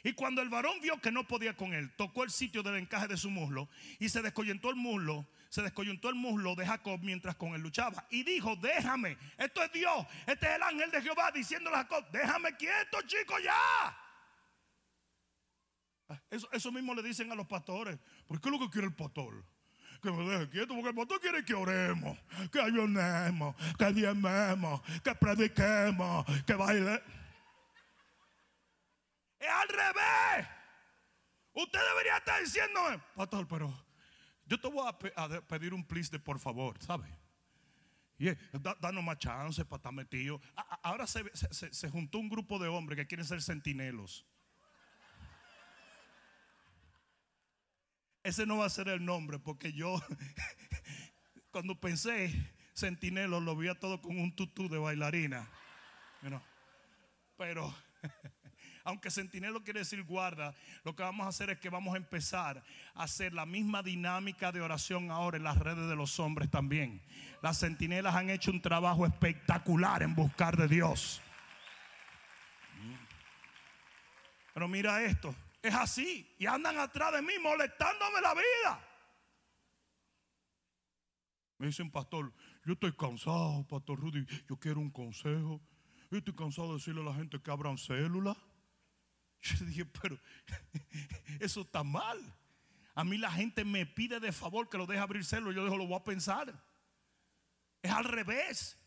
Y 0.04 0.14
cuando 0.14 0.42
el 0.42 0.48
varón 0.48 0.80
vio 0.80 1.00
que 1.00 1.12
no 1.12 1.26
podía 1.26 1.56
con 1.56 1.72
él, 1.72 1.92
tocó 1.96 2.24
el 2.24 2.30
sitio 2.30 2.62
del 2.62 2.76
encaje 2.76 3.06
de 3.06 3.16
su 3.16 3.30
muslo 3.30 3.68
y 4.00 4.08
se 4.08 4.20
descoyuntó 4.20 4.70
el 4.70 4.76
muslo, 4.76 5.26
se 5.48 5.62
descoyuntó 5.62 6.08
el 6.08 6.16
muslo 6.16 6.56
de 6.56 6.66
Jacob 6.66 6.98
mientras 7.02 7.36
con 7.36 7.54
él 7.54 7.60
luchaba. 7.60 8.04
Y 8.10 8.24
dijo, 8.24 8.56
déjame, 8.56 9.16
esto 9.38 9.62
es 9.62 9.72
Dios, 9.72 10.06
este 10.26 10.46
es 10.46 10.56
el 10.56 10.62
ángel 10.62 10.90
de 10.90 11.02
Jehová 11.02 11.30
diciéndole 11.30 11.76
a 11.76 11.80
Jacob, 11.80 12.04
déjame 12.10 12.56
quieto 12.56 13.00
chico 13.06 13.38
ya. 13.38 13.98
Eso, 16.30 16.48
eso 16.52 16.72
mismo 16.72 16.94
le 16.94 17.02
dicen 17.02 17.30
a 17.30 17.34
los 17.34 17.46
pastores. 17.46 17.98
¿Por 18.26 18.40
qué 18.40 18.48
es 18.48 18.52
lo 18.52 18.58
que 18.58 18.70
quiere 18.70 18.88
el 18.88 18.94
pastor? 18.94 19.44
Que 20.02 20.10
me 20.10 20.24
deje 20.24 20.50
quieto, 20.50 20.74
porque 20.74 20.88
el 20.88 20.96
pastor 20.96 21.20
quiere 21.20 21.44
que 21.44 21.54
oremos, 21.54 22.18
que 22.50 22.60
ayunemos, 22.60 23.54
que 23.78 23.92
diememos, 23.92 24.82
que 25.04 25.14
prediquemos, 25.14 26.26
que 26.44 26.54
baile. 26.54 27.00
Es 29.42 29.48
al 29.48 29.68
revés. 29.68 30.48
Usted 31.52 31.80
debería 31.90 32.16
estar 32.16 32.40
diciéndome, 32.40 33.00
pastor, 33.16 33.46
pero 33.48 33.74
yo 34.46 34.60
te 34.60 34.68
voy 34.68 34.88
a, 35.16 35.40
pedir 35.42 35.74
un 35.74 35.84
please 35.84 36.10
de 36.12 36.20
por 36.20 36.38
favor, 36.38 36.80
¿sabe? 36.80 37.08
Y 38.18 38.28
danos 38.80 39.02
más 39.02 39.18
chance 39.18 39.64
para 39.64 39.78
estar 39.78 39.92
metido. 39.92 40.40
Ahora 40.84 41.08
se, 41.08 41.24
se, 41.34 41.90
juntó 41.90 42.18
un 42.18 42.28
grupo 42.28 42.60
de 42.60 42.68
hombres 42.68 42.96
que 42.96 43.06
quieren 43.08 43.26
ser 43.26 43.42
sentinelos. 43.42 44.24
Ese 48.22 48.46
no 48.46 48.58
va 48.58 48.66
a 48.66 48.70
ser 48.70 48.88
el 48.88 49.04
nombre, 49.04 49.40
porque 49.40 49.72
yo, 49.72 50.00
cuando 51.50 51.80
pensé 51.80 52.32
sentinelos, 52.74 53.42
lo 53.42 53.56
vi 53.56 53.66
a 53.66 53.74
todo 53.74 54.00
con 54.00 54.16
un 54.16 54.36
tutú 54.36 54.68
de 54.68 54.78
bailarina. 54.78 55.50
Pero 57.36 57.74
aunque 58.84 59.10
centinelo 59.10 59.62
quiere 59.62 59.80
decir 59.80 60.02
guarda, 60.04 60.54
lo 60.84 60.94
que 60.94 61.02
vamos 61.02 61.26
a 61.26 61.28
hacer 61.28 61.50
es 61.50 61.58
que 61.58 61.70
vamos 61.70 61.94
a 61.94 61.96
empezar 61.96 62.62
a 62.94 63.04
hacer 63.04 63.32
la 63.32 63.46
misma 63.46 63.82
dinámica 63.82 64.52
de 64.52 64.60
oración 64.60 65.10
ahora 65.10 65.36
en 65.36 65.44
las 65.44 65.58
redes 65.58 65.88
de 65.88 65.96
los 65.96 66.18
hombres 66.20 66.50
también. 66.50 67.02
Las 67.42 67.58
centinelas 67.58 68.14
han 68.14 68.30
hecho 68.30 68.50
un 68.50 68.60
trabajo 68.60 69.06
espectacular 69.06 70.02
en 70.02 70.14
buscar 70.14 70.56
de 70.56 70.68
Dios. 70.68 71.20
Pero 74.54 74.68
mira 74.68 75.02
esto, 75.02 75.34
es 75.62 75.74
así 75.74 76.34
y 76.38 76.46
andan 76.46 76.78
atrás 76.78 77.12
de 77.12 77.22
mí 77.22 77.32
molestándome 77.40 78.20
la 78.20 78.34
vida. 78.34 78.88
Me 81.58 81.68
dice 81.68 81.82
un 81.82 81.90
pastor, 81.90 82.32
yo 82.64 82.72
estoy 82.72 82.92
cansado, 82.92 83.66
pastor 83.68 83.98
Rudy, 83.98 84.26
yo 84.48 84.56
quiero 84.56 84.80
un 84.80 84.90
consejo. 84.90 85.60
Yo 86.10 86.18
estoy 86.18 86.34
cansado 86.34 86.68
de 86.68 86.74
decirle 86.74 87.00
a 87.00 87.04
la 87.04 87.14
gente 87.14 87.40
que 87.40 87.50
abran 87.50 87.78
células. 87.78 88.36
Yo 89.42 89.64
dije, 89.66 89.84
pero 89.84 90.18
eso 91.40 91.62
está 91.62 91.82
mal. 91.82 92.18
A 92.94 93.04
mí 93.04 93.18
la 93.18 93.30
gente 93.30 93.64
me 93.64 93.86
pide 93.86 94.20
de 94.20 94.32
favor 94.32 94.68
que 94.68 94.78
lo 94.78 94.86
deje 94.86 95.00
abrir 95.00 95.24
celo. 95.24 95.50
Yo 95.52 95.64
digo, 95.64 95.76
lo 95.76 95.86
voy 95.86 95.96
a 95.96 96.04
pensar. 96.04 96.52
Es 97.82 97.90
al 97.90 98.04
revés. 98.04 98.78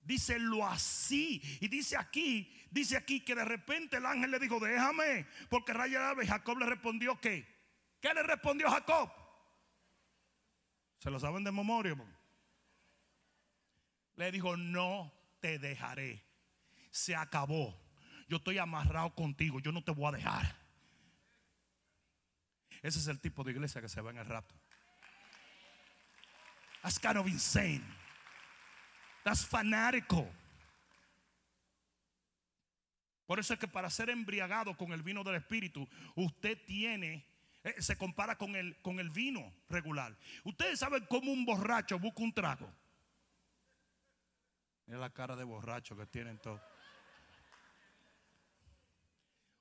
Dice 0.00 0.38
lo 0.38 0.66
así. 0.66 1.40
Y 1.60 1.68
dice 1.68 1.96
aquí, 1.96 2.52
dice 2.70 2.96
aquí 2.96 3.20
que 3.20 3.34
de 3.34 3.44
repente 3.44 3.98
el 3.98 4.06
ángel 4.06 4.30
le 4.30 4.38
dijo, 4.38 4.58
déjame. 4.58 5.26
Porque 5.48 5.72
raya 5.72 6.14
y 6.20 6.26
Jacob 6.26 6.58
le 6.58 6.66
respondió 6.66 7.20
que. 7.20 7.46
¿Qué 8.00 8.12
le 8.14 8.22
respondió 8.22 8.70
Jacob? 8.70 9.10
Se 10.98 11.10
lo 11.10 11.20
saben 11.20 11.44
de 11.44 11.52
memoria. 11.52 11.96
Le 14.16 14.32
dijo, 14.32 14.56
no 14.56 15.12
te 15.40 15.58
dejaré. 15.58 16.24
Se 16.90 17.14
acabó 17.14 17.87
yo 18.28 18.36
estoy 18.36 18.58
amarrado 18.58 19.14
contigo, 19.14 19.58
yo 19.60 19.72
no 19.72 19.82
te 19.82 19.90
voy 19.90 20.08
a 20.08 20.16
dejar. 20.16 20.56
Ese 22.82 22.98
es 22.98 23.08
el 23.08 23.20
tipo 23.20 23.42
de 23.42 23.52
iglesia 23.52 23.80
que 23.80 23.88
se 23.88 24.00
va 24.00 24.10
en 24.10 24.18
el 24.18 24.26
rato. 24.26 24.54
That's 26.82 26.98
kind 26.98 27.16
of 27.16 27.26
insane. 27.26 27.84
That's 29.24 29.44
fanático. 29.44 30.28
Por 33.26 33.38
eso 33.38 33.52
es 33.52 33.60
que 33.60 33.68
para 33.68 33.90
ser 33.90 34.08
embriagado 34.10 34.76
con 34.76 34.92
el 34.92 35.02
vino 35.02 35.22
del 35.24 35.34
Espíritu, 35.34 35.86
usted 36.14 36.58
tiene, 36.64 37.26
eh, 37.62 37.74
se 37.78 37.96
compara 37.96 38.38
con 38.38 38.56
el, 38.56 38.80
con 38.80 39.00
el 39.00 39.10
vino 39.10 39.52
regular. 39.68 40.16
Ustedes 40.44 40.78
saben 40.78 41.04
cómo 41.06 41.32
un 41.32 41.44
borracho 41.44 41.98
busca 41.98 42.22
un 42.22 42.32
trago. 42.32 42.72
Mira 44.86 44.98
la 44.98 45.10
cara 45.10 45.36
de 45.36 45.44
borracho 45.44 45.94
que 45.94 46.06
tienen 46.06 46.38
todos. 46.38 46.62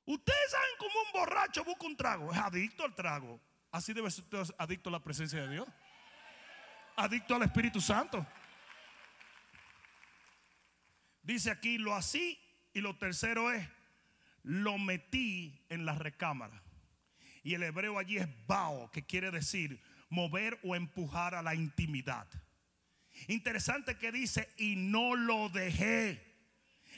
Ustedes 0.08 0.51
saben 0.51 0.70
cómo 0.80 0.93
un 1.05 1.12
borracho 1.12 1.66
busca 1.66 1.86
un 1.86 1.97
trago. 1.97 2.32
Es 2.32 2.39
adicto 2.39 2.86
al 2.86 2.95
trago. 2.95 3.41
Así 3.72 3.91
debe 3.91 4.10
ser 4.10 4.24
adicto 4.58 4.88
a 4.88 4.93
la 4.93 5.03
presencia 5.03 5.41
de 5.41 5.51
Dios. 5.51 5.68
Adicto 6.95 7.36
al 7.36 7.43
Espíritu 7.43 7.82
Santo. 7.82 8.26
Dice 11.22 11.51
aquí 11.51 11.78
lo 11.78 11.93
así 11.93 12.39
y 12.74 12.80
lo 12.80 12.95
tercero 12.95 13.51
es 13.51 13.68
lo 14.43 14.78
metí 14.78 15.66
en 15.68 15.86
la 15.86 15.93
recámara. 15.95 16.64
Y 17.43 17.55
el 17.55 17.64
hebreo 17.64 17.99
allí 17.99 18.18
es 18.18 18.30
bao, 18.47 18.89
que 18.91 19.05
quiere 19.05 19.30
decir 19.30 19.82
mover 20.08 20.58
o 20.64 20.74
empujar 20.74 21.36
a 21.36 21.41
la 21.41 21.53
intimidad. 21.53 22.30
Interesante 23.28 23.97
que 23.97 24.14
dice 24.14 24.47
y 24.55 24.78
no 24.78 25.16
lo 25.16 25.49
dejé. 25.49 26.24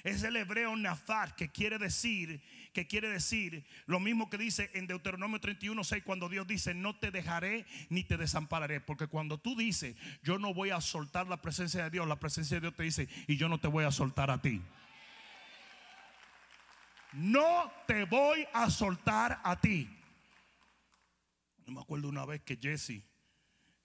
Es 0.03 0.21
el 0.21 0.35
hebreo 0.35 0.75
nafar 0.75 1.35
que 1.35 1.49
quiere 1.49 1.79
decir 1.79 2.41
que 2.73 2.87
quiere 2.87 3.09
decir 3.09 3.65
lo 3.85 3.99
mismo 3.99 4.29
que 4.29 4.37
dice 4.37 4.69
en 4.73 4.87
Deuteronomio 4.87 5.39
31, 5.39 5.83
6, 5.83 6.03
cuando 6.03 6.29
Dios 6.29 6.47
dice, 6.47 6.73
no 6.73 6.95
te 6.97 7.11
dejaré 7.11 7.65
ni 7.89 8.03
te 8.03 8.17
desampararé. 8.17 8.81
Porque 8.81 9.07
cuando 9.07 9.37
tú 9.37 9.55
dices, 9.55 9.95
yo 10.23 10.37
no 10.37 10.53
voy 10.53 10.69
a 10.69 10.81
soltar 10.81 11.27
la 11.27 11.41
presencia 11.41 11.83
de 11.83 11.89
Dios, 11.89 12.07
la 12.07 12.19
presencia 12.19 12.57
de 12.57 12.61
Dios 12.61 12.75
te 12.75 12.83
dice, 12.83 13.07
y 13.27 13.37
yo 13.37 13.49
no 13.49 13.59
te 13.59 13.67
voy 13.67 13.85
a 13.85 13.91
soltar 13.91 14.31
a 14.31 14.41
ti. 14.41 14.61
No 17.13 17.71
te 17.87 18.05
voy 18.05 18.45
a 18.53 18.69
soltar 18.69 19.41
a 19.43 19.59
ti. 19.59 19.89
Yo 21.65 21.73
me 21.73 21.81
acuerdo 21.81 22.09
una 22.09 22.25
vez 22.25 22.41
que 22.41 22.57
Jessie 22.57 23.03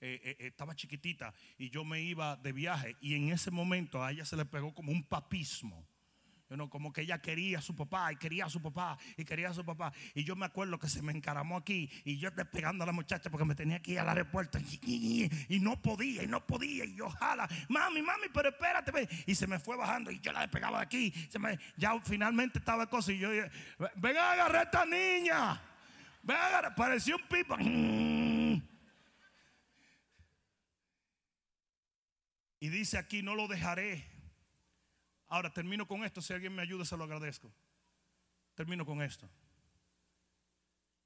eh, 0.01 0.21
eh, 0.23 0.37
estaba 0.41 0.77
chiquitita 0.77 1.33
y 1.57 1.71
yo 1.71 1.85
me 1.85 2.03
iba 2.03 2.37
de 2.37 2.53
viaje 2.53 2.97
y 3.01 3.15
en 3.15 3.31
ese 3.31 3.51
momento 3.51 4.05
a 4.05 4.13
ella 4.13 4.27
se 4.27 4.37
le 4.37 4.45
pegó 4.45 4.75
como 4.75 4.93
un 4.93 5.03
papismo 5.03 5.89
como 6.71 6.93
que 6.93 7.03
ella 7.03 7.21
quería 7.21 7.59
a 7.59 7.63
su 7.63 7.75
papá 7.75 8.13
y 8.13 8.17
quería 8.17 8.47
a 8.47 8.51
su 8.51 8.61
papá 8.61 8.99
y 9.17 9.25
quería 9.25 9.51
a 9.51 9.55
su 9.55 9.65
papá. 9.65 9.93
Y 10.15 10.25
yo 10.25 10.37
me 10.37 10.47
acuerdo 10.47 10.79
que 10.79 10.89
se 10.89 11.03
me 11.03 11.13
encaramó 11.13 11.57
aquí 11.57 11.91
y 12.05 12.19
yo 12.19 12.31
despegando 12.31 12.85
a 12.85 12.87
la 12.87 12.93
muchacha 12.93 13.31
porque 13.31 13.45
me 13.45 13.55
tenía 13.55 13.81
que 13.81 13.93
ir 13.93 13.99
al 13.99 14.09
aeropuerto 14.09 14.59
y, 14.83 15.31
no 15.61 15.81
podía 15.81 16.23
y 16.23 16.27
no 16.27 16.47
podía. 16.47 16.85
Y 16.85 16.95
yo 16.95 17.09
jala, 17.11 17.49
mami, 17.69 18.03
mami, 18.03 18.29
pero 18.33 18.51
espérate. 18.51 19.09
Y 19.27 19.35
se 19.35 19.47
me 19.47 19.59
fue 19.59 19.77
bajando 19.77 20.11
y 20.11 20.21
yo 20.21 20.33
la 20.33 20.43
despegaba 20.43 20.79
de 20.79 20.85
aquí. 20.85 21.13
Ya 21.77 21.99
finalmente 22.03 22.59
estaba 22.59 22.89
cosa 22.89 23.13
y 23.13 23.19
yo, 23.19 23.31
ven 23.31 24.17
a 24.17 24.33
agarrar 24.33 24.57
a 24.57 24.63
esta 24.63 24.87
niña. 24.87 25.61
Ven 26.23 26.37
a 26.37 26.47
agarrar, 26.47 26.75
parecía 26.75 27.17
un 27.17 27.23
pipa. 27.23 27.57
Y 32.61 32.69
dice 32.69 32.97
aquí, 32.99 33.23
no 33.23 33.35
lo 33.35 33.49
dejaré 33.49 34.14
Ahora 35.35 35.53
termino 35.53 35.85
con 35.85 36.05
esto. 36.05 36.23
Si 36.23 36.33
alguien 36.33 36.55
me 36.55 36.63
ayuda, 36.63 36.85
se 36.85 36.97
lo 36.97 37.03
agradezco. 37.03 37.53
Termino 38.55 38.87
con 38.87 39.03
esto. 39.03 39.29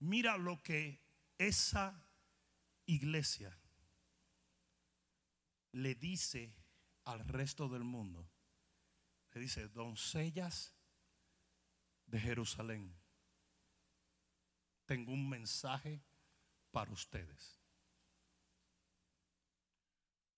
Mira 0.01 0.37
lo 0.37 0.62
que 0.62 1.01
esa 1.39 1.99
iglesia 2.85 3.59
le 5.72 5.95
dice 5.95 6.55
al 7.05 7.26
resto 7.26 7.70
del 7.70 7.85
mundo. 7.85 8.29
Le 9.33 9.41
dice, 9.41 9.66
doncellas 9.68 10.74
de 12.05 12.20
Jerusalén, 12.20 12.95
tengo 14.85 15.11
un 15.11 15.26
mensaje 15.26 16.03
para 16.70 16.93
ustedes. 16.93 17.59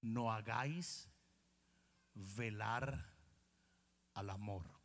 No 0.01 0.32
hagáis 0.32 1.11
velar 2.14 3.18
al 4.21 4.31
amor. 4.31 4.81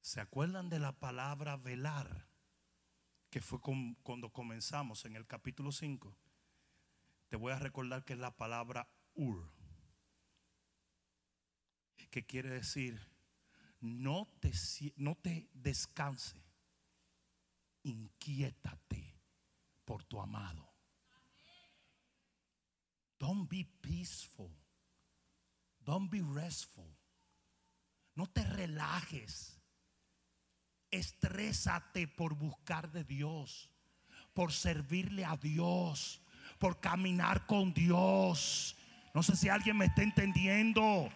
¿Se 0.00 0.20
acuerdan 0.20 0.68
de 0.68 0.78
la 0.78 0.92
palabra 0.92 1.56
velar? 1.56 2.28
Que 3.30 3.40
fue 3.40 3.58
cuando 4.02 4.32
comenzamos 4.32 5.04
en 5.06 5.16
el 5.16 5.26
capítulo 5.26 5.72
5. 5.72 6.16
Te 7.28 7.36
voy 7.36 7.52
a 7.52 7.58
recordar 7.58 8.04
que 8.04 8.12
es 8.12 8.18
la 8.18 8.36
palabra 8.36 8.88
ur. 9.14 9.50
Que 12.10 12.24
quiere 12.24 12.50
decir, 12.50 13.00
no 13.80 14.28
te, 14.40 14.52
no 14.96 15.16
te 15.16 15.48
descanse, 15.52 16.44
inquiétate 17.82 19.18
por 19.84 20.04
tu 20.04 20.20
amado. 20.20 20.72
Don't 23.18 23.48
be 23.48 23.66
peaceful. 23.80 24.50
Don't 25.84 26.10
be 26.10 26.22
restful. 26.22 26.94
No 28.14 28.26
te 28.26 28.44
relajes. 28.44 29.60
Estrésate 30.90 32.06
por 32.06 32.34
buscar 32.34 32.92
de 32.92 33.02
Dios, 33.02 33.70
por 34.32 34.52
servirle 34.52 35.24
a 35.24 35.36
Dios, 35.36 36.22
por 36.58 36.78
caminar 36.78 37.46
con 37.46 37.74
Dios. 37.74 38.76
No 39.12 39.22
sé 39.22 39.34
si 39.34 39.48
alguien 39.48 39.76
me 39.76 39.86
está 39.86 40.02
entendiendo. 40.02 41.10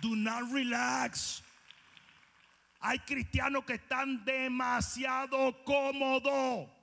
Do 0.00 0.14
not 0.14 0.52
relax. 0.52 1.42
Hay 2.80 3.00
cristianos 3.00 3.64
que 3.64 3.74
están 3.74 4.24
demasiado 4.24 5.64
cómodos. 5.64 6.75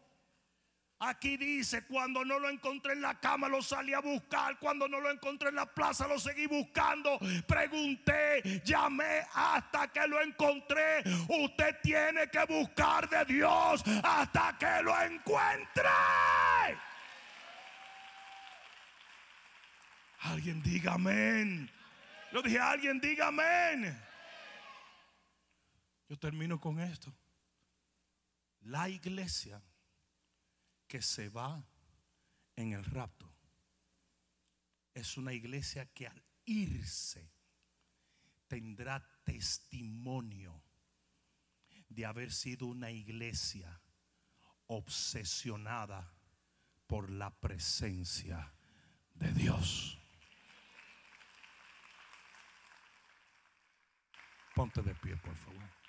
Aquí 1.05 1.35
dice, 1.35 1.83
cuando 1.83 2.23
no 2.23 2.39
lo 2.39 2.49
encontré 2.49 2.93
en 2.93 3.01
la 3.01 3.19
cama 3.19 3.49
lo 3.49 3.61
salí 3.61 3.93
a 3.93 3.99
buscar, 3.99 4.57
cuando 4.57 4.87
no 4.87 5.01
lo 5.01 5.11
encontré 5.11 5.49
en 5.49 5.55
la 5.55 5.65
plaza 5.65 6.07
lo 6.07 6.17
seguí 6.17 6.47
buscando, 6.47 7.19
pregunté, 7.45 8.61
llamé 8.63 9.25
hasta 9.33 9.89
que 9.89 10.07
lo 10.07 10.21
encontré. 10.21 11.03
Usted 11.27 11.75
tiene 11.83 12.29
que 12.29 12.45
buscar 12.45 13.09
de 13.09 13.25
Dios 13.25 13.83
hasta 14.01 14.57
que 14.57 14.81
lo 14.81 14.97
encuentre. 15.01 15.89
Alguien 20.21 20.63
diga 20.63 20.93
amén. 20.93 21.69
Yo 22.31 22.41
dije, 22.41 22.59
alguien 22.59 23.01
diga 23.01 23.27
amén. 23.27 24.01
Yo 26.07 26.17
termino 26.17 26.61
con 26.61 26.79
esto. 26.79 27.13
La 28.61 28.87
iglesia 28.87 29.61
que 30.93 31.01
se 31.01 31.27
va 31.27 31.67
en 32.55 32.73
el 32.73 32.85
rapto 32.85 33.27
es 34.93 35.17
una 35.17 35.33
iglesia 35.33 35.91
que 35.91 36.05
al 36.05 36.23
irse 36.45 37.31
tendrá 38.47 39.03
testimonio 39.23 40.61
de 41.89 42.05
haber 42.05 42.31
sido 42.31 42.67
una 42.67 42.91
iglesia 42.91 43.81
obsesionada 44.67 46.13
por 46.85 47.09
la 47.09 47.31
presencia 47.39 48.53
de 49.15 49.33
Dios. 49.33 49.97
Ponte 54.53 54.83
de 54.83 54.93
pie, 54.93 55.17
por 55.17 55.35
favor. 55.37 55.82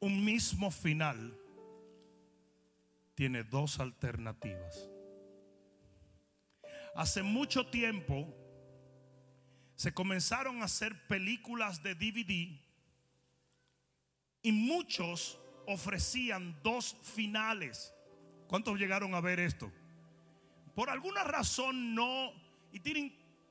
Un 0.00 0.24
mismo 0.24 0.70
final 0.70 1.38
tiene 3.14 3.44
dos 3.44 3.80
alternativas. 3.80 4.88
Hace 6.94 7.22
mucho 7.22 7.66
tiempo 7.66 8.34
se 9.74 9.92
comenzaron 9.92 10.62
a 10.62 10.66
hacer 10.66 11.06
películas 11.06 11.82
de 11.82 11.94
DVD 11.94 12.58
y 14.42 14.52
muchos 14.52 15.38
ofrecían 15.66 16.58
dos 16.62 16.96
finales. 17.02 17.92
¿Cuántos 18.48 18.78
llegaron 18.78 19.14
a 19.14 19.20
ver 19.20 19.40
esto? 19.40 19.72
Por 20.74 20.90
alguna 20.90 21.24
razón 21.24 21.94
no 21.94 22.32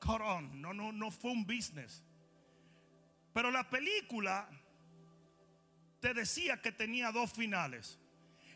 cut 0.00 0.20
on. 0.20 0.60
No, 0.60 0.72
no, 0.72 0.92
no 0.92 1.10
fue 1.10 1.30
un 1.30 1.44
business. 1.46 2.02
Pero 3.32 3.50
la 3.50 3.68
película 3.68 4.48
te 6.06 6.14
decía 6.14 6.62
que 6.62 6.70
tenía 6.70 7.10
dos 7.10 7.32
finales. 7.32 7.98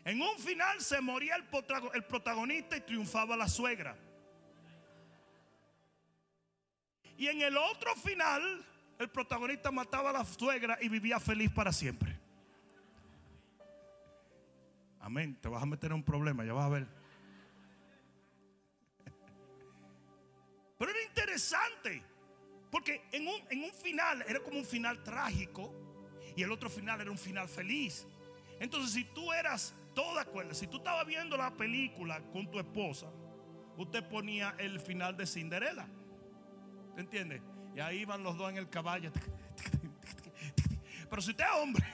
En 0.05 0.21
un 0.21 0.39
final 0.39 0.79
se 0.79 1.01
moría 1.01 1.35
el, 1.35 1.43
protagonista 2.05 2.77
y 2.77 2.81
triunfaba 2.81 3.35
la 3.35 3.49
suegra. 3.49 3.97
Y 7.17 7.27
en 7.27 7.41
el 7.41 7.57
otro 7.57 7.93
final, 7.97 8.65
el 8.97 9.09
protagonista 9.09 9.69
mataba 9.69 10.11
a 10.11 10.13
la 10.13 10.23
suegra 10.23 10.77
y 10.79 10.87
vivía 10.87 11.19
feliz 11.19 11.51
para 11.51 11.73
siempre. 11.73 12.17
Amén. 15.01 15.37
Te 15.41 15.49
vas 15.49 15.61
a 15.61 15.65
meter 15.65 15.91
en 15.91 15.97
un 15.97 16.03
problema, 16.03 16.45
ya 16.45 16.53
vas 16.53 16.67
a 16.67 16.69
ver. 16.69 16.87
Pero 20.77 20.89
era 20.89 21.03
interesante. 21.03 22.01
Porque 22.71 23.09
en 23.11 23.27
un, 23.27 23.41
en 23.49 23.65
un 23.65 23.73
final 23.73 24.23
era 24.25 24.39
como 24.39 24.57
un 24.57 24.65
final 24.65 25.03
trágico. 25.03 25.90
Y 26.35 26.43
el 26.43 26.51
otro 26.51 26.69
final 26.69 27.01
era 27.01 27.11
un 27.11 27.17
final 27.17 27.47
feliz. 27.47 28.07
Entonces, 28.59 28.93
si 28.93 29.03
tú 29.05 29.31
eras, 29.33 29.75
todo 29.93 30.15
de 30.15 30.21
acuerdo, 30.21 30.53
si 30.53 30.67
tú 30.67 30.77
estabas 30.77 31.05
viendo 31.05 31.35
la 31.35 31.51
película 31.51 32.21
con 32.31 32.49
tu 32.49 32.59
esposa, 32.59 33.07
usted 33.77 34.07
ponía 34.07 34.55
el 34.57 34.79
final 34.79 35.17
de 35.17 35.25
Cinderella. 35.25 35.87
¿Te 36.95 37.01
entiendes? 37.01 37.41
Y 37.75 37.79
ahí 37.79 37.99
iban 37.99 38.23
los 38.23 38.37
dos 38.37 38.49
en 38.49 38.57
el 38.57 38.69
caballo. 38.69 39.11
Pero 41.09 41.21
si 41.21 41.31
usted 41.31 41.43
es 41.43 41.61
hombre, 41.61 41.85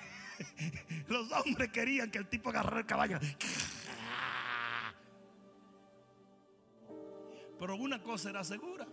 los 1.07 1.31
hombres 1.31 1.71
querían 1.71 2.11
que 2.11 2.17
el 2.17 2.27
tipo 2.27 2.49
agarrara 2.49 2.79
el 2.79 2.85
caballo. 2.85 3.19
Pero 7.59 7.75
una 7.75 8.01
cosa 8.01 8.29
era 8.29 8.43
segura. 8.43 8.87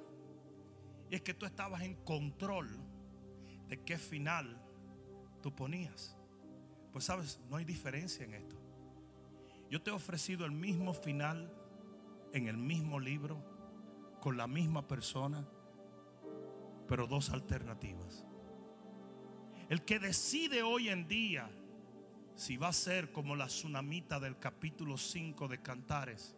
Y 1.10 1.16
es 1.16 1.22
que 1.22 1.34
tú 1.34 1.44
estabas 1.44 1.82
en 1.82 1.94
control 2.04 2.70
de 3.68 3.82
qué 3.82 3.98
final 3.98 4.63
tú 5.44 5.54
ponías. 5.54 6.16
Pues 6.90 7.04
sabes, 7.04 7.38
no 7.50 7.56
hay 7.56 7.66
diferencia 7.66 8.24
en 8.24 8.32
esto. 8.32 8.56
Yo 9.70 9.82
te 9.82 9.90
he 9.90 9.92
ofrecido 9.92 10.46
el 10.46 10.52
mismo 10.52 10.94
final 10.94 11.52
en 12.32 12.48
el 12.48 12.56
mismo 12.56 12.98
libro, 12.98 13.44
con 14.22 14.38
la 14.38 14.46
misma 14.46 14.88
persona, 14.88 15.46
pero 16.88 17.06
dos 17.06 17.28
alternativas. 17.28 18.24
El 19.68 19.84
que 19.84 19.98
decide 19.98 20.62
hoy 20.62 20.88
en 20.88 21.06
día 21.08 21.50
si 22.36 22.56
va 22.56 22.68
a 22.68 22.72
ser 22.72 23.12
como 23.12 23.36
la 23.36 23.48
tsunamita 23.48 24.18
del 24.18 24.38
capítulo 24.38 24.96
5 24.96 25.46
de 25.46 25.60
Cantares, 25.60 26.34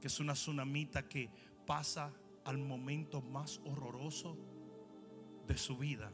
que 0.00 0.06
es 0.06 0.20
una 0.20 0.34
tsunamita 0.34 1.08
que 1.08 1.30
pasa 1.66 2.12
al 2.44 2.58
momento 2.58 3.22
más 3.22 3.60
horroroso 3.64 4.38
de 5.48 5.58
su 5.58 5.76
vida 5.76 6.12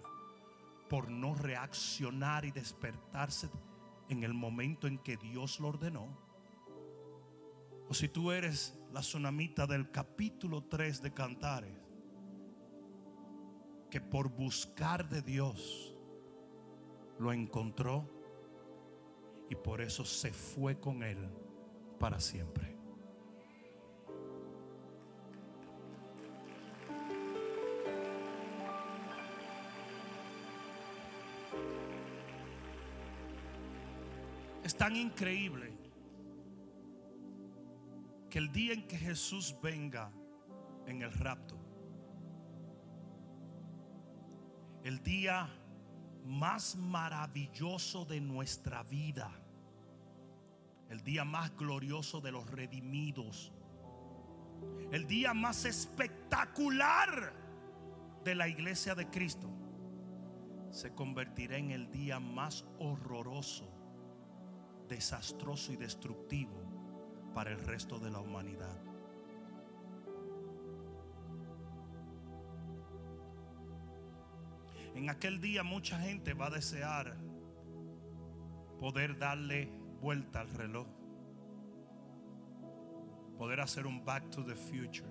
por 0.94 1.10
no 1.10 1.34
reaccionar 1.34 2.44
y 2.44 2.52
despertarse 2.52 3.50
en 4.08 4.22
el 4.22 4.32
momento 4.32 4.86
en 4.86 4.98
que 4.98 5.16
Dios 5.16 5.58
lo 5.58 5.66
ordenó. 5.70 6.06
O 7.88 7.94
si 7.94 8.08
tú 8.08 8.30
eres 8.30 8.78
la 8.92 9.00
tsunamita 9.00 9.66
del 9.66 9.90
capítulo 9.90 10.62
3 10.62 11.02
de 11.02 11.12
Cantares, 11.12 11.76
que 13.90 14.00
por 14.00 14.28
buscar 14.28 15.08
de 15.08 15.20
Dios 15.22 15.96
lo 17.18 17.32
encontró 17.32 18.08
y 19.50 19.56
por 19.56 19.80
eso 19.80 20.04
se 20.04 20.32
fue 20.32 20.78
con 20.78 21.02
él 21.02 21.28
para 21.98 22.20
siempre. 22.20 22.73
Es 34.74 34.78
tan 34.78 34.96
increíble 34.96 35.72
que 38.28 38.38
el 38.38 38.50
día 38.50 38.72
en 38.72 38.88
que 38.88 38.98
Jesús 38.98 39.54
venga 39.62 40.10
en 40.88 41.02
el 41.02 41.12
rapto, 41.12 41.56
el 44.82 45.00
día 45.04 45.48
más 46.24 46.74
maravilloso 46.74 48.04
de 48.04 48.20
nuestra 48.20 48.82
vida, 48.82 49.30
el 50.88 51.04
día 51.04 51.24
más 51.24 51.56
glorioso 51.56 52.20
de 52.20 52.32
los 52.32 52.44
redimidos, 52.50 53.52
el 54.90 55.06
día 55.06 55.34
más 55.34 55.66
espectacular 55.66 57.32
de 58.24 58.34
la 58.34 58.48
iglesia 58.48 58.96
de 58.96 59.08
Cristo, 59.08 59.48
se 60.72 60.92
convertirá 60.96 61.58
en 61.58 61.70
el 61.70 61.92
día 61.92 62.18
más 62.18 62.64
horroroso 62.80 63.73
desastroso 64.94 65.72
y 65.72 65.76
destructivo 65.76 66.54
para 67.34 67.50
el 67.50 67.58
resto 67.58 67.98
de 67.98 68.10
la 68.10 68.20
humanidad. 68.20 68.80
En 74.94 75.10
aquel 75.10 75.40
día 75.40 75.64
mucha 75.64 75.98
gente 75.98 76.32
va 76.32 76.46
a 76.46 76.50
desear 76.50 77.16
poder 78.78 79.18
darle 79.18 79.68
vuelta 80.00 80.42
al 80.42 80.50
reloj, 80.50 80.86
poder 83.36 83.60
hacer 83.60 83.88
un 83.88 84.04
back 84.04 84.30
to 84.30 84.44
the 84.44 84.54
future 84.54 85.10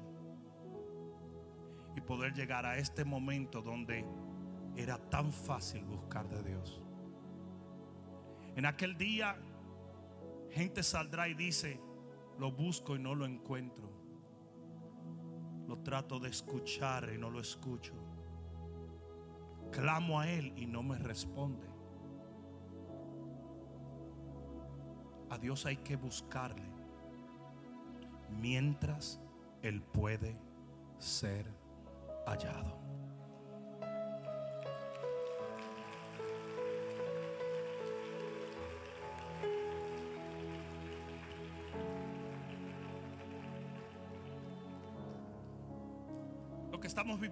y 1.93 1.99
poder 1.99 2.34
llegar 2.34 2.65
a 2.65 2.77
este 2.77 3.03
momento 3.03 3.61
donde 3.61 4.05
era 4.77 4.97
tan 5.09 5.34
fácil 5.34 5.84
buscar 5.84 6.29
de 6.29 6.41
Dios. 6.41 6.81
En 8.55 8.65
aquel 8.65 8.97
día 8.97 9.36
Gente 10.54 10.84
saldrá 10.84 11.28
y 11.28 11.34
dice, 11.34 11.80
lo 12.38 12.51
busco 12.51 12.95
y 12.95 12.99
no 12.99 13.16
lo 13.16 13.26
encuentro. 13.26 13.89
Lo 15.68 15.80
trato 15.80 16.20
de 16.20 16.30
escuchar 16.30 17.10
y 17.12 17.18
no 17.18 17.32
lo 17.32 17.39
escucho. 17.39 17.95
Clamo 19.72 20.20
a 20.20 20.30
Él 20.30 20.54
y 20.56 20.68
no 20.68 20.84
me 20.84 20.99
responde. 20.99 21.68
A 25.32 25.39
Dios 25.39 25.66
hay 25.66 25.78
que 25.78 25.95
buscarle 25.95 26.70
mientras 28.30 29.20
Él 29.64 29.82
puede 29.82 30.38
ser 30.99 31.47
hallado. 32.28 32.82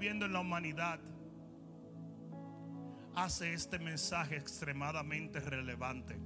En 0.08 0.34
la 0.34 0.40
humanidad 0.40 1.00
hace 3.16 3.54
este 3.54 3.78
mensaje 3.78 4.36
extremadamente 4.36 5.40
relevante. 5.40 6.18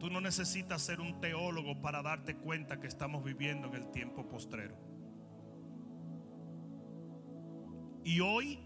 Tú 0.00 0.10
no 0.10 0.20
necesitas 0.20 0.82
ser 0.82 1.00
un 1.00 1.20
teólogo 1.20 1.80
para 1.80 2.02
darte 2.02 2.36
cuenta 2.36 2.80
que 2.80 2.88
estamos 2.88 3.22
viviendo 3.22 3.68
en 3.68 3.74
el 3.74 3.90
tiempo 3.92 4.28
postrero. 4.28 4.74
Y 8.02 8.18
hoy 8.18 8.58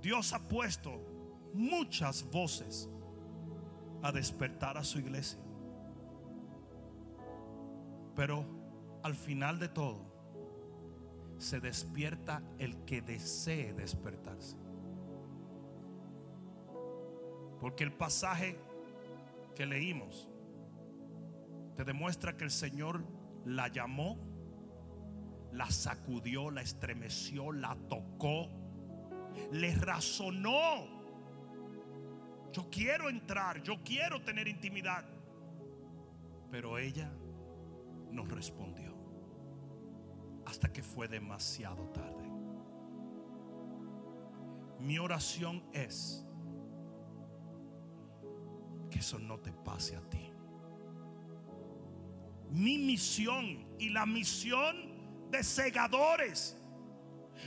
Dios 0.00 0.32
ha 0.32 0.48
puesto 0.48 1.00
muchas 1.54 2.28
voces 2.30 2.88
a 4.02 4.10
despertar 4.10 4.76
a 4.76 4.82
su 4.82 4.98
iglesia. 4.98 5.38
Pero 8.16 8.44
al 9.04 9.14
final 9.14 9.60
de 9.60 9.68
todo, 9.68 10.11
se 11.42 11.60
despierta 11.60 12.42
el 12.58 12.84
que 12.84 13.02
desee 13.02 13.72
despertarse. 13.74 14.56
Porque 17.60 17.84
el 17.84 17.92
pasaje 17.92 18.58
que 19.54 19.66
leímos 19.66 20.28
te 21.76 21.84
demuestra 21.84 22.36
que 22.36 22.44
el 22.44 22.50
Señor 22.50 23.04
la 23.44 23.68
llamó, 23.68 24.18
la 25.52 25.70
sacudió, 25.70 26.50
la 26.50 26.62
estremeció, 26.62 27.52
la 27.52 27.76
tocó, 27.88 28.48
le 29.50 29.74
razonó. 29.74 31.02
Yo 32.52 32.68
quiero 32.70 33.08
entrar, 33.08 33.62
yo 33.62 33.82
quiero 33.82 34.22
tener 34.22 34.48
intimidad. 34.48 35.04
Pero 36.50 36.78
ella 36.78 37.10
no 38.10 38.24
respondió 38.26 38.71
hasta 40.52 40.72
que 40.72 40.82
fue 40.82 41.08
demasiado 41.08 41.88
tarde. 41.88 42.30
Mi 44.78 44.98
oración 44.98 45.64
es 45.72 46.24
que 48.90 49.00
eso 49.00 49.18
no 49.18 49.38
te 49.40 49.52
pase 49.52 49.96
a 49.96 50.00
ti 50.08 50.32
mi 52.52 52.76
misión 52.76 53.66
y 53.78 53.88
la 53.88 54.06
misión 54.06 55.30
de 55.30 55.42
segadores. 55.42 56.56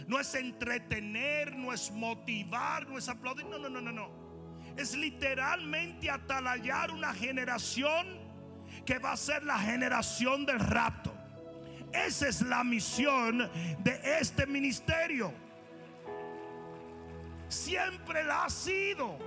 No 0.07 0.19
es 0.19 0.33
entretener, 0.35 1.55
no 1.55 1.71
es 1.71 1.91
motivar, 1.91 2.87
no 2.87 2.97
es 2.97 3.07
aplaudir. 3.07 3.45
No, 3.45 3.57
no, 3.59 3.69
no, 3.69 3.81
no, 3.81 3.91
no. 3.91 4.09
Es 4.75 4.95
literalmente 4.95 6.09
atalayar 6.09 6.91
una 6.91 7.13
generación 7.13 8.25
que 8.85 8.97
va 8.97 9.13
a 9.13 9.17
ser 9.17 9.43
la 9.43 9.59
generación 9.59 10.45
del 10.45 10.59
rapto. 10.59 11.14
Esa 12.03 12.27
es 12.27 12.41
la 12.41 12.63
misión 12.63 13.49
de 13.79 14.01
este 14.19 14.45
ministerio. 14.45 15.33
Siempre 17.47 18.23
la 18.23 18.45
ha 18.45 18.49
sido. 18.49 19.17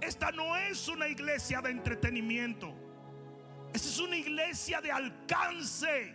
Esta 0.00 0.30
no 0.32 0.56
es 0.56 0.88
una 0.88 1.06
iglesia 1.06 1.62
de 1.62 1.70
entretenimiento. 1.70 2.74
Esta 3.72 3.88
es 3.88 3.98
una 3.98 4.16
iglesia 4.16 4.80
de 4.80 4.92
alcance. 4.92 6.14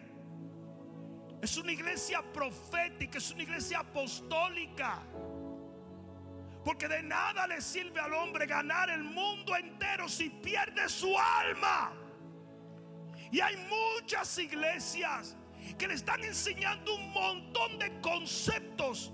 Es 1.42 1.58
una 1.58 1.72
iglesia 1.72 2.22
profética, 2.34 3.18
es 3.18 3.32
una 3.32 3.44
iglesia 3.44 3.80
apostólica. 3.80 5.02
Porque 6.64 6.88
de 6.88 7.02
nada 7.02 7.48
le 7.48 7.62
sirve 7.62 8.00
al 8.00 8.14
hombre 8.14 8.46
ganar 8.46 8.90
el 8.90 9.04
mundo 9.04 9.56
entero 9.56 10.10
si 10.10 10.30
pierde 10.30 10.90
su 10.90 11.18
alma. 11.18 11.94
Y 13.32 13.40
hay 13.40 13.56
muchas 13.58 14.38
iglesias 14.38 15.36
que 15.78 15.88
le 15.88 15.96
están 15.96 16.24
enseñando 16.24 16.96
un 16.96 17.12
montón 17.12 17.78
de 17.80 18.00
conceptos 18.02 19.14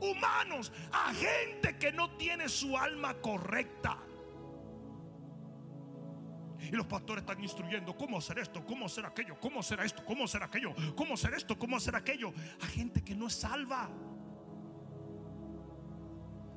humanos 0.00 0.72
a 0.92 1.12
gente 1.14 1.78
que 1.78 1.92
no 1.92 2.16
tiene 2.16 2.48
su 2.48 2.76
alma 2.76 3.14
correcta. 3.14 3.98
Y 6.58 6.70
los 6.70 6.86
pastores 6.86 7.22
están 7.22 7.42
instruyendo 7.42 7.96
cómo 7.96 8.18
hacer 8.18 8.38
esto, 8.38 8.64
cómo 8.64 8.86
hacer 8.86 9.06
aquello, 9.06 9.38
cómo 9.40 9.60
hacer 9.60 9.80
esto, 9.80 10.04
cómo 10.04 10.24
hacer 10.24 10.42
aquello, 10.42 10.74
cómo 10.96 11.14
hacer 11.14 11.34
esto, 11.34 11.58
cómo 11.58 11.76
hacer 11.76 11.94
aquello. 11.94 12.32
A 12.60 12.66
gente 12.66 13.04
que 13.04 13.14
no 13.14 13.28
es 13.28 13.34
salva. 13.34 13.88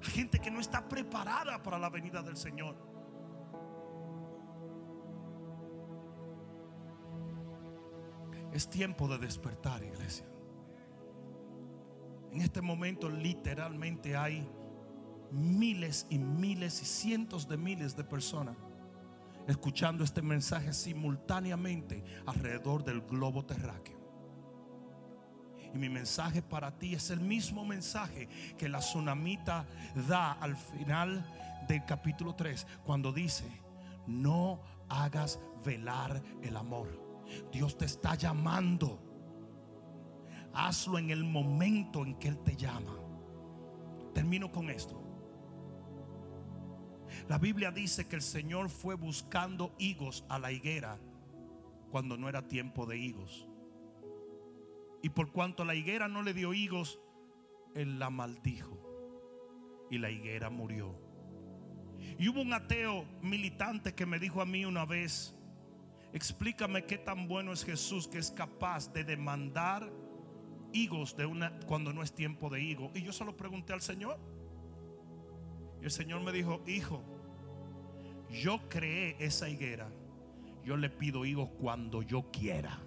A 0.01 0.05
gente 0.05 0.39
que 0.39 0.49
no 0.49 0.59
está 0.59 0.87
preparada 0.87 1.61
para 1.61 1.77
la 1.77 1.89
venida 1.89 2.23
del 2.23 2.37
Señor. 2.37 2.88
Es 8.53 8.69
tiempo 8.69 9.07
de 9.07 9.17
despertar, 9.17 9.83
iglesia. 9.83 10.25
En 12.31 12.41
este 12.41 12.61
momento 12.61 13.09
literalmente 13.09 14.15
hay 14.15 14.47
miles 15.31 16.07
y 16.09 16.17
miles 16.19 16.81
y 16.81 16.85
cientos 16.85 17.47
de 17.47 17.57
miles 17.57 17.95
de 17.95 18.03
personas 18.03 18.55
escuchando 19.49 20.03
este 20.03 20.21
mensaje 20.21 20.73
simultáneamente 20.73 22.03
alrededor 22.27 22.83
del 22.83 23.01
globo 23.01 23.43
terráqueo. 23.43 23.97
Y 25.73 25.77
mi 25.77 25.89
mensaje 25.89 26.41
para 26.41 26.77
ti 26.77 26.93
es 26.93 27.09
el 27.09 27.19
mismo 27.19 27.65
mensaje 27.65 28.27
que 28.57 28.69
la 28.69 28.79
tsunamita 28.79 29.65
da 30.07 30.33
al 30.33 30.55
final 30.55 31.25
del 31.67 31.83
capítulo 31.85 32.35
3, 32.35 32.65
cuando 32.83 33.11
dice, 33.11 33.45
no 34.05 34.61
hagas 34.87 35.39
velar 35.65 36.21
el 36.43 36.55
amor. 36.55 37.08
Dios 37.51 37.77
te 37.77 37.85
está 37.85 38.15
llamando. 38.15 39.01
Hazlo 40.53 40.97
en 40.97 41.09
el 41.11 41.23
momento 41.23 42.05
en 42.05 42.15
que 42.15 42.27
Él 42.29 42.39
te 42.39 42.55
llama. 42.55 42.97
Termino 44.13 44.51
con 44.51 44.69
esto. 44.69 45.03
La 47.27 47.37
Biblia 47.37 47.71
dice 47.71 48.07
que 48.07 48.15
el 48.15 48.21
Señor 48.21 48.69
fue 48.69 48.95
buscando 48.95 49.73
higos 49.77 50.25
a 50.29 50.39
la 50.39 50.51
higuera 50.51 50.99
cuando 51.91 52.17
no 52.17 52.29
era 52.29 52.47
tiempo 52.47 52.85
de 52.85 52.97
higos. 52.97 53.47
Y 55.01 55.09
por 55.09 55.31
cuanto 55.31 55.65
la 55.65 55.75
higuera 55.75 56.07
no 56.07 56.23
le 56.23 56.33
dio 56.33 56.53
higos, 56.53 56.99
Él 57.73 57.99
la 57.99 58.09
maldijo. 58.09 58.77
Y 59.89 59.97
la 59.97 60.11
higuera 60.11 60.49
murió. 60.49 60.99
Y 62.17 62.27
hubo 62.29 62.41
un 62.41 62.53
ateo 62.53 63.05
militante 63.21 63.95
que 63.95 64.05
me 64.05 64.19
dijo 64.19 64.41
a 64.41 64.45
mí 64.45 64.65
una 64.65 64.85
vez, 64.85 65.35
explícame 66.13 66.85
qué 66.85 66.97
tan 66.97 67.27
bueno 67.27 67.53
es 67.53 67.63
Jesús 67.63 68.07
que 68.07 68.17
es 68.17 68.31
capaz 68.31 68.91
de 68.93 69.03
demandar 69.03 69.91
higos 70.73 71.15
de 71.15 71.25
una 71.25 71.51
cuando 71.67 71.93
no 71.93 72.03
es 72.03 72.13
tiempo 72.13 72.49
de 72.49 72.61
higo. 72.61 72.91
Y 72.93 73.01
yo 73.01 73.13
solo 73.13 73.35
pregunté 73.35 73.73
al 73.73 73.81
Señor. 73.81 74.17
Y 75.81 75.85
el 75.85 75.91
Señor 75.91 76.21
me 76.21 76.31
dijo, 76.31 76.61
hijo, 76.67 77.03
yo 78.29 78.59
creé 78.69 79.15
esa 79.19 79.49
higuera. 79.49 79.89
Yo 80.63 80.77
le 80.77 80.89
pido 80.89 81.25
higos 81.25 81.49
cuando 81.57 82.01
yo 82.01 82.29
quiera. 82.31 82.79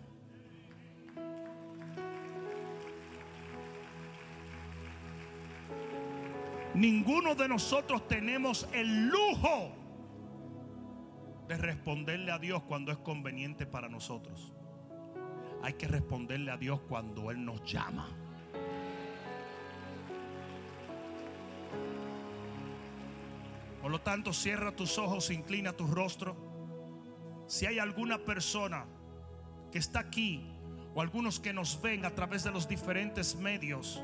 Ninguno 6.74 7.34
de 7.34 7.48
nosotros 7.48 8.08
tenemos 8.08 8.66
el 8.72 9.08
lujo 9.08 9.81
de 11.48 11.56
responderle 11.56 12.32
a 12.32 12.38
Dios 12.38 12.62
cuando 12.62 12.92
es 12.92 12.98
conveniente 12.98 13.66
para 13.66 13.88
nosotros. 13.88 14.52
Hay 15.62 15.74
que 15.74 15.86
responderle 15.86 16.50
a 16.50 16.56
Dios 16.56 16.80
cuando 16.88 17.30
Él 17.30 17.44
nos 17.44 17.62
llama. 17.64 18.08
Por 23.80 23.90
lo 23.90 24.00
tanto, 24.00 24.32
cierra 24.32 24.74
tus 24.74 24.96
ojos, 24.98 25.30
inclina 25.30 25.72
tu 25.72 25.86
rostro. 25.86 26.36
Si 27.48 27.66
hay 27.66 27.80
alguna 27.80 28.18
persona 28.18 28.86
que 29.72 29.78
está 29.78 29.98
aquí 29.98 30.46
o 30.94 31.00
algunos 31.00 31.40
que 31.40 31.52
nos 31.52 31.80
ven 31.82 32.04
a 32.04 32.14
través 32.14 32.44
de 32.44 32.52
los 32.52 32.68
diferentes 32.68 33.34
medios, 33.34 34.02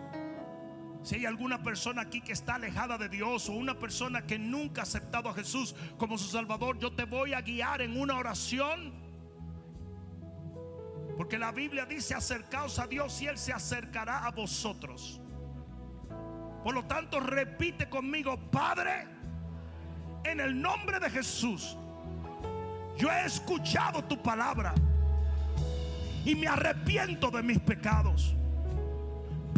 si 1.08 1.14
hay 1.14 1.24
alguna 1.24 1.62
persona 1.62 2.02
aquí 2.02 2.20
que 2.20 2.32
está 2.32 2.56
alejada 2.56 2.98
de 2.98 3.08
Dios 3.08 3.48
o 3.48 3.54
una 3.54 3.78
persona 3.78 4.26
que 4.26 4.38
nunca 4.38 4.82
ha 4.82 4.84
aceptado 4.84 5.30
a 5.30 5.32
Jesús 5.32 5.74
como 5.96 6.18
su 6.18 6.28
Salvador, 6.28 6.78
yo 6.78 6.92
te 6.92 7.04
voy 7.04 7.32
a 7.32 7.40
guiar 7.40 7.80
en 7.80 7.98
una 7.98 8.18
oración 8.18 8.92
Porque 11.16 11.38
la 11.38 11.50
Biblia 11.50 11.86
dice 11.86 12.14
acercaos 12.14 12.78
a 12.78 12.86
Dios 12.86 13.22
y 13.22 13.26
Él 13.26 13.38
se 13.38 13.54
acercará 13.54 14.26
a 14.26 14.32
vosotros. 14.32 15.18
Por 16.62 16.74
lo 16.74 16.84
tanto, 16.84 17.20
repite 17.20 17.88
conmigo, 17.88 18.38
Padre, 18.50 19.06
en 20.24 20.40
el 20.40 20.60
nombre 20.60 21.00
de 21.00 21.08
Jesús, 21.08 21.74
yo 22.98 23.10
he 23.10 23.24
escuchado 23.24 24.04
tu 24.04 24.22
palabra 24.22 24.74
y 26.26 26.34
me 26.34 26.48
arrepiento 26.48 27.30
de 27.30 27.42
mis 27.42 27.60
pecados. 27.60 28.34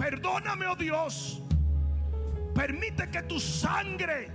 Perdóname, 0.00 0.66
oh 0.66 0.74
Dios. 0.74 1.42
Permite 2.54 3.10
que 3.10 3.22
tu 3.24 3.38
sangre 3.38 4.30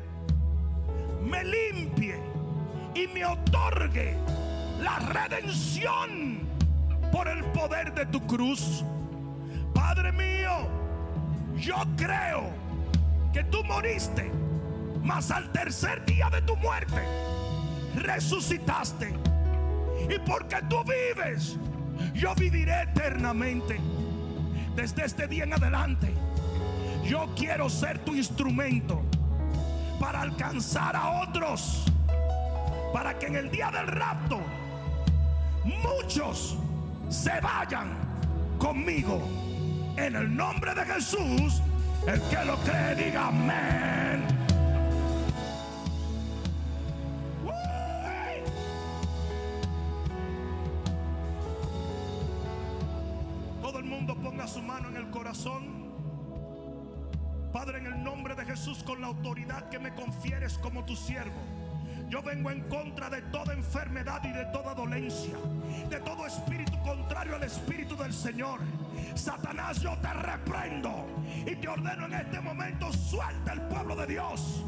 me 1.23 1.43
limpie 1.43 2.19
y 2.93 3.07
me 3.07 3.25
otorgue 3.25 4.15
la 4.79 4.99
redención 4.99 6.47
por 7.11 7.27
el 7.27 7.43
poder 7.45 7.95
de 7.95 8.05
tu 8.05 8.21
cruz. 8.27 8.85
Padre 9.73 10.11
mío, 10.11 10.69
yo 11.57 11.77
creo 11.97 12.51
que 13.33 13.43
tú 13.45 13.63
moriste, 13.63 14.31
mas 15.01 15.31
al 15.31 15.51
tercer 15.51 16.05
día 16.05 16.29
de 16.29 16.43
tu 16.43 16.55
muerte 16.57 17.01
resucitaste. 17.95 19.15
Y 20.09 20.19
porque 20.19 20.57
tú 20.69 20.83
vives, 20.83 21.57
yo 22.13 22.35
viviré 22.35 22.83
eternamente. 22.83 23.79
Desde 24.75 25.05
este 25.05 25.27
día 25.27 25.45
en 25.45 25.53
adelante, 25.53 26.13
yo 27.05 27.29
quiero 27.35 27.69
ser 27.69 27.99
tu 27.99 28.13
instrumento 28.13 29.01
para 29.99 30.21
alcanzar 30.21 30.95
a 30.95 31.21
otros. 31.21 31.85
Para 32.91 33.17
que 33.17 33.27
en 33.27 33.35
el 33.37 33.51
día 33.51 33.71
del 33.71 33.87
rapto 33.87 34.41
muchos 35.63 36.57
se 37.09 37.39
vayan 37.39 37.87
conmigo. 38.59 39.21
En 39.95 40.15
el 40.15 40.35
nombre 40.35 40.75
de 40.75 40.85
Jesús, 40.85 41.61
el 42.05 42.21
que 42.23 42.45
lo 42.45 42.57
cree 42.57 42.95
diga 42.95 43.27
amén. 43.27 44.34
Que 59.75 59.79
me 59.79 59.93
confieres 59.93 60.57
como 60.59 60.85
tu 60.85 60.95
siervo. 60.95 61.35
Yo 62.07 62.21
vengo 62.21 62.49
en 62.49 62.61
contra 62.69 63.09
de 63.09 63.21
toda 63.23 63.53
enfermedad 63.53 64.21
y 64.23 64.31
de 64.31 64.45
toda 64.45 64.73
dolencia, 64.73 65.35
de 65.89 65.99
todo 65.99 66.25
espíritu 66.25 66.81
contrario 66.81 67.35
al 67.35 67.43
espíritu 67.43 67.97
del 67.97 68.13
Señor. 68.13 68.61
Satanás, 69.15 69.81
yo 69.81 69.97
te 69.97 70.13
reprendo 70.13 71.05
y 71.45 71.57
te 71.57 71.67
ordeno 71.67 72.05
en 72.05 72.13
este 72.13 72.39
momento, 72.39 72.93
suelta 72.93 73.51
el 73.51 73.63
pueblo 73.63 73.97
de 73.97 74.07
Dios. 74.07 74.63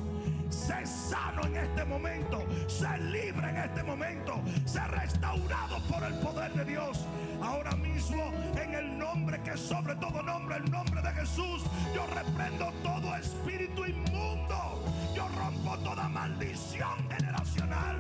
Sé 0.50 0.86
sano 0.86 1.44
en 1.46 1.58
este 1.58 1.84
momento, 1.86 2.46
sé 2.68 2.98
libre 3.00 3.50
en 3.50 3.58
este 3.58 3.84
momento, 3.84 4.42
sé 4.66 4.80
restaurado 4.88 5.80
por 5.90 6.04
el 6.04 6.14
poder 6.20 6.54
de 6.54 6.66
Dios. 6.66 7.06
Ahora 7.42 7.76
mismo, 7.76 8.32
en 8.62 8.74
el 8.74 8.98
nombre 8.98 9.42
que 9.44 9.58
sobre 9.58 9.96
todo 9.96 10.24
nombre, 10.24 10.58
el 10.58 10.72
nombre 10.72 11.02
de 11.02 11.12
Jesús, 11.12 11.64
yo 11.94 12.06
reprendo 12.08 12.72
todo 12.84 13.16
espíritu 13.16 13.86
inmundo. 13.86 14.84
Yo 15.16 15.28
rompo 15.30 15.78
toda 15.80 16.08
maldición 16.10 17.10
generacional. 17.10 17.98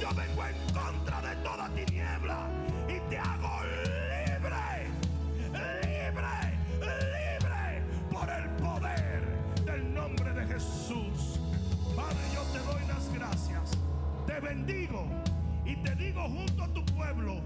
Yo 0.00 0.08
vengo 0.14 0.44
en 0.44 0.74
contra 0.74 1.20
de 1.22 1.36
toda 1.42 1.68
tiniebla 1.70 2.47
junto 16.28 16.64
a 16.64 16.68
tu 16.68 16.84
pueblo, 16.86 17.40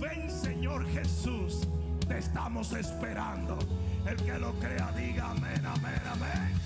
ven 0.00 0.30
Señor 0.30 0.86
Jesús, 0.88 1.66
te 2.06 2.18
estamos 2.18 2.72
esperando. 2.72 3.58
El 4.06 4.16
que 4.16 4.38
lo 4.38 4.52
crea 4.54 4.92
diga 4.96 5.30
amén, 5.30 5.64
amén, 5.66 6.02
amén. 6.12 6.58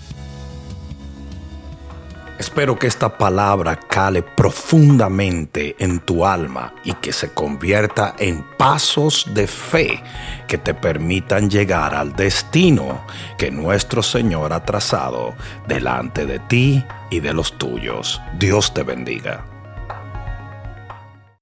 Espero 2.39 2.77
que 2.77 2.87
esta 2.87 3.17
palabra 3.17 3.75
cale 3.75 4.23
profundamente 4.23 5.75
en 5.77 5.99
tu 5.99 6.25
alma 6.25 6.73
y 6.83 6.93
que 6.93 7.13
se 7.13 7.31
convierta 7.31 8.15
en 8.17 8.43
pasos 8.57 9.27
de 9.33 9.47
fe 9.47 10.01
que 10.47 10.57
te 10.57 10.73
permitan 10.73 11.49
llegar 11.49 11.93
al 11.93 12.15
destino 12.15 13.05
que 13.37 13.51
nuestro 13.51 14.01
Señor 14.01 14.51
ha 14.51 14.65
trazado 14.65 15.35
delante 15.67 16.25
de 16.25 16.39
ti 16.39 16.83
y 17.11 17.19
de 17.19 17.33
los 17.33 17.57
tuyos. 17.57 18.19
Dios 18.39 18.73
te 18.73 18.83
bendiga. 18.83 19.52